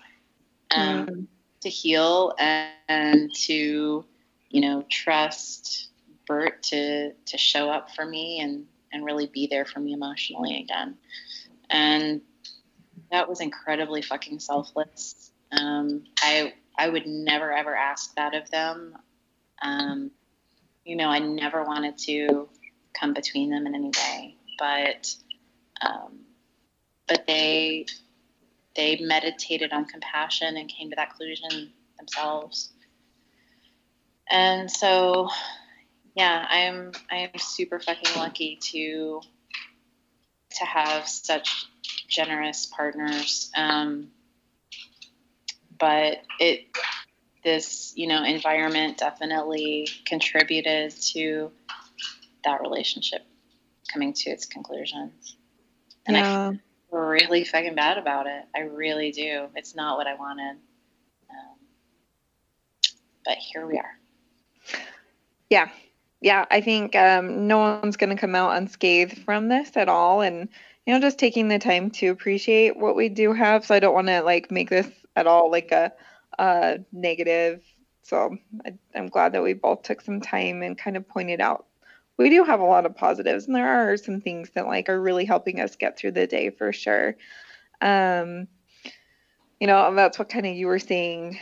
um, 0.76 1.28
to 1.61 1.68
heal 1.68 2.32
and, 2.38 2.70
and 2.88 3.34
to 3.34 4.04
you 4.50 4.61
know 4.61 4.84
trust 4.90 5.88
bert 6.26 6.62
to 6.62 7.12
to 7.26 7.38
show 7.38 7.70
up 7.70 7.90
for 7.94 8.04
me 8.04 8.40
and 8.40 8.66
and 8.92 9.04
really 9.04 9.26
be 9.26 9.46
there 9.46 9.64
for 9.64 9.80
me 9.80 9.92
emotionally 9.92 10.61
again 10.62 10.96
and 11.70 12.20
that 13.11 13.28
was 13.28 13.40
incredibly 13.40 14.02
fucking 14.02 14.38
selfless. 14.38 15.32
Um, 15.52 16.04
I 16.18 16.54
I 16.78 16.88
would 16.88 17.06
never 17.06 17.52
ever 17.52 17.74
ask 17.74 18.14
that 18.14 18.34
of 18.34 18.50
them. 18.50 18.96
Um, 19.62 20.11
you 20.84 20.96
know, 20.96 21.08
I 21.08 21.18
never 21.18 21.64
wanted 21.64 21.98
to 21.98 22.48
come 22.99 23.14
between 23.14 23.51
them 23.51 23.66
in 23.66 23.74
any 23.74 23.91
way, 23.91 24.36
but 24.59 25.14
um, 25.80 26.20
but 27.07 27.26
they 27.26 27.86
they 28.76 28.99
meditated 29.01 29.72
on 29.72 29.84
compassion 29.84 30.57
and 30.57 30.68
came 30.68 30.91
to 30.91 30.97
that 30.97 31.11
conclusion 31.11 31.72
themselves. 31.99 32.70
And 34.28 34.70
so, 34.70 35.28
yeah, 36.14 36.47
I'm 36.49 36.93
I 37.11 37.16
am 37.16 37.38
super 37.38 37.80
fucking 37.80 38.16
lucky 38.16 38.59
to 38.72 39.20
to 40.59 40.64
have 40.64 41.09
such 41.09 41.66
generous 42.09 42.66
partners. 42.66 43.51
Um, 43.57 44.11
but 45.78 46.18
it 46.38 46.66
this 47.43 47.93
you 47.97 48.07
know 48.07 48.22
environment 48.22 48.99
definitely 48.99 49.88
contributed 50.07 50.93
to 51.01 51.51
that 52.45 52.61
relationship 52.61 53.22
coming 53.93 54.12
to 54.12 54.30
its 54.30 54.47
conclusions. 54.47 55.36
And 56.07 56.16
I 56.16 56.20
yeah. 56.20 56.51
feel 56.51 56.99
really 56.99 57.45
fucking 57.45 57.74
bad 57.74 57.99
about 57.99 58.26
it. 58.26 58.45
I 58.55 58.61
really 58.61 59.12
do. 59.12 59.49
It's 59.55 59.74
not 59.74 59.97
what 59.97 60.07
I 60.07 60.14
wanted. 60.14 60.57
Um, 61.30 61.59
but 63.24 63.36
here 63.36 63.66
we 63.66 63.78
are. 63.78 63.97
yeah 65.51 65.68
yeah 66.20 66.45
i 66.51 66.61
think 66.61 66.95
um, 66.97 67.47
no 67.47 67.59
one's 67.59 67.97
going 67.97 68.11
to 68.11 68.20
come 68.20 68.34
out 68.34 68.57
unscathed 68.57 69.18
from 69.24 69.49
this 69.49 69.76
at 69.76 69.88
all 69.88 70.20
and 70.20 70.49
you 70.86 70.95
know 70.95 71.01
just 71.01 71.18
taking 71.18 71.49
the 71.49 71.59
time 71.59 71.91
to 71.91 72.09
appreciate 72.09 72.76
what 72.76 72.97
we 72.97 73.09
do 73.09 73.32
have 73.32 73.64
so 73.64 73.74
i 73.74 73.80
don't 73.80 73.95
want 73.95 74.07
to 74.07 74.22
like 74.22 74.51
make 74.51 74.70
this 74.70 74.88
at 75.16 75.26
all 75.26 75.51
like 75.51 75.72
a, 75.72 75.93
a 76.38 76.78
negative 76.93 77.62
so 78.03 78.36
I, 78.64 78.74
i'm 78.95 79.09
glad 79.09 79.32
that 79.32 79.43
we 79.43 79.55
both 79.55 79.82
took 79.82 80.01
some 80.01 80.20
time 80.20 80.62
and 80.62 80.78
kind 80.78 80.97
of 80.97 81.09
pointed 81.09 81.41
out 81.41 81.66
we 82.20 82.30
do 82.30 82.44
have 82.44 82.60
a 82.60 82.64
lot 82.64 82.84
of 82.84 82.94
positives 82.94 83.46
and 83.46 83.56
there 83.56 83.90
are 83.90 83.96
some 83.96 84.20
things 84.20 84.50
that 84.54 84.66
like 84.66 84.88
are 84.88 85.00
really 85.00 85.24
helping 85.24 85.58
us 85.58 85.74
get 85.76 85.98
through 85.98 86.12
the 86.12 86.26
day 86.26 86.50
for 86.50 86.72
sure. 86.72 87.16
Um 87.80 88.46
you 89.58 89.66
know 89.66 89.88
and 89.88 89.96
that's 89.96 90.18
what 90.18 90.28
kind 90.28 90.46
of 90.46 90.54
you 90.54 90.66
were 90.66 90.78
saying 90.78 91.38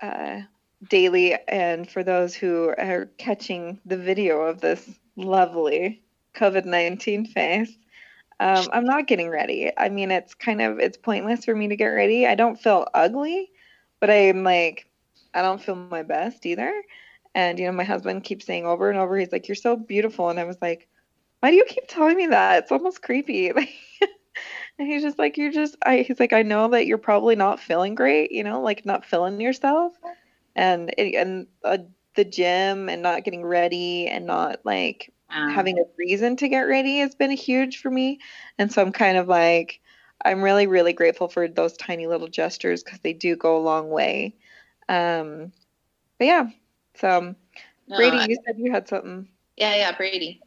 uh 0.00 0.40
daily 0.88 1.36
and 1.48 1.88
for 1.88 2.02
those 2.02 2.34
who 2.34 2.68
are 2.68 3.10
catching 3.18 3.78
the 3.86 3.96
video 3.96 4.40
of 4.40 4.60
this 4.60 4.90
lovely 5.16 6.02
covid-19 6.34 7.28
face 7.28 7.76
um, 8.40 8.66
i'm 8.72 8.84
not 8.84 9.06
getting 9.06 9.28
ready. 9.28 9.70
I 9.76 9.90
mean 9.90 10.10
it's 10.10 10.34
kind 10.34 10.60
of 10.60 10.80
it's 10.80 10.96
pointless 10.96 11.44
for 11.44 11.54
me 11.54 11.68
to 11.68 11.76
get 11.76 11.86
ready. 11.86 12.26
I 12.26 12.34
don't 12.34 12.60
feel 12.60 12.86
ugly 12.94 13.52
but 14.00 14.10
i'm 14.10 14.42
like 14.42 14.86
i 15.32 15.40
don't 15.40 15.62
feel 15.62 15.76
my 15.76 16.02
best 16.02 16.44
either 16.44 16.72
and 17.34 17.58
you 17.58 17.66
know 17.66 17.72
my 17.72 17.84
husband 17.84 18.24
keeps 18.24 18.46
saying 18.46 18.66
over 18.66 18.90
and 18.90 18.98
over 18.98 19.18
he's 19.18 19.32
like 19.32 19.48
you're 19.48 19.54
so 19.54 19.76
beautiful. 19.76 20.28
And 20.30 20.40
i 20.40 20.44
was 20.44 20.58
like 20.62 20.88
why 21.40 21.50
do 21.50 21.56
you 21.56 21.64
keep 21.66 21.88
telling 21.88 22.16
me 22.16 22.28
that? 22.28 22.62
It's 22.64 22.72
almost 22.72 23.02
creepy. 23.02 23.52
Like 23.56 23.70
and 24.78 24.88
he's 24.88 25.02
just 25.02 25.18
like 25.18 25.36
you're 25.36 25.52
just 25.52 25.76
i 25.84 25.98
he's 25.98 26.18
like 26.20 26.32
i 26.32 26.42
know 26.42 26.68
that 26.68 26.86
you're 26.86 26.98
probably 26.98 27.36
not 27.36 27.60
feeling 27.60 27.94
great 27.94 28.32
you 28.32 28.42
know 28.42 28.60
like 28.62 28.84
not 28.86 29.04
feeling 29.04 29.40
yourself. 29.40 29.92
And 30.54 30.98
and 30.98 31.46
uh, 31.64 31.78
the 32.14 32.24
gym 32.24 32.88
and 32.88 33.02
not 33.02 33.24
getting 33.24 33.44
ready 33.44 34.06
and 34.08 34.26
not 34.26 34.60
like 34.64 35.12
Um, 35.30 35.48
having 35.50 35.78
a 35.78 35.84
reason 35.98 36.36
to 36.36 36.48
get 36.48 36.62
ready 36.62 36.98
has 36.98 37.14
been 37.14 37.30
huge 37.30 37.78
for 37.78 37.90
me. 37.90 38.20
And 38.58 38.72
so 38.72 38.82
i'm 38.82 38.92
kind 38.92 39.16
of 39.18 39.28
like 39.28 39.80
i'm 40.24 40.42
really 40.42 40.66
really 40.66 40.92
grateful 40.92 41.28
for 41.28 41.48
those 41.48 41.76
tiny 41.76 42.06
little 42.06 42.28
gestures 42.28 42.82
because 42.82 43.00
they 43.00 43.12
do 43.14 43.36
go 43.36 43.56
a 43.56 43.62
long 43.62 43.90
way. 43.90 44.36
Um 44.88 45.52
but 46.18 46.26
yeah 46.26 46.50
so 46.94 47.34
no, 47.88 47.96
brady 47.96 48.16
I- 48.18 48.26
you 48.26 48.36
said 48.46 48.56
you 48.58 48.70
had 48.72 48.88
something 48.88 49.28
yeah, 49.56 49.74
yeah, 49.76 49.92
Brady. 49.96 50.40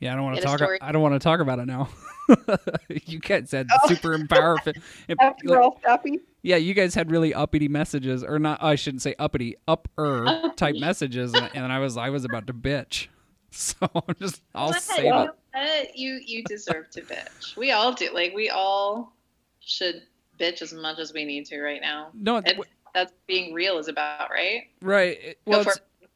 Yeah, 0.00 0.12
I 0.12 0.16
don't 0.16 0.24
want 0.24 0.36
to 0.36 0.42
talk. 0.42 0.60
I 0.82 0.92
don't 0.92 1.00
want 1.02 1.14
to 1.14 1.18
talk 1.18 1.40
about 1.40 1.58
it 1.58 1.66
now. 1.66 1.88
you 2.88 3.18
guys 3.18 3.50
had 3.50 3.68
Oh. 3.72 3.88
super 3.88 4.16
empowerful. 4.16 4.74
after 5.20 5.60
all 5.60 5.80
happy 5.84 6.20
yeah, 6.42 6.56
you 6.56 6.72
guys 6.74 6.94
had 6.94 7.10
really 7.10 7.34
uppity 7.34 7.68
messages, 7.68 8.22
or 8.24 8.38
not? 8.38 8.62
I 8.62 8.74
shouldn't 8.76 9.02
say 9.02 9.14
uppity, 9.18 9.56
upper 9.68 10.52
type 10.56 10.76
messages, 10.76 11.34
and, 11.34 11.50
and 11.54 11.70
I 11.72 11.78
was 11.80 11.96
I 11.96 12.08
was 12.10 12.24
about 12.24 12.46
to 12.48 12.54
bitch. 12.54 13.08
So 13.52 13.74
I'm 13.94 14.14
just 14.20 14.42
I'll 14.54 14.68
What? 14.68 14.80
save 14.80 15.04
You 15.06 15.10
it. 15.12 15.26
know? 15.54 15.82
You 15.94 16.20
you 16.24 16.44
deserve 16.44 16.88
to 16.90 17.00
bitch. 17.02 17.56
We 17.56 17.72
all 17.72 17.92
do. 17.92 18.08
Like 18.14 18.32
we 18.32 18.48
all 18.48 19.12
should 19.60 20.02
bitch 20.38 20.62
as 20.62 20.72
much 20.72 20.98
as 21.00 21.12
we 21.12 21.24
need 21.24 21.46
to 21.46 21.60
right 21.60 21.80
now. 21.80 22.10
No, 22.14 22.36
It's, 22.36 22.52
that's 22.94 23.12
being 23.26 23.52
real 23.54 23.78
is 23.78 23.88
about, 23.88 24.30
right? 24.30 24.62
right. 24.82 25.18
Go 25.46 25.50
Well, 25.52 25.64
for 25.64 25.70
it's, 25.70 25.78
it. 26.02 26.08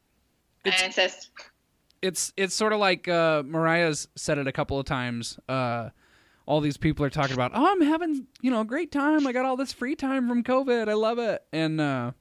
it's- 0.65 0.81
I 0.81 0.85
insist. 0.87 1.29
it's 2.01 2.33
it's 2.37 2.53
sort 2.55 2.73
of 2.73 2.79
like 2.79 3.07
uh, 3.07 3.43
Mariah's 3.45 4.07
said 4.15 4.37
it 4.37 4.47
a 4.47 4.51
couple 4.51 4.79
of 4.79 4.85
times. 4.85 5.39
Uh, 5.49 5.89
all 6.47 6.61
these 6.61 6.77
people 6.77 7.03
are 7.05 7.09
talking 7.09 7.33
about, 7.33 7.51
oh, 7.55 7.65
I'm 7.71 7.81
having 7.81 8.27
you 8.41 8.51
know 8.51 8.61
a 8.61 8.65
great 8.65 8.91
time. 8.91 9.25
I 9.25 9.31
got 9.31 9.45
all 9.45 9.57
this 9.57 9.73
free 9.73 9.95
time 9.95 10.27
from 10.27 10.43
COVID. 10.43 10.87
I 10.89 10.93
love 10.93 11.17
it. 11.19 11.43
And 11.51 11.81
uh, 11.81 12.11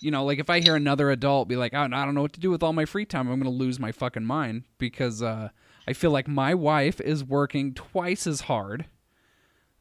you 0.00 0.10
know, 0.10 0.24
like 0.24 0.38
if 0.38 0.50
I 0.50 0.60
hear 0.60 0.74
another 0.74 1.10
adult 1.10 1.48
be 1.48 1.56
like, 1.56 1.74
oh, 1.74 1.82
I 1.82 1.88
don't 1.88 2.14
know 2.14 2.22
what 2.22 2.32
to 2.32 2.40
do 2.40 2.50
with 2.50 2.62
all 2.62 2.72
my 2.72 2.84
free 2.84 3.04
time, 3.04 3.28
I'm 3.28 3.38
gonna 3.38 3.50
lose 3.50 3.78
my 3.78 3.92
fucking 3.92 4.24
mind 4.24 4.64
because 4.78 5.22
uh, 5.22 5.50
I 5.86 5.92
feel 5.92 6.10
like 6.10 6.26
my 6.26 6.54
wife 6.54 7.00
is 7.00 7.22
working 7.24 7.74
twice 7.74 8.26
as 8.26 8.42
hard. 8.42 8.86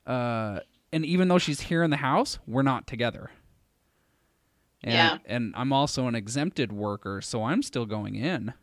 Uh, 0.06 0.60
and 0.94 1.06
even 1.06 1.28
though 1.28 1.38
she's 1.38 1.62
here 1.62 1.84
in 1.84 1.90
the 1.90 1.98
house, 1.98 2.40
we're 2.46 2.64
not 2.64 2.86
together. 2.88 3.32
And, 4.84 4.94
Yeah. 4.94 5.18
and 5.26 5.54
I'm 5.56 5.72
also 5.74 6.08
an 6.08 6.16
exempted 6.16 6.72
worker, 6.72 7.22
so 7.22 7.44
I'm 7.44 7.62
still 7.62 7.86
going 7.86 8.16
in. 8.16 8.54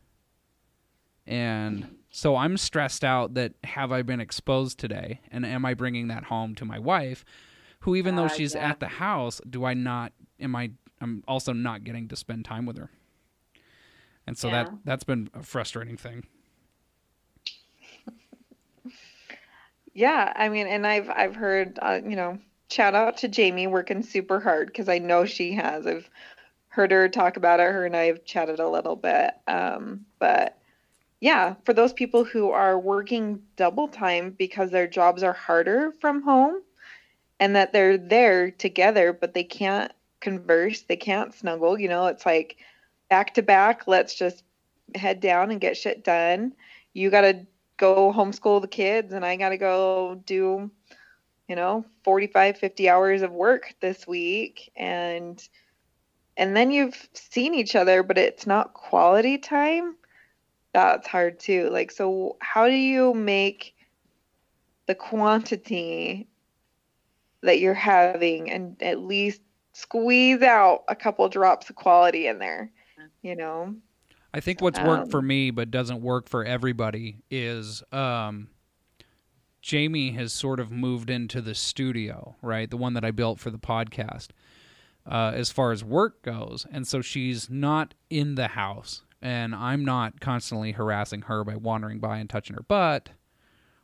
And 1.25 1.97
so 2.09 2.35
I'm 2.35 2.57
stressed 2.57 3.03
out 3.03 3.35
that 3.35 3.53
have 3.63 3.91
I 3.91 4.01
been 4.01 4.19
exposed 4.19 4.79
today? 4.79 5.21
And 5.31 5.45
am 5.45 5.65
I 5.65 5.73
bringing 5.75 6.07
that 6.07 6.25
home 6.25 6.55
to 6.55 6.65
my 6.65 6.79
wife, 6.79 7.23
who, 7.81 7.95
even 7.95 8.15
though 8.15 8.25
Uh, 8.25 8.29
she's 8.29 8.55
yeah. 8.55 8.69
at 8.69 8.79
the 8.79 8.87
house, 8.87 9.39
do 9.49 9.63
I 9.63 9.73
not, 9.73 10.11
am 10.39 10.55
I, 10.55 10.71
I'm 10.99 11.23
also 11.27 11.53
not 11.53 11.83
getting 11.83 12.07
to 12.09 12.15
spend 12.15 12.45
time 12.45 12.65
with 12.65 12.77
her. 12.77 12.89
And 14.27 14.37
so 14.37 14.49
Yeah. 14.49 14.63
that, 14.63 14.73
that's 14.85 15.03
been 15.03 15.29
a 15.33 15.43
frustrating 15.43 15.97
thing. 15.97 16.25
Yeah, 19.93 20.31
I 20.35 20.49
mean, 20.49 20.67
and 20.67 20.85
I've 20.85 21.09
I've 21.09 21.35
heard 21.35 21.77
uh, 21.81 21.99
you 22.05 22.15
know, 22.15 22.39
shout 22.69 22.95
out 22.95 23.17
to 23.17 23.27
Jamie 23.27 23.67
working 23.67 24.03
super 24.03 24.39
hard 24.39 24.67
because 24.67 24.89
I 24.89 24.99
know 24.99 25.25
she 25.25 25.53
has. 25.53 25.87
I've 25.87 26.09
heard 26.69 26.91
her 26.91 27.09
talk 27.09 27.37
about 27.37 27.59
it. 27.59 27.71
Her 27.71 27.85
and 27.85 27.95
I 27.95 28.05
have 28.05 28.23
chatted 28.25 28.59
a 28.59 28.69
little 28.69 28.95
bit. 28.95 29.31
Um, 29.47 30.05
but 30.19 30.57
yeah, 31.19 31.55
for 31.65 31.73
those 31.73 31.93
people 31.93 32.23
who 32.23 32.51
are 32.51 32.79
working 32.79 33.41
double 33.55 33.87
time 33.87 34.35
because 34.37 34.71
their 34.71 34.87
jobs 34.87 35.23
are 35.23 35.33
harder 35.33 35.91
from 35.99 36.21
home 36.21 36.61
and 37.39 37.55
that 37.55 37.73
they're 37.73 37.97
there 37.97 38.51
together 38.51 39.11
but 39.13 39.33
they 39.33 39.43
can't 39.43 39.91
converse, 40.19 40.81
they 40.81 40.95
can't 40.95 41.33
snuggle, 41.33 41.79
you 41.79 41.87
know, 41.87 42.07
it's 42.07 42.25
like 42.25 42.57
back 43.09 43.33
to 43.33 43.41
back. 43.41 43.87
Let's 43.87 44.15
just 44.15 44.43
head 44.95 45.19
down 45.19 45.51
and 45.51 45.61
get 45.61 45.77
shit 45.77 46.03
done. 46.03 46.53
You 46.93 47.09
got 47.09 47.21
to 47.21 47.45
go 47.77 48.13
homeschool 48.13 48.61
the 48.61 48.67
kids, 48.67 49.13
and 49.13 49.25
I 49.25 49.35
got 49.35 49.49
to 49.49 49.57
go 49.57 50.21
do, 50.25 50.69
you 51.49 51.55
know, 51.55 51.83
45, 52.03 52.59
50 52.59 52.89
hours 52.89 53.21
of 53.23 53.31
work 53.31 53.73
this 53.81 54.07
week. 54.07 54.71
And, 54.75 55.43
and 56.37 56.55
then 56.55 56.69
you've 56.69 57.09
seen 57.13 57.55
each 57.55 57.75
other, 57.75 58.03
but 58.03 58.19
it's 58.19 58.45
not 58.45 58.75
quality 58.75 59.39
time. 59.39 59.95
That's 60.73 61.07
hard 61.07 61.39
too. 61.39 61.69
Like, 61.71 61.89
so 61.89 62.37
how 62.39 62.67
do 62.67 62.75
you 62.75 63.15
make 63.15 63.75
the 64.85 64.93
quantity 64.93 66.27
that 67.41 67.59
you're 67.59 67.73
having 67.73 68.51
and 68.51 68.81
at 68.83 68.99
least 68.99 69.41
squeeze 69.73 70.43
out 70.43 70.83
a 70.87 70.95
couple 70.95 71.27
drops 71.29 71.67
of 71.71 71.75
quality 71.75 72.27
in 72.27 72.37
there, 72.37 72.71
you 73.23 73.35
know? 73.35 73.75
I 74.35 74.39
think 74.39 74.61
what's 74.61 74.79
worked 74.79 75.09
for 75.09 75.19
Um, 75.19 75.27
me 75.27 75.49
but 75.49 75.71
doesn't 75.71 76.01
work 76.01 76.29
for 76.29 76.45
everybody 76.45 77.23
is 77.31 77.81
um, 77.91 78.49
Jamie 79.61 80.11
has 80.11 80.31
sort 80.31 80.59
of 80.59 80.71
moved 80.71 81.09
into 81.09 81.41
the 81.41 81.55
studio, 81.55 82.35
right? 82.41 82.69
The 82.69 82.77
one 82.77 82.93
that 82.93 83.03
I 83.03 83.11
built 83.11 83.39
for 83.39 83.49
the 83.49 83.57
podcast, 83.57 84.29
uh, 85.05 85.31
as 85.35 85.51
far 85.51 85.71
as 85.71 85.83
work 85.83 86.21
goes. 86.21 86.65
And 86.71 86.87
so 86.87 87.01
she's 87.01 87.49
not 87.49 87.93
in 88.09 88.35
the 88.35 88.49
house, 88.49 89.03
and 89.21 89.53
I'm 89.53 89.83
not 89.83 90.19
constantly 90.19 90.71
harassing 90.71 91.23
her 91.23 91.43
by 91.43 91.55
wandering 91.55 91.99
by 91.99 92.17
and 92.17 92.29
touching 92.29 92.55
her 92.55 92.63
butt 92.63 93.09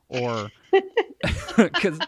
or 0.07 0.49
because 1.57 1.99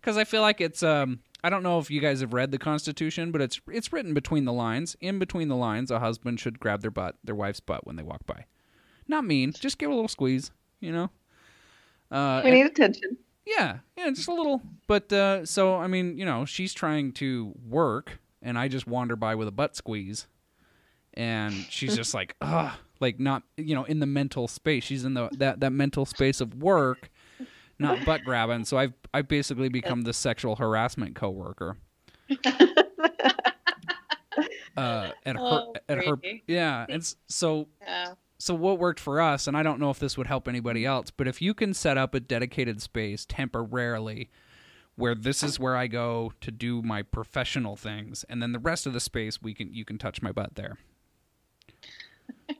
because 0.00 0.16
I 0.16 0.24
feel 0.24 0.42
like 0.42 0.60
it's 0.60 0.82
um 0.82 1.20
I 1.42 1.50
don't 1.50 1.62
know 1.62 1.78
if 1.78 1.90
you 1.90 2.00
guys 2.00 2.20
have 2.20 2.32
read 2.32 2.50
the 2.50 2.58
Constitution, 2.58 3.30
but 3.30 3.40
it's 3.40 3.60
it's 3.68 3.92
written 3.92 4.14
between 4.14 4.44
the 4.44 4.52
lines. 4.52 4.96
In 5.00 5.18
between 5.18 5.48
the 5.48 5.56
lines, 5.56 5.90
a 5.90 6.00
husband 6.00 6.40
should 6.40 6.58
grab 6.58 6.80
their 6.80 6.90
butt, 6.90 7.16
their 7.22 7.34
wife's 7.34 7.60
butt 7.60 7.86
when 7.86 7.96
they 7.96 8.02
walk 8.02 8.24
by. 8.26 8.46
Not 9.06 9.24
mean, 9.24 9.52
just 9.52 9.78
give 9.78 9.90
a 9.90 9.94
little 9.94 10.08
squeeze, 10.08 10.50
you 10.80 10.90
know. 10.90 11.10
Uh, 12.14 12.40
We 12.44 12.50
and- 12.50 12.58
need 12.60 12.66
attention. 12.66 13.16
yeah, 13.44 13.78
yeah, 13.96 14.10
just 14.10 14.28
a 14.28 14.32
little. 14.34 14.62
But 14.86 15.12
uh, 15.12 15.44
so 15.44 15.74
I 15.76 15.86
mean, 15.88 16.16
you 16.16 16.24
know, 16.24 16.44
she's 16.44 16.72
trying 16.72 17.12
to 17.14 17.52
work, 17.68 18.18
and 18.40 18.56
I 18.58 18.68
just 18.68 18.86
wander 18.86 19.16
by 19.16 19.34
with 19.34 19.48
a 19.48 19.52
butt 19.52 19.74
squeeze, 19.76 20.26
and 21.14 21.52
she's 21.70 21.96
just 21.96 22.14
like, 22.14 22.36
ugh, 22.40 22.72
like 23.00 23.18
not, 23.18 23.42
you 23.56 23.74
know, 23.74 23.84
in 23.84 23.98
the 24.00 24.06
mental 24.06 24.46
space. 24.48 24.84
She's 24.84 25.04
in 25.04 25.14
the 25.14 25.28
that 25.38 25.60
that 25.60 25.72
mental 25.72 26.06
space 26.06 26.40
of 26.40 26.54
work, 26.54 27.10
not 27.78 28.04
butt 28.04 28.22
grabbing. 28.24 28.64
So 28.64 28.78
I've 28.78 28.92
I've 29.12 29.26
basically 29.28 29.68
become 29.68 30.02
the 30.02 30.12
sexual 30.12 30.56
harassment 30.56 31.14
coworker. 31.16 31.76
uh, 34.76 35.10
at 35.24 35.36
her 35.36 35.40
Oh, 35.40 35.74
at 35.88 36.04
her 36.04 36.16
yeah, 36.46 36.86
and 36.88 37.04
so 37.28 37.68
Yeah. 37.80 38.14
So 38.44 38.54
what 38.54 38.78
worked 38.78 39.00
for 39.00 39.20
us 39.20 39.46
and 39.46 39.56
i 39.56 39.62
don't 39.62 39.80
know 39.80 39.90
if 39.90 39.98
this 39.98 40.16
would 40.16 40.26
help 40.26 40.46
anybody 40.48 40.84
else 40.84 41.10
but 41.10 41.26
if 41.28 41.40
you 41.40 41.54
can 41.54 41.72
set 41.74 41.96
up 41.98 42.14
a 42.14 42.20
dedicated 42.20 42.80
space 42.82 43.24
temporarily 43.24 44.28
where 44.96 45.14
this 45.14 45.42
is 45.42 45.58
where 45.58 45.76
i 45.76 45.86
go 45.86 46.32
to 46.40 46.50
do 46.50 46.82
my 46.82 47.02
professional 47.02 47.76
things 47.76 48.24
and 48.28 48.42
then 48.42 48.52
the 48.52 48.58
rest 48.58 48.86
of 48.86 48.92
the 48.92 49.00
space 49.00 49.40
we 49.42 49.54
can 49.54 49.72
you 49.72 49.84
can 49.84 49.98
touch 49.98 50.22
my 50.22 50.32
butt 50.32 50.54
there 50.54 50.78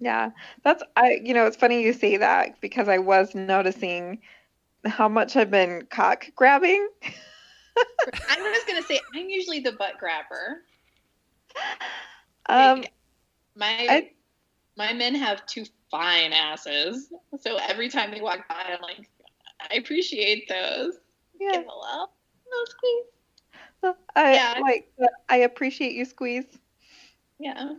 Yeah, 0.00 0.30
that's 0.64 0.82
I. 0.96 1.20
You 1.22 1.34
know, 1.34 1.44
it's 1.44 1.58
funny 1.58 1.82
you 1.82 1.92
say 1.92 2.16
that 2.16 2.58
because 2.62 2.88
I 2.88 2.96
was 2.98 3.34
noticing 3.34 4.18
how 4.86 5.08
much 5.08 5.36
I've 5.36 5.50
been 5.50 5.86
cock 5.90 6.24
grabbing. 6.34 6.88
I'm 7.76 8.54
just 8.54 8.66
gonna 8.66 8.82
say 8.82 8.98
I'm 9.14 9.28
usually 9.28 9.60
the 9.60 9.72
butt 9.72 9.98
grabber. 9.98 10.62
Um, 12.46 12.82
my 13.54 13.86
I- 13.88 14.10
my 14.80 14.94
men 14.94 15.14
have 15.14 15.44
two 15.44 15.66
fine 15.90 16.32
asses, 16.32 17.12
so 17.38 17.58
every 17.68 17.90
time 17.90 18.10
they 18.10 18.22
walk 18.22 18.48
by, 18.48 18.64
I'm 18.66 18.80
like, 18.80 19.10
I 19.70 19.74
appreciate 19.74 20.48
those. 20.48 20.94
yeah, 21.38 21.52
Give 21.52 21.60
a 21.60 21.78
little, 21.78 22.10
little 22.50 22.66
squeeze. 22.66 23.96
I 24.16 24.34
yeah. 24.34 24.58
like. 24.62 24.90
I 25.28 25.36
appreciate 25.36 25.92
you, 25.92 26.06
squeeze. 26.06 26.46
Yeah. 27.38 27.74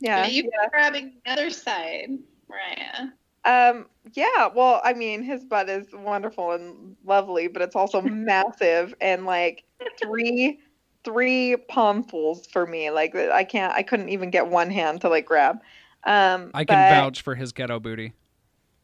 Yeah, 0.00 0.26
you 0.26 0.42
yeah. 0.44 0.68
grabbing 0.68 1.14
the 1.24 1.32
other 1.32 1.48
side, 1.48 2.10
Mariah. 2.46 3.08
Um, 3.46 3.86
yeah, 4.12 4.48
well, 4.54 4.82
I 4.84 4.92
mean, 4.92 5.22
his 5.22 5.46
butt 5.46 5.70
is 5.70 5.86
wonderful 5.94 6.52
and 6.52 6.94
lovely, 7.06 7.48
but 7.48 7.62
it's 7.62 7.74
also 7.74 8.00
massive 8.02 8.94
and 9.00 9.24
like 9.24 9.64
three 10.02 10.60
three 11.04 11.56
palmfuls 11.70 12.50
for 12.50 12.66
me. 12.66 12.90
Like 12.90 13.14
I 13.14 13.44
can't 13.44 13.72
I 13.72 13.82
couldn't 13.82 14.10
even 14.10 14.28
get 14.28 14.48
one 14.48 14.70
hand 14.70 15.00
to 15.02 15.08
like 15.08 15.24
grab. 15.24 15.60
Um 16.06 16.50
i 16.54 16.64
can 16.64 16.90
vouch 16.90 17.22
for 17.22 17.34
his 17.34 17.52
ghetto 17.52 17.80
booty 17.80 18.12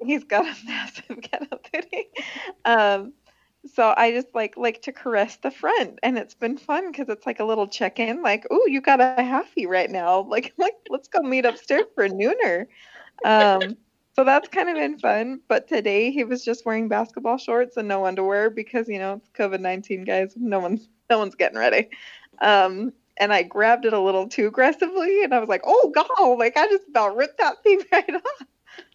he's 0.04 0.24
got 0.24 0.44
a 0.44 0.54
massive 0.66 1.20
ghetto 1.20 1.60
booty. 1.72 2.08
Um 2.64 3.12
so 3.74 3.92
I 3.94 4.10
just 4.10 4.28
like 4.34 4.56
like 4.56 4.80
to 4.82 4.92
caress 4.92 5.36
the 5.36 5.50
front 5.50 5.98
and 6.02 6.16
it's 6.16 6.34
been 6.34 6.56
fun 6.56 6.90
because 6.90 7.10
it's 7.10 7.26
like 7.26 7.40
a 7.40 7.44
little 7.44 7.66
check-in 7.66 8.22
like, 8.22 8.50
"Ooh, 8.50 8.64
you 8.68 8.80
got 8.80 9.00
a 9.00 9.16
halfie 9.18 9.68
right 9.68 9.90
now." 9.90 10.20
Like 10.28 10.54
like 10.56 10.74
let's 10.88 11.08
go 11.08 11.20
meet 11.20 11.44
upstairs 11.44 11.84
for 11.94 12.04
a 12.04 12.10
nooner. 12.10 12.66
Um 13.24 13.76
so 14.16 14.24
that's 14.24 14.48
kind 14.48 14.68
of 14.68 14.76
been 14.76 14.98
fun. 14.98 15.40
But 15.46 15.68
today 15.68 16.10
he 16.10 16.24
was 16.24 16.44
just 16.44 16.64
wearing 16.64 16.88
basketball 16.88 17.38
shorts 17.38 17.76
and 17.76 17.86
no 17.86 18.06
underwear 18.06 18.50
because 18.50 18.88
you 18.88 18.98
know 18.98 19.14
it's 19.14 19.28
COVID 19.30 19.60
nineteen, 19.60 20.04
guys. 20.04 20.34
No 20.36 20.58
one's 20.58 20.88
no 21.10 21.18
one's 21.18 21.34
getting 21.34 21.58
ready. 21.58 21.88
Um, 22.40 22.92
and 23.20 23.32
I 23.32 23.44
grabbed 23.44 23.84
it 23.84 23.92
a 23.92 24.00
little 24.00 24.28
too 24.28 24.48
aggressively, 24.48 25.22
and 25.22 25.32
I 25.32 25.38
was 25.38 25.48
like, 25.48 25.62
"Oh 25.64 25.92
God!" 25.94 26.38
Like 26.38 26.56
I 26.56 26.66
just 26.66 26.88
about 26.88 27.16
ripped 27.16 27.38
that 27.38 27.62
thing 27.62 27.80
right 27.92 28.14
off. 28.16 28.46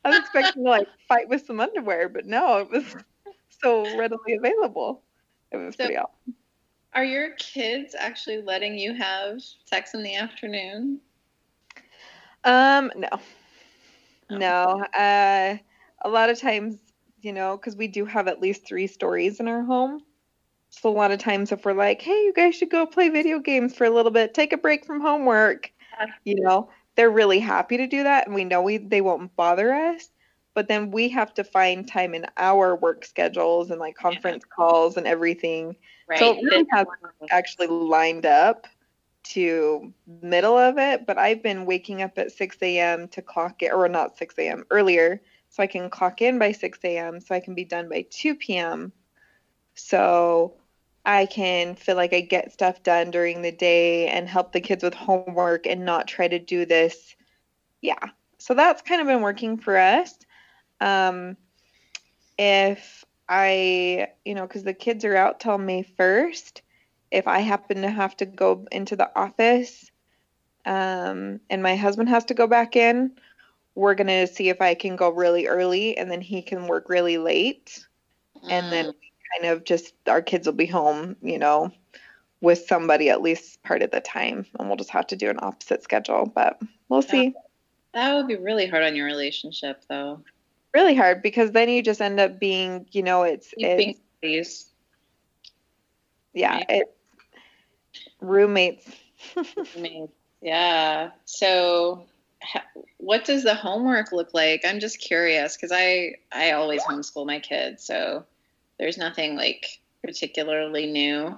I 0.04 0.10
was 0.10 0.20
expecting 0.20 0.64
to 0.66 0.70
like 0.70 0.88
fight 1.08 1.30
with 1.30 1.46
some 1.46 1.60
underwear, 1.62 2.10
but 2.10 2.26
no, 2.26 2.58
it 2.60 2.70
was 2.70 2.84
so 3.62 3.98
readily 3.98 4.34
available. 4.36 5.04
It 5.52 5.58
was 5.58 5.76
So- 5.76 5.86
pretty 5.86 5.98
awesome. 5.98 6.36
Are 6.94 7.04
your 7.04 7.32
kids 7.32 7.94
actually 8.00 8.42
letting 8.42 8.78
you 8.78 8.94
have 8.94 9.42
sex 9.66 9.94
in 9.94 10.02
the 10.02 10.16
afternoon? 10.16 11.02
Um, 12.46 12.90
no. 12.96 13.10
Oh. 13.12 14.38
No. 14.38 14.86
Uh, 14.98 15.58
a 16.04 16.10
lot 16.10 16.30
of 16.30 16.40
times, 16.40 16.78
you 17.22 17.34
know, 17.34 17.58
because 17.58 17.76
we 17.76 17.88
do 17.88 18.06
have 18.06 18.30
at 18.30 18.40
least 18.40 18.66
three 18.66 18.88
stories 18.88 19.42
in 19.42 19.50
our 19.50 19.62
home. 19.64 20.02
So 20.82 20.90
a 20.90 20.92
lot 20.92 21.12
of 21.12 21.20
times, 21.20 21.52
if 21.52 21.66
we're 21.66 21.74
like, 21.74 22.02
"Hey, 22.02 22.24
you 22.26 22.34
guys 22.34 22.56
should 22.56 22.70
go 22.70 22.86
play 22.86 23.10
video 23.10 23.40
games 23.40 23.76
for 23.76 23.86
a 23.86 23.90
little 23.90 24.12
bit, 24.12 24.34
take 24.34 24.54
a 24.54 24.58
break 24.58 24.86
from 24.86 25.02
homework," 25.02 25.72
you 26.26 26.36
know, 26.42 26.70
they're 26.96 27.10
really 27.10 27.40
happy 27.40 27.78
to 27.78 27.88
do 27.88 28.04
that, 28.04 28.28
and 28.28 28.36
we 28.36 28.44
know 28.46 28.62
we 28.62 28.78
they 28.78 29.02
won't 29.02 29.36
bother 29.36 29.74
us. 29.74 30.10
But 30.54 30.68
then 30.68 30.92
we 30.92 31.10
have 31.10 31.34
to 31.36 31.44
find 31.44 31.88
time 31.88 32.14
in 32.16 32.26
our 32.38 32.76
work 32.76 33.06
schedules 33.06 33.72
and 33.72 33.80
like 33.80 33.96
conference 33.96 34.44
calls 34.46 34.98
and 34.98 35.08
everything 35.08 35.76
Right. 36.08 36.20
So 36.20 36.32
it 36.32 36.44
really 36.44 36.66
has 36.72 36.88
actually 37.32 37.68
lined 37.68 38.26
up 38.26 38.68
to 39.26 39.94
middle 40.08 40.58
of 40.58 40.78
it, 40.78 41.06
but 41.08 41.18
I've 41.18 41.42
been 41.44 41.66
waking 41.66 42.02
up 42.02 42.18
at 42.18 42.32
6 42.32 42.80
a.m. 42.80 43.08
to 43.10 43.22
clock 43.22 43.64
it, 43.64 43.74
or 43.74 43.88
not 43.90 44.18
6 44.18 44.48
a.m. 44.48 44.66
earlier, 44.72 45.22
so 45.50 45.64
I 45.64 45.68
can 45.68 45.90
clock 45.90 46.22
in 46.22 46.38
by 46.40 46.52
6 46.52 46.98
a.m. 46.98 47.20
so 47.20 47.34
I 47.36 47.40
can 47.40 47.56
be 47.56 47.66
done 47.66 47.90
by 47.90 48.06
2 48.10 48.36
p.m. 48.36 48.94
So 49.76 50.58
I 51.06 51.28
can 51.28 51.76
feel 51.76 51.96
like 51.96 52.14
I 52.14 52.22
get 52.22 52.52
stuff 52.52 52.82
done 52.84 53.12
during 53.12 53.42
the 53.42 53.52
day 53.52 54.08
and 54.08 54.28
help 54.28 54.52
the 54.52 54.62
kids 54.62 54.84
with 54.84 54.94
homework 54.94 55.68
and 55.68 55.86
not 55.86 56.08
try 56.08 56.28
to 56.28 56.40
do 56.40 56.66
this. 56.66 57.16
Yeah. 57.82 58.10
So 58.40 58.54
that's 58.54 58.82
kind 58.82 59.02
of 59.02 59.08
been 59.08 59.22
working 59.22 59.58
for 59.58 59.78
us. 59.78 60.18
Um, 60.82 61.38
if 62.38 63.06
I, 63.28 64.08
you 64.24 64.36
know, 64.36 64.48
because 64.48 64.64
the 64.64 64.74
kids 64.74 65.06
are 65.06 65.16
out 65.16 65.40
till 65.40 65.58
May 65.58 65.84
1st. 65.84 66.62
If 67.12 67.28
I 67.28 67.40
happen 67.40 67.82
to 67.82 67.90
have 67.90 68.18
to 68.18 68.26
go 68.26 68.66
into 68.72 68.96
the 68.96 69.10
office 69.18 69.92
um, 70.66 71.40
and 71.50 71.64
my 71.64 71.76
husband 71.76 72.10
has 72.10 72.26
to 72.26 72.34
go 72.34 72.48
back 72.48 72.76
in, 72.76 73.12
we're 73.76 73.96
going 73.96 74.08
to 74.08 74.28
see 74.28 74.50
if 74.50 74.62
I 74.62 74.74
can 74.74 74.96
go 74.96 75.10
really 75.10 75.48
early 75.48 75.98
and 75.98 76.10
then 76.10 76.22
he 76.22 76.42
can 76.42 76.68
work 76.68 76.90
really 76.90 77.18
late. 77.18 77.86
And 78.50 78.72
then 78.72 78.94
kind 79.36 79.52
of 79.52 79.64
just 79.64 79.94
our 80.08 80.22
kids 80.22 80.48
will 80.48 80.54
be 80.54 80.66
home, 80.66 81.16
you 81.22 81.40
know, 81.40 81.72
with 82.42 82.66
somebody 82.68 83.10
at 83.10 83.22
least 83.22 83.62
part 83.64 83.82
of 83.82 83.92
the 83.92 84.02
time. 84.02 84.46
And 84.60 84.68
we'll 84.68 84.78
just 84.78 84.90
have 84.92 85.08
to 85.08 85.16
do 85.16 85.30
an 85.30 85.40
opposite 85.42 85.84
schedule, 85.84 86.26
but 86.26 86.60
we'll 86.90 87.02
see. 87.02 87.34
that 87.94 88.14
would 88.14 88.28
be 88.28 88.36
really 88.36 88.68
hard 88.68 88.84
on 88.84 88.96
your 88.96 89.06
relationship, 89.06 89.84
though. 89.90 90.22
Really 90.74 90.96
hard 90.96 91.22
because 91.22 91.52
then 91.52 91.70
you 91.70 91.82
just 91.82 92.02
end 92.02 92.20
up 92.20 92.40
being, 92.40 92.88
you 92.92 93.02
know, 93.04 93.24
it's, 93.24 93.54
it's 93.58 94.70
yeah, 96.34 96.56
Right. 96.56 96.66
it, 96.70 96.98
roommates. 98.20 98.90
roommates. 99.76 100.14
Yeah. 100.42 101.12
So, 101.24 102.06
what 102.98 103.24
does 103.24 103.44
the 103.44 103.56
homework 103.56 104.12
look 104.12 104.34
like? 104.34 104.64
I'm 104.66 104.80
just 104.80 105.00
curious 105.00 105.56
because 105.56 105.72
I 105.72 106.16
I 106.32 106.52
always 106.52 106.84
homeschool 106.84 107.26
my 107.26 107.40
kids, 107.40 107.86
so 107.86 108.26
there's 108.80 108.98
nothing 108.98 109.36
like 109.36 109.80
particularly 110.04 110.88
new. 110.88 111.38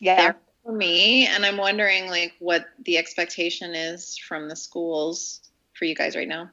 Yeah. 0.00 0.32
for 0.64 0.72
me, 0.72 1.26
and 1.26 1.44
I'm 1.46 1.56
wondering 1.56 2.08
like 2.08 2.34
what 2.38 2.66
the 2.84 2.98
expectation 2.98 3.74
is 3.74 4.18
from 4.18 4.48
the 4.48 4.56
schools 4.56 5.40
for 5.74 5.84
you 5.84 5.94
guys 5.94 6.16
right 6.16 6.28
now. 6.28 6.50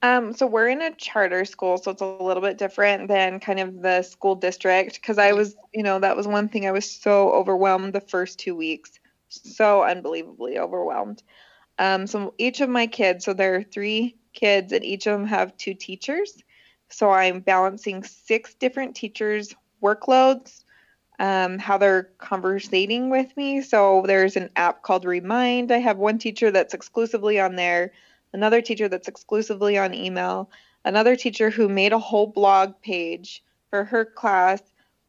Um, 0.00 0.32
so 0.32 0.46
we're 0.46 0.68
in 0.68 0.80
a 0.80 0.94
charter 0.94 1.44
school, 1.44 1.76
so 1.76 1.90
it's 1.90 2.02
a 2.02 2.06
little 2.06 2.42
bit 2.42 2.56
different 2.56 3.08
than 3.08 3.40
kind 3.40 3.58
of 3.58 3.82
the 3.82 4.02
school 4.02 4.36
district. 4.36 4.94
Because 4.94 5.18
I 5.18 5.32
was, 5.32 5.56
you 5.74 5.82
know, 5.82 5.98
that 5.98 6.16
was 6.16 6.26
one 6.26 6.48
thing 6.48 6.66
I 6.66 6.72
was 6.72 6.88
so 6.88 7.32
overwhelmed 7.32 7.92
the 7.92 8.00
first 8.00 8.38
two 8.38 8.54
weeks, 8.54 9.00
so 9.28 9.82
unbelievably 9.82 10.58
overwhelmed. 10.58 11.22
Um, 11.78 12.06
so 12.06 12.34
each 12.38 12.60
of 12.60 12.68
my 12.68 12.86
kids, 12.86 13.24
so 13.24 13.34
there 13.34 13.56
are 13.56 13.62
three 13.64 14.16
kids, 14.32 14.72
and 14.72 14.84
each 14.84 15.06
of 15.06 15.18
them 15.18 15.26
have 15.26 15.56
two 15.56 15.74
teachers. 15.74 16.42
So 16.88 17.10
I'm 17.10 17.40
balancing 17.40 18.02
six 18.02 18.54
different 18.54 18.96
teachers' 18.96 19.54
workloads, 19.82 20.64
um, 21.18 21.58
how 21.58 21.78
they're 21.78 22.10
conversating 22.18 23.10
with 23.10 23.36
me. 23.36 23.62
So 23.62 24.04
there's 24.06 24.36
an 24.36 24.50
app 24.56 24.82
called 24.82 25.04
Remind. 25.04 25.70
I 25.72 25.78
have 25.78 25.98
one 25.98 26.18
teacher 26.18 26.50
that's 26.50 26.74
exclusively 26.74 27.38
on 27.40 27.56
there 27.56 27.92
another 28.32 28.60
teacher 28.60 28.88
that's 28.88 29.08
exclusively 29.08 29.78
on 29.78 29.94
email, 29.94 30.50
another 30.84 31.16
teacher 31.16 31.50
who 31.50 31.68
made 31.68 31.92
a 31.92 31.98
whole 31.98 32.26
blog 32.26 32.80
page 32.82 33.42
for 33.70 33.84
her 33.84 34.04
class, 34.04 34.62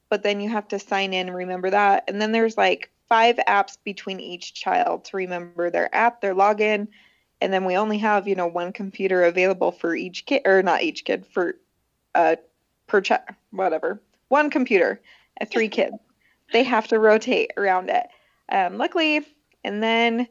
but 0.09 0.23
then 0.23 0.39
you 0.39 0.49
have 0.49 0.67
to 0.69 0.79
sign 0.79 1.13
in, 1.13 1.27
and 1.27 1.35
remember 1.35 1.69
that. 1.69 2.03
And 2.07 2.21
then 2.21 2.31
there's 2.31 2.57
like 2.57 2.91
five 3.07 3.37
apps 3.47 3.77
between 3.83 4.19
each 4.19 4.53
child 4.53 5.05
to 5.05 5.17
remember 5.17 5.69
their 5.69 5.93
app, 5.93 6.21
their 6.21 6.35
login, 6.35 6.87
and 7.41 7.53
then 7.53 7.65
we 7.65 7.77
only 7.77 7.99
have, 7.99 8.27
you 8.27 8.35
know, 8.35 8.47
one 8.47 8.73
computer 8.73 9.23
available 9.23 9.71
for 9.71 9.95
each 9.95 10.25
kid 10.25 10.41
or 10.45 10.61
not 10.61 10.83
each 10.83 11.05
kid 11.05 11.25
for 11.25 11.55
uh 12.15 12.35
per 12.87 13.01
child, 13.01 13.21
whatever. 13.51 14.01
One 14.29 14.49
computer, 14.49 15.01
uh, 15.39 15.45
three 15.45 15.69
kids. 15.69 15.95
They 16.51 16.63
have 16.63 16.87
to 16.87 16.99
rotate 16.99 17.51
around 17.57 17.89
it. 17.89 18.07
Um, 18.51 18.77
luckily, 18.77 19.25
and 19.63 19.81
then 19.83 20.27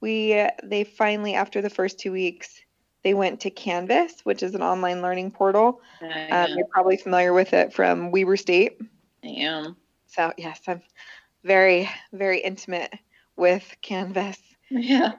we 0.00 0.46
they 0.62 0.84
finally 0.84 1.34
after 1.34 1.62
the 1.62 1.70
first 1.70 1.98
two 1.98 2.12
weeks 2.12 2.60
they 3.02 3.14
went 3.14 3.40
to 3.40 3.50
Canvas, 3.50 4.20
which 4.24 4.42
is 4.42 4.54
an 4.54 4.62
online 4.62 5.02
learning 5.02 5.32
portal. 5.32 5.80
Um, 6.30 6.50
you're 6.56 6.66
probably 6.66 6.96
familiar 6.96 7.32
with 7.32 7.52
it 7.52 7.72
from 7.72 8.10
Weber 8.10 8.36
State. 8.36 8.78
I 9.24 9.28
am. 9.28 9.76
So 10.06 10.32
yes, 10.36 10.60
I'm 10.68 10.82
very 11.44 11.88
very 12.12 12.40
intimate 12.40 12.92
with 13.36 13.74
Canvas. 13.80 14.38
Yeah. 14.72 15.12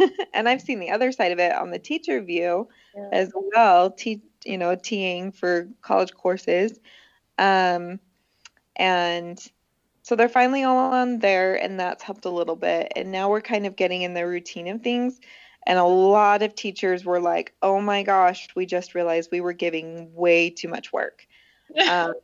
Um, 0.00 0.10
and 0.34 0.48
I've 0.48 0.62
seen 0.62 0.80
the 0.80 0.90
other 0.90 1.12
side 1.12 1.32
of 1.32 1.38
it 1.38 1.52
on 1.52 1.70
the 1.70 1.78
teacher 1.78 2.20
view 2.22 2.68
Yeah. 2.94 3.12
as 3.12 3.32
well. 3.54 3.90
Te- 3.92 4.22
you 4.44 4.58
know, 4.58 4.74
teeing 4.76 5.32
for 5.32 5.68
college 5.82 6.12
courses, 6.14 6.78
um, 7.38 8.00
and 8.76 9.40
so 10.02 10.16
they're 10.16 10.28
finally 10.30 10.64
all 10.64 10.92
on 10.94 11.20
there, 11.20 11.56
and 11.62 11.80
that's 11.80 12.02
helped 12.04 12.24
a 12.26 12.30
little 12.30 12.56
bit. 12.56 12.92
And 12.96 13.12
now 13.12 13.30
we're 13.30 13.42
kind 13.42 13.66
of 13.66 13.76
getting 13.76 14.02
in 14.02 14.14
the 14.14 14.26
routine 14.26 14.68
of 14.68 14.82
things. 14.82 15.20
And 15.66 15.78
a 15.78 15.84
lot 15.84 16.42
of 16.42 16.54
teachers 16.56 17.04
were 17.06 17.20
like, 17.20 17.54
"Oh 17.62 17.80
my 17.80 18.02
gosh, 18.04 18.48
we 18.56 18.66
just 18.66 18.94
realized 18.96 19.30
we 19.32 19.40
were 19.42 19.54
giving 19.54 20.14
way 20.14 20.50
too 20.50 20.68
much 20.68 20.92
work." 20.92 21.26
Um, 21.86 22.14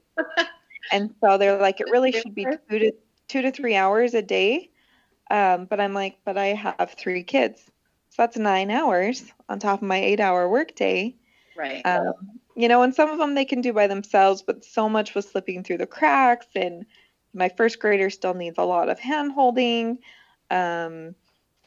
and 0.91 1.15
so 1.23 1.39
they're 1.39 1.59
like, 1.59 1.81
"It 1.81 1.89
really 1.89 2.13
should 2.13 2.35
be 2.35 2.47
two 2.71 2.79
to 2.79 2.93
two 3.29 3.43
to 3.43 3.51
three 3.51 3.75
hours 3.77 4.15
a 4.15 4.23
day." 4.23 4.71
Um, 5.33 5.65
but 5.65 5.81
I'm 5.81 5.95
like, 5.95 6.19
"But 6.25 6.37
I 6.37 6.49
have 6.49 6.95
three 6.99 7.23
kids, 7.25 7.63
so 8.11 8.23
that's 8.23 8.37
nine 8.37 8.71
hours 8.71 9.25
on 9.49 9.59
top 9.59 9.81
of 9.81 9.89
my 9.89 9.97
eight-hour 9.97 10.49
workday." 10.49 11.17
Right. 11.57 11.81
Um, 11.85 12.13
you 12.55 12.69
know, 12.69 12.83
and 12.83 12.95
some 12.95 13.11
of 13.11 13.19
them 13.19 13.35
they 13.35 13.45
can 13.45 13.63
do 13.63 13.73
by 13.73 13.87
themselves, 13.87 14.43
but 14.43 14.65
so 14.65 14.89
much 14.89 15.15
was 15.15 15.29
slipping 15.29 15.65
through 15.65 15.79
the 15.79 15.87
cracks. 15.87 16.47
And 16.55 16.85
my 17.33 17.49
first 17.49 17.79
grader 17.79 18.11
still 18.11 18.35
needs 18.35 18.59
a 18.59 18.65
lot 18.65 18.89
of 18.89 18.99
hand 18.99 19.33
holding. 19.33 19.99
Um, 20.51 21.15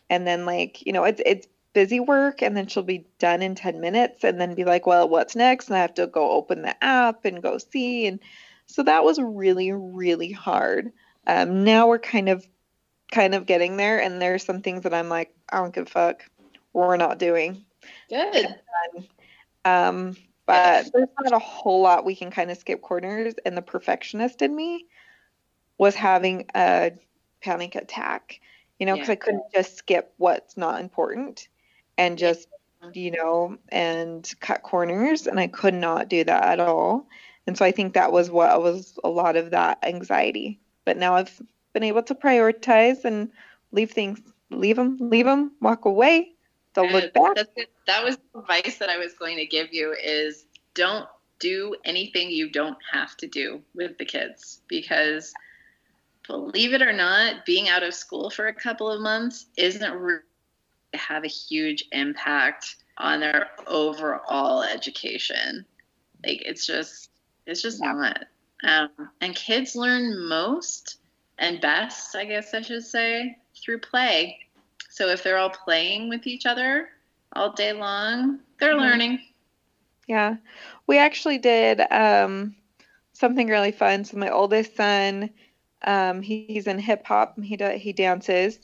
and 0.10 0.28
then 0.28 0.46
like, 0.46 0.86
you 0.86 0.94
know, 0.94 1.04
it's 1.04 1.22
it's 1.26 1.48
busy 1.74 2.00
work 2.00 2.42
and 2.42 2.56
then 2.56 2.68
she'll 2.68 2.84
be 2.84 3.06
done 3.20 3.42
in 3.42 3.54
10 3.54 3.82
minutes 3.82 4.24
and 4.24 4.40
then 4.40 4.56
be 4.56 4.64
like, 4.64 4.86
well, 4.86 5.10
what's 5.10 5.36
next? 5.36 5.68
And 5.68 5.76
I 5.76 5.82
have 5.82 5.94
to 5.96 6.08
go 6.08 6.32
open 6.32 6.62
the 6.62 6.84
app 6.84 7.26
and 7.26 7.44
go 7.44 7.58
see. 7.58 8.08
And 8.08 8.20
so 8.68 8.84
that 8.84 9.04
was 9.04 9.20
really, 9.20 9.72
really 9.74 10.32
hard. 10.32 10.92
Um, 11.28 11.64
now 11.64 11.88
we're 11.88 12.00
kind 12.00 12.30
of 12.30 12.48
kind 13.16 13.34
of 13.34 13.46
getting 13.46 13.78
there 13.78 14.02
and 14.02 14.22
there's 14.22 14.44
some 14.44 14.62
things 14.62 14.84
that 14.84 14.94
I'm 14.94 15.08
like, 15.08 15.34
I 15.50 15.58
don't 15.58 15.74
give 15.74 15.88
a 15.88 15.90
fuck. 15.90 16.30
We're 16.74 16.98
not 16.98 17.18
doing. 17.18 17.64
Good. 18.10 18.56
Um, 19.64 20.18
but 20.46 20.92
there's 20.94 21.08
not 21.24 21.32
a 21.32 21.40
whole 21.40 21.82
lot 21.82 22.04
we 22.04 22.14
can 22.14 22.30
kind 22.30 22.52
of 22.52 22.58
skip 22.58 22.82
corners. 22.82 23.34
And 23.46 23.56
the 23.56 23.62
perfectionist 23.62 24.42
in 24.42 24.54
me 24.54 24.86
was 25.78 25.96
having 25.96 26.46
a 26.54 26.92
panic 27.42 27.76
attack, 27.76 28.42
you 28.80 28.86
know, 28.86 28.96
because 28.96 29.08
Yeah. 29.08 29.14
I 29.14 29.16
couldn't 29.16 29.52
just 29.54 29.78
skip 29.78 30.14
what's 30.18 30.58
not 30.58 30.82
important 30.82 31.48
and 31.98 32.18
just, 32.18 32.50
you 32.94 33.12
know, 33.12 33.58
and 33.70 34.30
cut 34.42 34.62
corners. 34.62 35.26
And 35.26 35.40
I 35.40 35.48
could 35.48 35.74
not 35.74 36.10
do 36.10 36.26
that 36.26 36.44
at 36.44 36.60
all. 36.60 37.08
And 37.48 37.58
so 37.58 37.64
I 37.64 37.72
think 37.72 37.94
that 37.94 38.12
was 38.12 38.30
what 38.30 38.62
was 38.62 39.00
a 39.06 39.10
lot 39.10 39.38
of 39.38 39.52
that 39.52 39.80
anxiety. 39.84 40.60
But 40.84 40.98
now 40.98 41.16
I've 41.16 41.42
been 41.76 41.84
able 41.84 42.02
to 42.04 42.16
prioritize 42.16 43.04
and 43.04 43.30
leave 43.74 43.92
things, 43.92 44.20
leave 44.50 44.78
them, 44.78 44.98
leave 45.02 45.26
them, 45.26 45.52
walk 45.62 45.84
away. 45.84 46.32
Don't 46.74 46.92
look 46.94 47.14
back. 47.14 47.36
That 47.86 48.04
was 48.04 48.18
the 48.18 48.40
advice 48.40 48.78
that 48.78 48.90
I 48.90 48.98
was 48.98 49.14
going 49.14 49.38
to 49.38 49.46
give 49.46 49.74
you 49.74 49.94
is 50.02 50.46
don't 50.74 51.06
do 51.40 51.76
anything 51.84 52.30
you 52.30 52.50
don't 52.50 52.78
have 52.94 53.18
to 53.18 53.28
do 53.28 53.62
with 53.76 53.98
the 53.98 54.06
kids 54.06 54.62
because 54.70 55.34
believe 56.26 56.74
it 56.74 56.82
or 56.82 56.94
not, 56.94 57.46
being 57.46 57.68
out 57.68 57.84
of 57.84 57.94
school 57.94 58.30
for 58.30 58.48
a 58.48 58.54
couple 58.54 58.90
of 58.90 59.02
months 59.02 59.48
isn't 59.58 59.94
really 59.94 60.22
to 60.94 60.98
have 60.98 61.26
a 61.26 61.28
huge 61.28 61.84
impact 61.92 62.78
on 62.98 63.20
their 63.20 63.50
overall 63.68 64.64
education. 64.64 65.66
Like 66.26 66.42
it's 66.46 66.66
just 66.66 67.10
it's 67.46 67.62
just 67.62 67.82
Yeah. 67.84 67.92
not. 67.92 68.26
Um, 68.64 69.10
and 69.20 69.36
kids 69.36 69.76
learn 69.76 70.28
most 70.28 71.00
and 71.40 71.60
best, 71.62 72.16
I 72.16 72.26
guess 72.26 72.54
I 72.54 72.62
should 72.62 72.84
say, 72.84 73.38
through 73.64 73.80
play. 73.80 74.38
So 74.90 75.08
if 75.10 75.24
they're 75.24 75.38
all 75.38 75.50
playing 75.50 76.10
with 76.10 76.28
each 76.28 76.46
other 76.46 76.90
all 77.34 77.52
day 77.54 77.74
long, 77.74 78.40
they're 78.60 78.76
Mhm. 78.76 78.78
learning. 78.78 79.20
Yeah, 80.08 80.36
we 80.88 80.98
actually 80.98 81.38
did 81.38 81.82
um, 81.92 82.56
something 83.14 83.48
really 83.48 83.72
fun. 83.72 84.06
So 84.06 84.18
my 84.18 84.30
oldest 84.30 84.76
son, 84.76 85.30
um, 85.86 86.22
he, 86.22 86.46
he's 86.48 86.68
in 86.68 86.80
hip 86.80 87.06
hop. 87.06 87.40
He 87.42 87.58
do, 87.58 87.70
he 87.70 87.94
dances, 87.94 88.60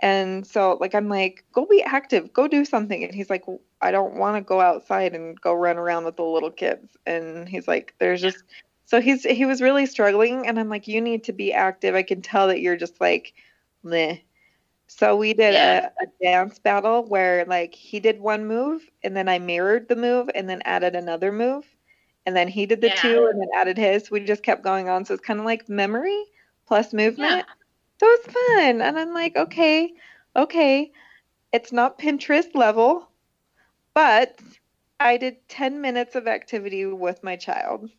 and 0.00 0.46
so 0.46 0.76
like 0.80 0.94
I'm 0.94 1.08
like, 1.08 1.44
go 1.52 1.66
be 1.66 1.82
active, 1.82 2.32
go 2.32 2.46
do 2.48 2.64
something. 2.64 3.02
And 3.04 3.14
he's 3.14 3.30
like, 3.30 3.44
I 3.80 3.90
don't 3.90 4.14
want 4.16 4.36
to 4.36 4.42
go 4.42 4.60
outside 4.60 5.14
and 5.14 5.40
go 5.40 5.52
run 5.54 5.78
around 5.78 6.04
with 6.04 6.16
the 6.16 6.24
little 6.24 6.50
kids. 6.50 6.96
And 7.06 7.48
he's 7.48 7.68
like, 7.68 7.94
there's 7.98 8.20
just 8.20 8.44
so 8.90 9.00
he's 9.00 9.24
he 9.24 9.46
was 9.46 9.62
really 9.62 9.86
struggling, 9.86 10.46
and 10.48 10.58
I'm 10.60 10.68
like, 10.68 10.88
you 10.88 11.00
need 11.00 11.24
to 11.24 11.32
be 11.32 11.52
active. 11.52 11.94
I 11.94 12.02
can 12.02 12.22
tell 12.22 12.48
that 12.48 12.60
you're 12.60 12.76
just 12.76 13.00
like, 13.00 13.34
meh. 13.84 14.18
So 14.88 15.16
we 15.16 15.34
did 15.34 15.54
Yeah. 15.54 15.80
a, 16.00 16.02
a 16.02 16.06
dance 16.22 16.58
battle 16.58 17.04
where 17.04 17.44
like 17.46 17.74
he 17.74 18.00
did 18.00 18.20
one 18.20 18.46
move 18.46 18.82
and 19.02 19.16
then 19.16 19.28
I 19.28 19.38
mirrored 19.38 19.88
the 19.88 19.96
move 19.96 20.30
and 20.34 20.48
then 20.50 20.62
added 20.64 20.96
another 20.96 21.32
move. 21.32 21.64
And 22.26 22.36
then 22.36 22.48
he 22.48 22.66
did 22.66 22.80
the 22.82 22.88
Yeah. 22.88 22.94
two 23.00 23.28
and 23.32 23.40
then 23.40 23.48
added 23.56 23.78
his. 23.78 24.10
We 24.10 24.20
just 24.20 24.42
kept 24.42 24.62
going 24.64 24.88
on. 24.88 25.04
So 25.04 25.14
it's 25.14 25.24
kind 25.26 25.40
of 25.40 25.46
like 25.46 25.68
memory 25.68 26.24
plus 26.66 26.92
movement. 26.92 27.32
Yeah. 27.38 27.44
So 28.00 28.06
it's 28.08 28.26
fun. 28.26 28.82
And 28.82 28.98
I'm 28.98 29.14
like, 29.14 29.36
okay, 29.36 29.92
okay. 30.36 30.92
It's 31.52 31.72
not 31.72 31.98
Pinterest 31.98 32.54
level, 32.54 33.08
but 33.94 34.40
I 35.00 35.16
did 35.18 35.48
10 35.48 35.80
minutes 35.80 36.16
of 36.16 36.28
activity 36.28 36.86
with 36.86 37.22
my 37.24 37.36
child. 37.36 37.90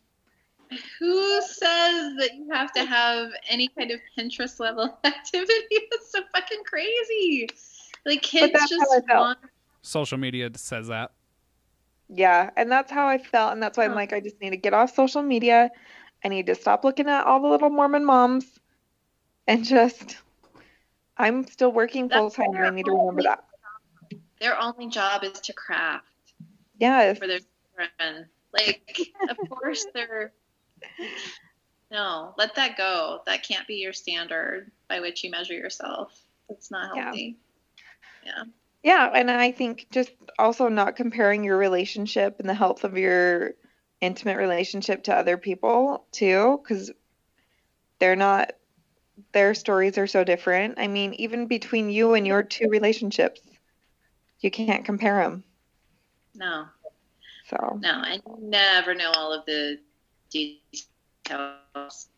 Who 0.98 1.42
says 1.42 2.14
that 2.18 2.30
you 2.34 2.48
have 2.52 2.72
to 2.72 2.84
have 2.84 3.30
any 3.48 3.68
kind 3.68 3.90
of 3.90 4.00
Pinterest 4.16 4.60
level 4.60 4.98
activity? 5.04 5.78
That's 5.90 6.10
so 6.10 6.20
fucking 6.34 6.62
crazy. 6.64 7.48
Like 8.04 8.22
kids 8.22 8.52
just 8.68 8.72
how 8.72 8.96
I 8.96 9.00
felt. 9.00 9.20
want 9.26 9.38
Social 9.82 10.18
media 10.18 10.50
says 10.56 10.88
that. 10.88 11.12
Yeah, 12.08 12.50
and 12.56 12.70
that's 12.70 12.92
how 12.92 13.08
I 13.08 13.18
felt, 13.18 13.52
and 13.52 13.62
that's 13.62 13.78
why 13.78 13.84
I'm 13.84 13.94
like, 13.94 14.12
I 14.12 14.20
just 14.20 14.40
need 14.40 14.50
to 14.50 14.56
get 14.56 14.74
off 14.74 14.94
social 14.94 15.22
media. 15.22 15.70
I 16.24 16.28
need 16.28 16.46
to 16.46 16.54
stop 16.54 16.84
looking 16.84 17.08
at 17.08 17.26
all 17.26 17.40
the 17.40 17.48
little 17.48 17.70
Mormon 17.70 18.04
moms, 18.04 18.44
and 19.48 19.64
just, 19.64 20.18
I'm 21.16 21.46
still 21.46 21.72
working 21.72 22.10
full 22.10 22.30
time, 22.30 22.54
and 22.54 22.66
I 22.66 22.70
need 22.70 22.84
to 22.84 22.92
remember 22.92 23.22
that. 23.22 23.44
their 24.40 24.60
only 24.60 24.88
job 24.88 25.24
is 25.24 25.40
to 25.40 25.52
craft 25.54 26.04
Yes, 26.78 27.18
for 27.18 27.26
their 27.26 27.38
children. 27.38 28.28
Like, 28.52 29.00
of 29.30 29.38
course 29.48 29.86
they're 29.94 30.32
no, 31.90 32.34
let 32.38 32.54
that 32.56 32.76
go. 32.76 33.20
That 33.26 33.42
can't 33.42 33.66
be 33.66 33.76
your 33.76 33.92
standard 33.92 34.70
by 34.88 35.00
which 35.00 35.24
you 35.24 35.30
measure 35.30 35.54
yourself. 35.54 36.18
It's 36.48 36.70
not 36.70 36.96
healthy. 36.96 37.36
Yeah. 38.24 38.32
healthy. 38.34 38.50
yeah, 38.82 39.10
and 39.14 39.30
I 39.30 39.52
think 39.52 39.86
just 39.90 40.12
also 40.38 40.68
not 40.68 40.96
comparing 40.96 41.44
your 41.44 41.56
relationship 41.56 42.36
and 42.38 42.48
the 42.48 42.54
health 42.54 42.84
of 42.84 42.96
your 42.98 43.52
intimate 44.00 44.36
relationship 44.36 45.04
to 45.04 45.14
other 45.14 45.36
people 45.36 46.06
too, 46.12 46.60
because 46.62 46.90
they're 47.98 48.16
not 48.16 48.52
their 49.32 49.54
stories 49.54 49.98
are 49.98 50.06
so 50.06 50.24
different. 50.24 50.74
I 50.78 50.88
mean, 50.88 51.14
even 51.14 51.46
between 51.46 51.90
you 51.90 52.14
and 52.14 52.26
your 52.26 52.42
two 52.42 52.68
relationships, 52.68 53.40
you 54.40 54.50
can't 54.50 54.84
compare 54.84 55.22
them. 55.22 55.44
No, 56.34 56.66
So, 57.48 57.78
no, 57.80 57.90
I 57.90 58.20
never 58.40 58.94
know 58.94 59.12
all 59.14 59.32
of 59.32 59.44
the 59.46 59.78
details 60.32 62.08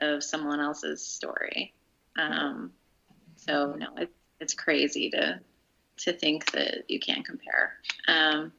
of 0.00 0.22
someone 0.22 0.60
else's 0.60 1.04
story. 1.04 1.72
Um, 2.18 2.72
so 3.36 3.74
no, 3.74 3.88
it, 3.96 4.10
it's 4.40 4.54
crazy 4.54 5.10
to 5.10 5.40
to 5.98 6.12
think 6.12 6.50
that 6.52 6.84
you 6.88 6.98
can't 6.98 7.24
compare. 7.24 7.74
Um, 8.08 8.52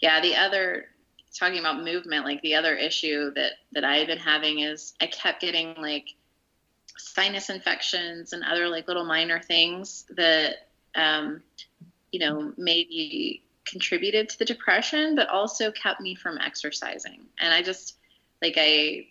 yeah, 0.00 0.20
the 0.20 0.36
other 0.36 0.86
talking 1.36 1.58
about 1.58 1.84
movement, 1.84 2.24
like 2.24 2.40
the 2.42 2.54
other 2.54 2.74
issue 2.74 3.32
that 3.34 3.52
that 3.72 3.84
I 3.84 3.96
had 3.96 4.06
been 4.06 4.18
having 4.18 4.60
is 4.60 4.94
I 5.00 5.06
kept 5.06 5.40
getting 5.40 5.74
like 5.76 6.14
sinus 6.96 7.50
infections 7.50 8.32
and 8.32 8.42
other 8.42 8.68
like 8.68 8.88
little 8.88 9.04
minor 9.04 9.40
things 9.40 10.04
that 10.16 10.68
um, 10.94 11.42
you 12.10 12.20
know 12.20 12.52
maybe 12.56 13.42
contributed 13.66 14.28
to 14.30 14.38
the 14.38 14.44
depression, 14.44 15.14
but 15.14 15.28
also 15.28 15.70
kept 15.72 16.00
me 16.00 16.14
from 16.14 16.38
exercising. 16.38 17.26
And 17.40 17.52
I 17.52 17.62
just 17.62 17.96
like 18.42 18.54
I 18.56 19.08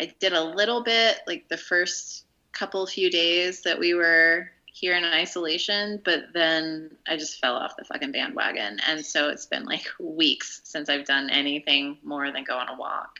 I 0.00 0.12
did 0.18 0.32
a 0.32 0.42
little 0.42 0.82
bit 0.82 1.20
like 1.26 1.48
the 1.48 1.56
first 1.56 2.24
couple 2.52 2.86
few 2.86 3.10
days 3.10 3.62
that 3.62 3.78
we 3.78 3.94
were 3.94 4.50
here 4.66 4.96
in 4.96 5.04
isolation, 5.04 6.00
but 6.04 6.24
then 6.32 6.90
I 7.06 7.16
just 7.16 7.40
fell 7.40 7.54
off 7.54 7.76
the 7.76 7.84
fucking 7.84 8.12
bandwagon. 8.12 8.80
And 8.86 9.04
so 9.04 9.28
it's 9.28 9.46
been 9.46 9.64
like 9.64 9.86
weeks 10.00 10.62
since 10.64 10.88
I've 10.88 11.04
done 11.04 11.28
anything 11.30 11.98
more 12.02 12.32
than 12.32 12.44
go 12.44 12.56
on 12.56 12.68
a 12.68 12.76
walk. 12.76 13.18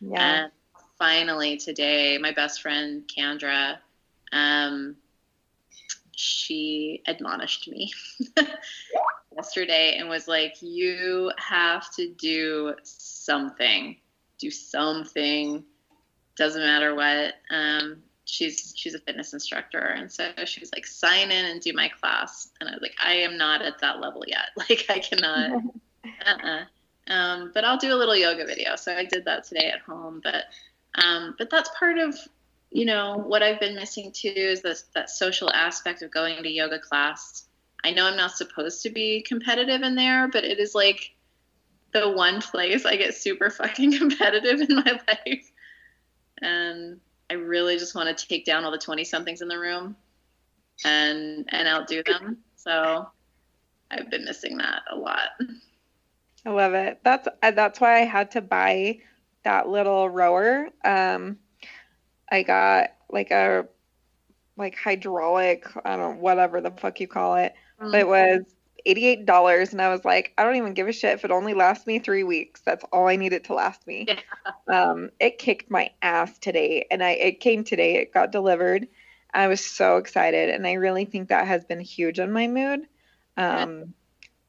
yeah. 0.00 0.44
And 0.44 0.52
finally 0.98 1.58
today, 1.58 2.16
my 2.18 2.32
best 2.32 2.62
friend 2.62 3.04
Kendra, 3.06 3.76
um, 4.32 4.96
she 6.16 7.02
admonished 7.06 7.68
me 7.68 7.92
yesterday 9.36 9.96
and 9.98 10.08
was 10.08 10.26
like, 10.26 10.56
"You 10.60 11.32
have 11.38 11.94
to 11.96 12.08
do 12.08 12.74
something. 12.82 13.96
Do 14.38 14.50
something. 14.50 15.64
Doesn't 16.36 16.62
matter 16.62 16.94
what." 16.94 17.34
Um, 17.50 18.02
she's 18.24 18.74
she's 18.76 18.94
a 18.94 18.98
fitness 19.00 19.32
instructor, 19.32 19.80
and 19.80 20.10
so 20.10 20.30
she 20.44 20.60
was 20.60 20.72
like, 20.74 20.86
"Sign 20.86 21.30
in 21.30 21.44
and 21.46 21.60
do 21.60 21.72
my 21.72 21.88
class." 21.88 22.50
And 22.60 22.68
I 22.68 22.72
was 22.72 22.82
like, 22.82 22.96
"I 23.02 23.14
am 23.14 23.36
not 23.36 23.62
at 23.62 23.78
that 23.80 24.00
level 24.00 24.24
yet. 24.26 24.50
Like, 24.56 24.86
I 24.88 24.98
cannot." 24.98 25.62
uh-uh. 26.26 26.64
Um, 27.08 27.52
but 27.54 27.64
I'll 27.64 27.78
do 27.78 27.94
a 27.94 27.96
little 27.96 28.16
yoga 28.16 28.44
video. 28.44 28.74
So 28.76 28.92
I 28.92 29.04
did 29.04 29.24
that 29.26 29.44
today 29.44 29.70
at 29.70 29.80
home. 29.80 30.20
But 30.22 30.44
um, 30.96 31.34
but 31.38 31.50
that's 31.50 31.70
part 31.78 31.98
of 31.98 32.16
you 32.70 32.84
know 32.84 33.22
what 33.26 33.42
I've 33.42 33.60
been 33.60 33.76
missing 33.76 34.12
too 34.12 34.32
is 34.34 34.62
this 34.62 34.84
that 34.94 35.10
social 35.10 35.50
aspect 35.52 36.02
of 36.02 36.10
going 36.10 36.42
to 36.42 36.50
yoga 36.50 36.78
class. 36.78 37.44
I 37.86 37.92
know 37.92 38.06
I'm 38.06 38.16
not 38.16 38.36
supposed 38.36 38.82
to 38.82 38.90
be 38.90 39.22
competitive 39.22 39.82
in 39.82 39.94
there, 39.94 40.26
but 40.26 40.42
it 40.42 40.58
is 40.58 40.74
like 40.74 41.14
the 41.92 42.10
one 42.10 42.40
place 42.42 42.84
I 42.84 42.96
get 42.96 43.14
super 43.14 43.48
fucking 43.50 43.96
competitive 43.96 44.60
in 44.60 44.74
my 44.74 45.00
life. 45.06 45.52
And 46.42 46.98
I 47.30 47.34
really 47.34 47.78
just 47.78 47.94
want 47.94 48.16
to 48.16 48.26
take 48.26 48.44
down 48.44 48.64
all 48.64 48.72
the 48.72 48.78
20 48.78 49.04
somethings 49.04 49.40
in 49.40 49.46
the 49.46 49.58
room 49.58 49.94
and 50.84 51.48
and 51.52 51.68
outdo 51.68 52.02
them. 52.02 52.38
So 52.56 53.08
I've 53.92 54.10
been 54.10 54.24
missing 54.24 54.56
that 54.58 54.82
a 54.90 54.96
lot. 54.96 55.28
I 56.44 56.50
love 56.50 56.74
it. 56.74 56.98
That's 57.04 57.28
that's 57.40 57.80
why 57.80 58.00
I 58.00 58.04
had 58.04 58.32
to 58.32 58.40
buy 58.40 58.98
that 59.44 59.68
little 59.68 60.10
rower. 60.10 60.70
Um, 60.84 61.38
I 62.32 62.42
got 62.42 62.94
like 63.08 63.30
a 63.30 63.68
like 64.56 64.74
hydraulic, 64.74 65.68
I 65.84 65.96
don't 65.96 66.18
whatever 66.18 66.60
the 66.60 66.72
fuck 66.72 66.98
you 66.98 67.06
call 67.06 67.36
it. 67.36 67.54
It 67.80 68.08
was 68.08 68.42
eighty-eight 68.84 69.26
dollars, 69.26 69.72
and 69.72 69.82
I 69.82 69.90
was 69.90 70.04
like, 70.04 70.32
I 70.38 70.44
don't 70.44 70.56
even 70.56 70.74
give 70.74 70.88
a 70.88 70.92
shit 70.92 71.14
if 71.14 71.24
it 71.24 71.30
only 71.30 71.54
lasts 71.54 71.86
me 71.86 71.98
three 71.98 72.24
weeks. 72.24 72.62
That's 72.64 72.84
all 72.92 73.08
I 73.08 73.16
need 73.16 73.32
it 73.32 73.44
to 73.44 73.54
last 73.54 73.86
me. 73.86 74.06
Um, 74.68 75.10
it 75.20 75.38
kicked 75.38 75.70
my 75.70 75.90
ass 76.02 76.38
today, 76.38 76.86
and 76.90 77.02
I 77.02 77.10
it 77.10 77.40
came 77.40 77.64
today. 77.64 77.96
It 77.96 78.12
got 78.12 78.32
delivered. 78.32 78.88
I 79.32 79.48
was 79.48 79.64
so 79.64 79.98
excited, 79.98 80.50
and 80.50 80.66
I 80.66 80.74
really 80.74 81.04
think 81.04 81.28
that 81.28 81.46
has 81.46 81.64
been 81.64 81.80
huge 81.80 82.18
on 82.18 82.32
my 82.32 82.48
mood. 82.48 82.86
Um, 83.36 83.94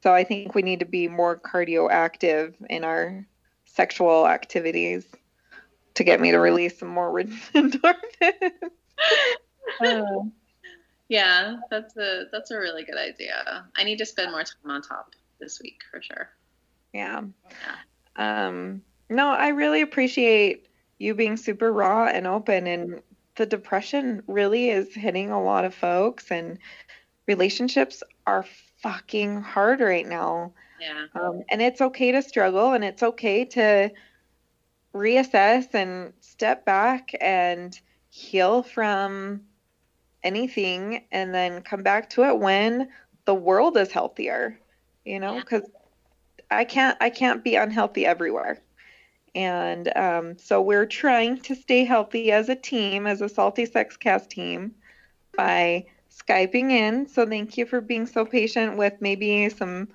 so 0.02 0.14
I 0.14 0.24
think 0.24 0.54
we 0.54 0.62
need 0.62 0.80
to 0.80 0.86
be 0.86 1.08
more 1.08 1.38
cardio 1.38 1.90
active 1.90 2.54
in 2.70 2.84
our 2.84 3.26
sexual 3.64 4.26
activities 4.26 5.06
to 5.94 6.04
get 6.04 6.20
me 6.20 6.30
to 6.30 6.38
release 6.38 6.78
some 6.78 6.88
more 6.88 7.12
endorphins. 7.54 8.52
Oh. 9.80 10.32
Yeah, 11.08 11.56
that's 11.70 11.96
a 11.96 12.24
that's 12.30 12.50
a 12.50 12.58
really 12.58 12.84
good 12.84 12.98
idea. 12.98 13.66
I 13.76 13.84
need 13.84 13.98
to 13.98 14.06
spend 14.06 14.30
more 14.30 14.42
time 14.42 14.70
on 14.70 14.82
top 14.82 15.14
this 15.40 15.60
week 15.62 15.80
for 15.90 16.02
sure. 16.02 16.28
Yeah. 16.92 17.22
Um, 18.16 18.82
no, 19.08 19.28
I 19.28 19.48
really 19.48 19.80
appreciate 19.80 20.68
you 20.98 21.14
being 21.14 21.36
super 21.36 21.72
raw 21.72 22.06
and 22.06 22.26
open 22.26 22.66
and 22.66 23.00
the 23.36 23.46
depression 23.46 24.22
really 24.26 24.68
is 24.68 24.92
hitting 24.94 25.30
a 25.30 25.42
lot 25.42 25.64
of 25.64 25.74
folks 25.74 26.30
and 26.30 26.58
relationships 27.26 28.02
are 28.26 28.44
fucking 28.82 29.40
hard 29.40 29.80
right 29.80 30.06
now. 30.06 30.52
Yeah. 30.80 31.06
Um, 31.14 31.42
and 31.50 31.62
it's 31.62 31.80
okay 31.80 32.12
to 32.12 32.22
struggle 32.22 32.72
and 32.72 32.84
it's 32.84 33.02
okay 33.02 33.44
to 33.46 33.90
reassess 34.94 35.74
and 35.74 36.12
step 36.20 36.64
back 36.64 37.10
and 37.20 37.78
heal 38.10 38.62
from 38.62 39.42
anything 40.22 41.04
and 41.12 41.34
then 41.34 41.62
come 41.62 41.82
back 41.82 42.10
to 42.10 42.24
it 42.24 42.38
when 42.38 42.88
the 43.24 43.34
world 43.34 43.76
is 43.76 43.92
healthier 43.92 44.58
you 45.04 45.20
know 45.20 45.38
because 45.38 45.62
i 46.50 46.64
can't 46.64 46.96
i 47.00 47.10
can't 47.10 47.44
be 47.44 47.56
unhealthy 47.56 48.04
everywhere. 48.06 48.60
And 49.34 49.96
um, 49.96 50.38
so 50.38 50.60
we're 50.60 50.86
trying 50.86 51.40
to 51.42 51.54
stay 51.54 51.84
healthy 51.84 52.32
as 52.32 52.48
a 52.48 52.56
team 52.56 53.06
as 53.06 53.20
a 53.20 53.28
salty 53.28 53.66
sex 53.66 53.96
cast 53.96 54.30
team 54.30 54.74
by 55.36 55.86
skyping 56.10 56.70
in. 56.70 57.06
So 57.06 57.26
thank 57.26 57.56
you 57.56 57.66
for 57.66 57.80
being 57.80 58.06
so 58.06 58.24
patient 58.24 58.76
with 58.76 58.94
maybe 59.00 59.48
some 59.50 59.88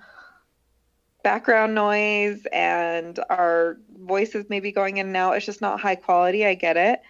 background 1.24 1.74
noise 1.76 2.46
and 2.54 3.20
our 3.30 3.78
voices 4.00 4.46
maybe 4.50 4.72
going 4.72 4.98
in 4.98 5.08
and 5.08 5.18
out. 5.18 5.36
It's 5.36 5.46
just 5.46 5.62
not 5.62 5.80
high 5.80 5.96
quality. 5.96 6.46
I 6.46 6.54
get 6.54 6.78
it 6.78 7.02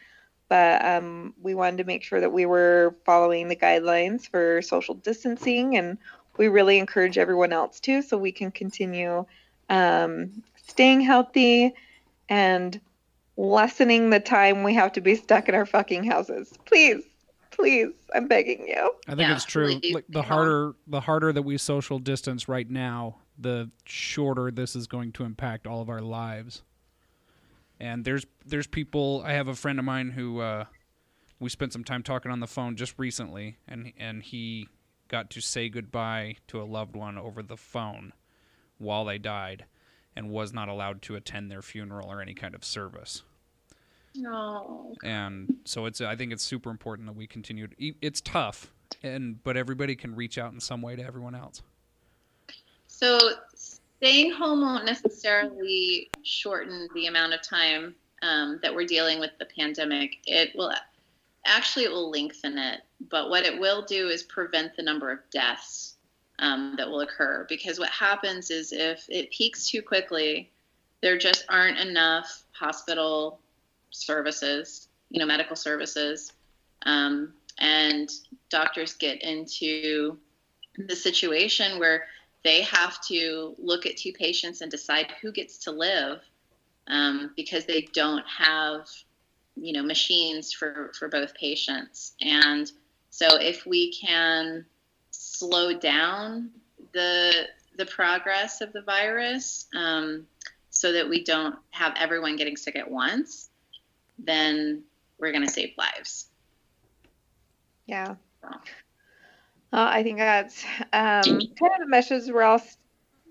but 0.54 0.86
um, 0.86 1.34
we 1.42 1.56
wanted 1.56 1.78
to 1.78 1.84
make 1.84 2.04
sure 2.04 2.20
that 2.20 2.32
we 2.32 2.46
were 2.46 2.96
following 3.06 3.48
the 3.48 3.56
guidelines 3.56 4.30
for 4.30 4.62
social 4.62 4.94
distancing 4.94 5.76
and 5.78 5.98
we 6.38 6.48
really 6.48 6.78
encourage 6.78 7.18
everyone 7.18 7.52
else 7.52 7.80
to 7.80 8.04
so 8.04 8.20
we 8.20 8.32
can 8.32 8.52
continue 8.52 9.26
um, 9.72 10.44
staying 10.68 11.02
healthy 11.02 11.74
and 12.30 12.80
lessening 13.36 14.12
the 14.12 14.20
time 14.20 14.62
we 14.62 14.76
have 14.76 14.92
to 14.92 15.02
be 15.02 15.16
stuck 15.16 15.50
in 15.50 15.56
our 15.56 15.66
fucking 15.66 16.04
houses 16.04 16.54
please 16.66 17.02
please 17.50 17.90
i'm 18.14 18.28
begging 18.28 18.68
you 18.68 18.92
I 19.08 19.16
think 19.16 19.22
Yeah, 19.22 19.34
it's 19.34 19.46
true. 19.46 19.82
Like 19.92 20.06
the 20.08 20.22
harder 20.22 20.76
the 20.86 21.00
harder 21.00 21.34
that 21.34 21.42
we 21.42 21.58
social 21.58 21.98
distance 21.98 22.48
right 22.48 22.70
now, 22.70 23.18
the 23.40 23.72
shorter 23.86 24.52
this 24.52 24.76
is 24.76 24.86
going 24.86 25.14
to 25.14 25.24
impact 25.24 25.66
all 25.66 25.82
of 25.82 25.90
our 25.90 26.02
lives. 26.02 26.62
And 27.84 28.06
there's 28.06 28.26
there's 28.46 28.66
people. 28.66 29.22
I 29.26 29.34
have 29.34 29.50
a 29.50 29.56
friend 29.56 29.78
of 29.78 29.84
mine 29.84 30.12
who 30.12 30.40
uh, 30.40 30.64
we 31.42 31.50
spent 31.50 31.74
some 31.74 31.84
time 31.84 32.02
talking 32.02 32.32
on 32.32 32.40
the 32.40 32.48
phone 32.48 32.78
just 32.78 32.94
recently, 32.98 33.58
and 33.68 33.92
and 33.98 34.24
he 34.24 34.70
got 35.10 35.30
to 35.32 35.42
say 35.42 35.68
goodbye 35.68 36.38
to 36.48 36.62
a 36.62 36.64
loved 36.64 36.96
one 36.96 37.18
over 37.18 37.44
the 37.44 37.58
phone 37.58 38.14
while 38.78 39.04
they 39.04 39.18
died, 39.18 39.66
and 40.16 40.30
was 40.30 40.54
not 40.54 40.70
allowed 40.70 41.02
to 41.02 41.16
attend 41.18 41.52
their 41.52 41.62
funeral 41.62 42.10
or 42.10 42.22
any 42.22 42.34
kind 42.34 42.56
of 42.56 42.64
service 42.64 43.24
No. 44.16 44.96
and 45.04 45.58
so 45.66 45.86
it's 45.86 46.00
i 46.00 46.16
think 46.16 46.32
it's 46.32 46.42
super 46.44 46.70
important 46.72 47.08
that 47.08 47.16
we 47.16 47.28
continue 47.28 47.68
to, 47.68 47.94
it's 48.02 48.22
tough 48.22 48.72
and 49.04 49.44
but 49.44 49.58
everybody 49.58 49.96
can 49.96 50.16
reach 50.16 50.38
out 50.38 50.54
in 50.54 50.60
some 50.62 50.82
way 50.82 50.96
to 50.96 51.04
everyone 51.04 51.36
else 51.36 51.62
So 52.88 53.20
staying 54.04 54.34
home 54.34 54.60
won't 54.60 54.84
necessarily 54.84 56.10
shorten 56.24 56.90
the 56.94 57.08
amount 57.08 57.34
of 57.34 57.42
time 57.42 57.96
um, 58.22 58.60
that 58.62 58.76
we're 58.76 58.86
dealing 58.86 59.18
with 59.18 59.32
the 59.40 59.46
pandemic. 59.58 60.18
It 60.26 60.50
will 60.56 60.74
actually 61.46 61.86
it 61.86 61.92
will 61.92 62.12
lengthen 62.12 62.58
it, 62.58 62.82
but 63.10 63.30
what 63.30 63.46
it 63.46 63.58
will 63.58 63.82
do 63.84 64.10
is 64.10 64.22
prevent 64.22 64.76
the 64.76 64.84
number 64.84 65.10
of 65.10 65.20
deaths 65.32 65.96
um, 66.40 66.76
that 66.78 66.90
will 66.90 67.00
occur. 67.00 67.46
Because 67.48 67.80
what 67.80 67.92
happens 67.92 68.52
is 68.52 68.74
if 68.74 69.06
it 69.08 69.32
peaks 69.32 69.70
too 69.70 69.82
quickly, 69.82 70.52
there 71.02 71.18
just 71.18 71.46
aren't 71.48 71.80
enough 71.80 72.44
hospital 72.52 73.40
services, 73.90 74.90
you 75.12 75.20
know, 75.22 75.26
medical 75.26 75.56
services, 75.56 76.34
um, 76.86 77.32
and 77.58 78.12
doctors 78.50 78.96
get 78.96 79.24
into 79.24 80.18
the 80.78 80.96
situation 80.96 81.80
where 81.80 82.04
they 82.44 82.62
have 82.62 83.00
to 83.02 83.56
look 83.58 83.86
at 83.86 83.98
two 83.98 84.14
patients 84.14 84.62
and 84.62 84.70
decide 84.70 85.14
who 85.22 85.32
gets 85.32 85.58
to 85.60 85.72
live 85.72 86.20
um, 86.88 87.32
because 87.36 87.66
they 87.66 87.88
don't 87.94 88.26
have 88.28 88.88
you 89.56 89.74
know 89.74 89.84
machines 89.84 90.52
for 90.52 90.92
for 90.98 91.08
both 91.08 91.34
patients 91.36 92.14
and 92.22 92.72
so 93.12 93.36
if 93.40 93.66
we 93.66 93.94
can 93.94 94.66
slow 95.12 95.78
down 95.78 96.50
the 96.94 97.48
the 97.78 97.86
progress 97.86 98.62
of 98.62 98.74
the 98.74 98.82
virus 98.82 99.68
um, 99.76 100.26
so 100.70 100.92
that 100.92 101.08
we 101.08 101.24
don't 101.24 101.56
have 101.70 101.94
everyone 102.00 102.36
getting 102.36 102.58
sick 102.58 102.76
at 102.76 102.90
once 102.90 103.50
then 104.18 104.84
we're 105.20 105.32
going 105.32 105.46
to 105.46 105.52
save 105.52 105.74
lives 105.78 106.28
Yeah. 107.86 108.16
So. 108.42 108.50
Uh, 109.74 109.90
I 109.92 110.04
think 110.04 110.20
that's 110.20 110.64
um, 110.94 111.48
kind 111.60 111.74
of 111.74 111.80
the 111.80 111.88
message 111.88 112.32
we're 112.32 112.44
all 112.44 112.62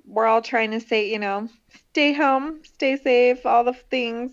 we're 0.07 0.26
all 0.26 0.43
trying 0.43 0.72
to 0.72 0.80
say. 0.80 1.11
You 1.11 1.20
know, 1.20 1.49
stay 1.90 2.12
home, 2.12 2.62
stay 2.64 2.97
safe, 2.97 3.47
all 3.47 3.62
the 3.64 3.74
things, 3.74 4.32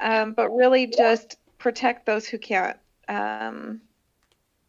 um, 0.00 0.32
but 0.32 0.50
really 0.50 0.88
just 0.88 1.36
protect 1.58 2.06
those 2.06 2.26
who 2.26 2.38
can't 2.38 2.76
um, 3.08 3.80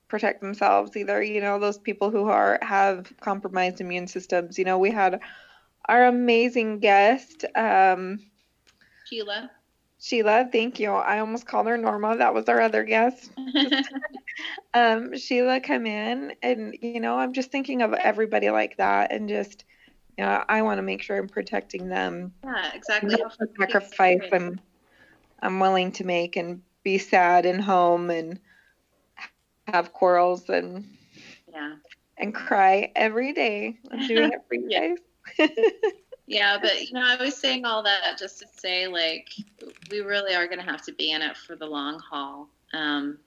protect 0.07 0.41
themselves. 0.41 0.95
Either 0.95 1.23
you 1.23 1.41
know 1.41 1.59
those 1.59 1.79
people 1.79 2.11
who 2.11 2.25
are 2.29 2.59
have 2.61 3.11
compromised 3.19 3.81
immune 3.81 4.07
systems. 4.07 4.59
You 4.59 4.65
know, 4.65 4.77
we 4.77 4.91
had 4.91 5.19
our 5.87 6.05
amazing 6.05 6.79
guest. 6.79 7.45
Um, 7.55 8.19
sheila 9.05 9.51
Sheila, 10.05 10.47
thank 10.51 10.79
you. 10.79 10.91
I 10.91 11.17
almost 11.17 11.47
called 11.47 11.65
her 11.65 11.77
Norma. 11.79 12.15
That 12.17 12.35
was 12.35 12.47
our 12.47 12.61
other 12.61 12.83
guest. 12.83 13.31
um, 14.75 15.17
Sheila 15.17 15.59
come 15.61 15.87
in, 15.87 16.35
and 16.43 16.77
you 16.79 16.99
know, 16.99 17.17
I'm 17.17 17.33
just 17.33 17.51
thinking 17.51 17.81
of 17.81 17.91
everybody 17.93 18.51
like 18.51 18.77
that, 18.77 19.11
and 19.11 19.27
just, 19.27 19.65
you 20.15 20.23
know, 20.23 20.45
I 20.47 20.61
want 20.61 20.77
to 20.77 20.83
make 20.83 21.01
sure 21.01 21.17
I'm 21.17 21.27
protecting 21.27 21.89
them. 21.89 22.33
yeah 22.43 22.71
exactly 22.75 23.15
the 23.15 23.31
sacrifice 23.59 24.21
I'm, 24.31 24.59
I'm 25.41 25.59
willing 25.59 25.91
to 25.93 26.03
make, 26.03 26.35
and 26.35 26.61
be 26.83 26.99
sad 26.99 27.47
and 27.47 27.59
home, 27.59 28.11
and 28.11 28.39
have 29.69 29.91
quarrels 29.91 30.47
and 30.49 30.85
yeah 31.51 31.77
and 32.19 32.31
cry 32.35 32.91
every 32.95 33.33
day. 33.33 33.79
I'm 33.89 34.05
doing 34.05 34.33
it 34.33 34.41
for 34.47 34.53
you 34.53 34.67
Yeah. 34.69 34.89
guys. 35.39 35.49
Yeah, 36.27 36.57
but 36.59 36.81
you 36.81 36.93
know, 36.93 37.05
I 37.05 37.21
was 37.21 37.37
saying 37.37 37.65
all 37.65 37.83
that 37.83 38.17
just 38.17 38.39
to 38.39 38.47
say, 38.47 38.87
like, 38.87 39.29
we 39.91 39.99
really 39.99 40.33
are 40.33 40.47
going 40.47 40.59
to 40.59 40.65
have 40.65 40.81
to 40.83 40.93
be 40.93 41.11
in 41.11 41.21
it 41.21 41.37
for 41.37 41.55
the 41.55 41.67
long 41.67 41.99
haul 41.99 42.49
um, 42.73 43.19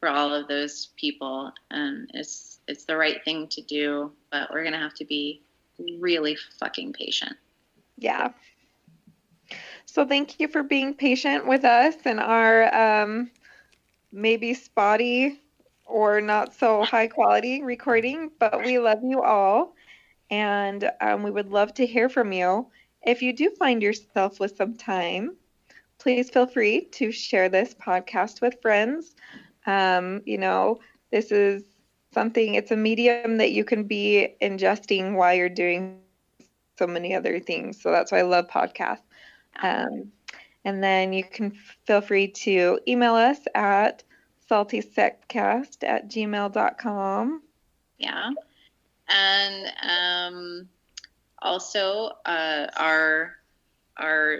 for 0.00 0.08
all 0.08 0.34
of 0.34 0.48
those 0.48 0.88
people, 0.96 1.52
and 1.70 2.10
it's 2.14 2.58
it's 2.66 2.84
the 2.84 2.96
right 2.96 3.24
thing 3.24 3.46
to 3.48 3.62
do, 3.62 4.10
but 4.32 4.50
we're 4.52 4.62
going 4.62 4.72
to 4.72 4.78
have 4.78 4.94
to 4.94 5.04
be 5.04 5.42
really 5.98 6.36
fucking 6.58 6.92
patient. 6.92 7.36
Yeah. 7.98 8.32
So 9.86 10.06
thank 10.06 10.38
you 10.38 10.48
for 10.48 10.62
being 10.62 10.94
patient 10.94 11.46
with 11.46 11.64
us 11.64 11.94
and 12.04 12.20
our 12.20 13.02
um, 13.02 13.30
maybe 14.12 14.54
spotty 14.54 15.40
or 15.84 16.20
not 16.20 16.54
so 16.54 16.84
high 16.84 17.08
quality 17.08 17.62
recording, 17.62 18.30
but 18.38 18.64
we 18.64 18.78
love 18.78 19.00
you 19.02 19.22
all. 19.22 19.74
And 20.30 20.90
um, 21.00 21.22
we 21.22 21.30
would 21.30 21.50
love 21.50 21.74
to 21.74 21.86
hear 21.86 22.08
from 22.08 22.32
you. 22.32 22.68
If 23.02 23.22
you 23.22 23.32
do 23.32 23.50
find 23.50 23.82
yourself 23.82 24.38
with 24.38 24.56
some 24.56 24.76
time, 24.76 25.36
please 25.98 26.30
feel 26.30 26.46
free 26.46 26.86
to 26.92 27.10
share 27.10 27.48
this 27.48 27.74
podcast 27.74 28.40
with 28.40 28.60
friends. 28.62 29.14
Um, 29.66 30.22
you 30.24 30.38
know, 30.38 30.80
this 31.10 31.32
is 31.32 31.64
something, 32.12 32.54
it's 32.54 32.70
a 32.70 32.76
medium 32.76 33.38
that 33.38 33.52
you 33.52 33.64
can 33.64 33.84
be 33.84 34.34
ingesting 34.40 35.16
while 35.16 35.34
you're 35.34 35.48
doing 35.48 36.00
so 36.78 36.86
many 36.86 37.14
other 37.14 37.38
things. 37.40 37.80
So 37.80 37.90
that's 37.90 38.12
why 38.12 38.18
I 38.18 38.22
love 38.22 38.48
podcasts. 38.48 39.02
Um, 39.62 40.12
and 40.64 40.82
then 40.82 41.12
you 41.12 41.24
can 41.24 41.52
feel 41.86 42.00
free 42.00 42.28
to 42.28 42.80
email 42.86 43.14
us 43.14 43.38
at 43.54 44.02
saltysexcast 44.50 45.82
at 45.82 46.08
gmail.com. 46.10 47.42
Yeah, 47.98 48.30
and 49.10 49.72
um, 49.82 50.68
also 51.42 52.12
uh, 52.24 52.66
our 52.76 53.36
our 53.96 54.38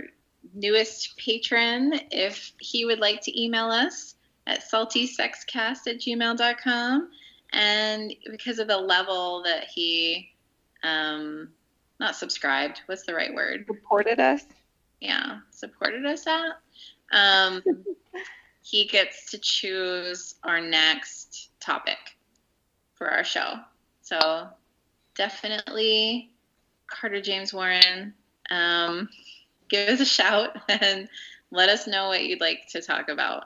newest 0.54 1.16
patron, 1.16 1.92
if 2.10 2.52
he 2.58 2.84
would 2.84 2.98
like 2.98 3.20
to 3.22 3.40
email 3.42 3.66
us 3.66 4.14
at 4.46 4.62
saltysexcast 4.62 5.86
at 5.86 5.98
gmail.com. 5.98 7.10
And 7.52 8.14
because 8.30 8.58
of 8.58 8.68
the 8.68 8.76
level 8.76 9.42
that 9.44 9.64
he, 9.64 10.30
um, 10.82 11.48
not 11.98 12.16
subscribed, 12.16 12.82
what's 12.86 13.04
the 13.04 13.14
right 13.14 13.34
word? 13.34 13.64
Supported 13.66 14.20
us. 14.20 14.44
Yeah, 15.00 15.40
supported 15.50 16.06
us 16.06 16.26
at, 16.26 16.52
um, 17.12 17.62
he 18.62 18.86
gets 18.86 19.30
to 19.30 19.38
choose 19.38 20.36
our 20.44 20.60
next 20.60 21.50
topic 21.60 21.98
for 22.94 23.08
our 23.10 23.24
show. 23.24 23.54
So 24.02 24.48
definitely 25.20 26.30
Carter 26.86 27.20
James 27.20 27.52
Warren, 27.52 28.14
um, 28.50 29.06
give 29.68 29.86
us 29.86 30.00
a 30.00 30.06
shout 30.06 30.56
and 30.70 31.10
let 31.50 31.68
us 31.68 31.86
know 31.86 32.08
what 32.08 32.24
you'd 32.24 32.40
like 32.40 32.66
to 32.70 32.80
talk 32.80 33.10
about. 33.10 33.44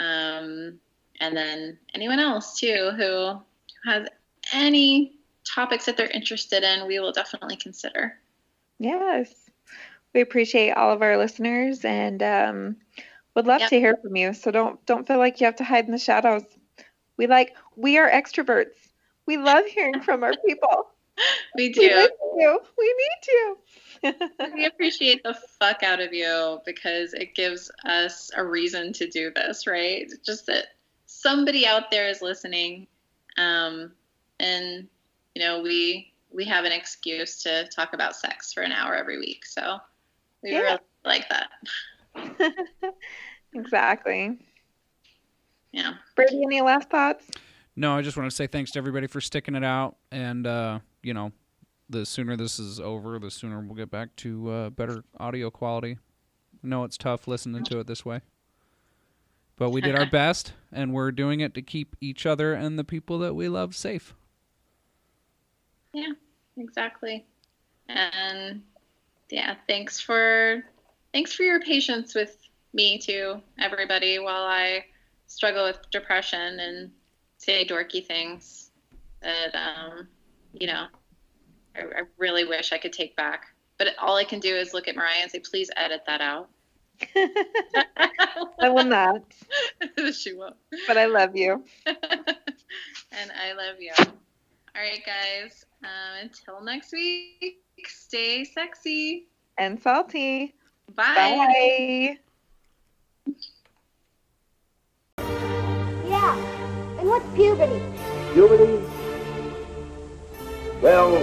Um, 0.00 0.80
and 1.20 1.36
then 1.36 1.78
anyone 1.92 2.18
else 2.18 2.58
too 2.58 2.90
who 2.96 3.38
has 3.84 4.08
any 4.54 5.12
topics 5.44 5.84
that 5.84 5.98
they're 5.98 6.06
interested 6.06 6.62
in, 6.62 6.86
we 6.86 6.98
will 7.00 7.12
definitely 7.12 7.56
consider. 7.56 8.14
Yes. 8.78 9.30
We 10.14 10.22
appreciate 10.22 10.70
all 10.70 10.90
of 10.90 11.02
our 11.02 11.18
listeners 11.18 11.84
and 11.84 12.22
um, 12.22 12.76
would 13.34 13.46
love 13.46 13.60
Yep. 13.60 13.70
to 13.70 13.78
hear 13.78 13.98
from 14.02 14.16
you. 14.16 14.32
So 14.32 14.50
don't 14.50 14.84
don't 14.86 15.06
feel 15.06 15.18
like 15.18 15.38
you 15.38 15.44
have 15.44 15.56
to 15.56 15.64
hide 15.64 15.84
in 15.84 15.92
the 15.92 15.98
shadows. 15.98 16.44
We 17.18 17.26
like 17.26 17.56
we 17.76 17.98
are 17.98 18.10
extroverts. 18.10 18.81
We 19.26 19.36
love 19.36 19.64
hearing 19.66 20.00
from 20.02 20.22
our 20.24 20.34
people. 20.46 20.88
We 21.56 21.68
We 21.68 21.72
do. 21.74 21.82
you. 21.82 22.60
We 22.78 22.94
need 22.98 23.28
you. 23.28 24.14
we 24.54 24.64
appreciate 24.64 25.22
the 25.22 25.34
fuck 25.34 25.82
out 25.82 26.00
of 26.00 26.14
you 26.14 26.58
because 26.64 27.12
it 27.12 27.34
gives 27.34 27.70
us 27.84 28.30
a 28.34 28.42
reason 28.42 28.94
to 28.94 29.06
do 29.08 29.30
this, 29.30 29.66
right? 29.66 30.10
Just 30.24 30.46
that 30.46 30.68
somebody 31.04 31.66
out 31.66 31.90
there 31.90 32.08
is 32.08 32.22
listening, 32.22 32.86
um, 33.36 33.92
and 34.40 34.88
you 35.34 35.42
know 35.42 35.60
we 35.60 36.12
we 36.32 36.46
have 36.46 36.64
an 36.64 36.72
excuse 36.72 37.42
to 37.42 37.66
talk 37.68 37.92
about 37.92 38.16
sex 38.16 38.52
for 38.52 38.62
an 38.62 38.72
hour 38.72 38.94
every 38.94 39.18
week, 39.18 39.44
so 39.44 39.78
we 40.42 40.52
Yeah. 40.52 40.60
really 40.60 40.78
like 41.04 41.28
that. 41.28 41.50
exactly. 43.54 44.38
Yeah. 45.72 45.94
Brady, 46.16 46.42
any 46.42 46.62
last 46.62 46.88
thoughts? 46.88 47.26
No, 47.74 47.96
I 47.96 48.02
just 48.02 48.16
want 48.16 48.30
to 48.30 48.36
say 48.36 48.46
thanks 48.46 48.70
to 48.72 48.78
everybody 48.78 49.06
for 49.06 49.20
sticking 49.20 49.54
it 49.54 49.64
out, 49.64 49.96
and 50.10 50.46
uh, 50.46 50.80
you 51.02 51.14
know, 51.14 51.32
the 51.88 52.04
sooner 52.04 52.36
this 52.36 52.58
is 52.58 52.78
over, 52.78 53.18
the 53.18 53.30
sooner 53.30 53.60
we'll 53.60 53.74
get 53.74 53.90
back 53.90 54.14
to 54.16 54.50
uh, 54.50 54.70
better 54.70 55.04
audio 55.18 55.50
quality. 55.50 55.98
I 56.62 56.66
know 56.66 56.84
it's 56.84 56.98
tough 56.98 57.26
listening 57.26 57.64
to 57.64 57.80
it 57.80 57.86
this 57.86 58.04
way, 58.04 58.20
but 59.56 59.70
we 59.70 59.80
did 59.80 59.98
our 59.98 60.06
best, 60.10 60.52
and 60.70 60.92
we're 60.92 61.12
doing 61.12 61.40
it 61.40 61.54
to 61.54 61.62
keep 61.62 61.96
each 62.00 62.26
other 62.26 62.52
and 62.52 62.78
the 62.78 62.84
people 62.84 63.18
that 63.20 63.34
we 63.34 63.48
love 63.48 63.74
safe. 63.74 64.14
Yeah, 65.94 66.12
exactly. 66.56 67.24
And 67.88 68.62
yeah, 69.30 69.56
thanks 69.66 69.98
for 69.98 70.62
thanks 71.12 71.32
for 71.32 71.42
your 71.42 71.60
patience 71.60 72.14
with 72.14 72.36
me 72.74 72.98
too, 72.98 73.40
everybody, 73.58 74.18
while 74.18 74.44
I 74.44 74.84
struggle 75.26 75.64
with 75.64 75.78
depression 75.90 76.60
and 76.60 76.90
say 77.42 77.66
dorky 77.66 78.04
things 78.06 78.70
that 79.20 79.54
um, 79.54 80.08
you 80.52 80.66
know, 80.66 80.86
I, 81.76 81.80
I 81.80 82.02
really 82.18 82.44
wish 82.44 82.72
I 82.72 82.78
could 82.78 82.92
take 82.92 83.16
back. 83.16 83.46
But 83.78 83.88
all 83.98 84.16
I 84.16 84.24
can 84.24 84.38
do 84.38 84.54
is 84.54 84.74
look 84.74 84.86
at 84.86 84.94
Mariah 84.94 85.22
and 85.22 85.30
say, 85.30 85.40
please 85.40 85.70
edit 85.76 86.02
that 86.06 86.20
out. 86.20 86.50
I 88.60 88.68
will 88.68 88.84
not, 88.84 89.22
she 90.12 90.34
won't. 90.34 90.54
but 90.86 90.96
I 90.96 91.06
love 91.06 91.34
you. 91.34 91.64
and 91.86 91.96
I 93.32 93.54
love 93.54 93.80
you. 93.80 93.92
All 93.98 94.80
right, 94.80 95.02
guys. 95.04 95.64
Um, 95.82 96.22
until 96.22 96.62
next 96.62 96.92
week, 96.92 97.58
stay 97.86 98.44
sexy. 98.44 99.26
And 99.58 99.82
salty. 99.82 100.54
Bye. 100.94 102.16
Bye. 102.16 102.18
And 107.02 107.10
what's 107.10 107.26
puberty? 107.34 107.82
Puberty? 108.32 108.80
Well, 110.80 111.18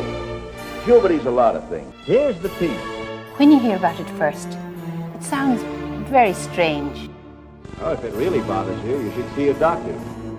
puberty's 0.83 1.25
a 1.25 1.31
lot 1.31 1.55
of 1.55 1.69
things. 1.69 1.95
Here's 2.03 2.37
the 2.41 2.49
piece. 2.49 2.81
When 3.37 3.49
you 3.49 3.59
hear 3.59 3.77
about 3.77 3.97
it 3.97 4.09
first, 4.17 4.49
it 5.15 5.23
sounds 5.23 5.61
very 6.09 6.33
strange. 6.33 7.09
Oh, 7.79 7.93
if 7.93 8.03
it 8.03 8.13
really 8.15 8.41
bothers 8.41 8.83
you, 8.83 8.99
you 8.99 9.09
should 9.13 9.33
see 9.35 9.47
a 9.47 9.53
doctor. 9.53 9.97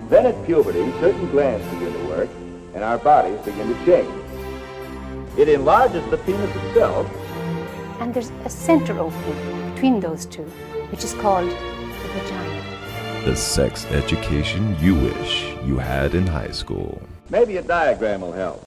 Then 0.09 0.27
at 0.27 0.45
puberty, 0.45 0.91
certain 0.99 1.31
glands 1.31 1.65
begin 1.73 1.91
to 1.91 2.05
work, 2.05 2.29
and 2.75 2.83
our 2.83 2.99
bodies 2.99 3.39
begin 3.39 3.67
to 3.67 3.83
change. 3.83 5.39
It 5.39 5.49
enlarges 5.49 6.07
the 6.11 6.17
penis 6.17 6.55
itself, 6.55 7.09
And 7.99 8.13
there's 8.13 8.29
a 8.45 8.49
center 8.49 8.99
opening 8.99 9.73
between 9.73 10.01
those 10.01 10.27
two, 10.27 10.45
which 10.91 11.03
is 11.03 11.15
called 11.15 11.49
the 11.49 12.07
vagina. 12.13 12.40
The 13.23 13.35
sex 13.35 13.85
education 13.91 14.75
you 14.79 14.95
wish 14.95 15.43
you 15.63 15.77
had 15.77 16.15
in 16.15 16.25
high 16.25 16.49
school. 16.49 16.99
Maybe 17.29 17.57
a 17.57 17.61
diagram 17.61 18.21
will 18.21 18.31
help. 18.31 18.59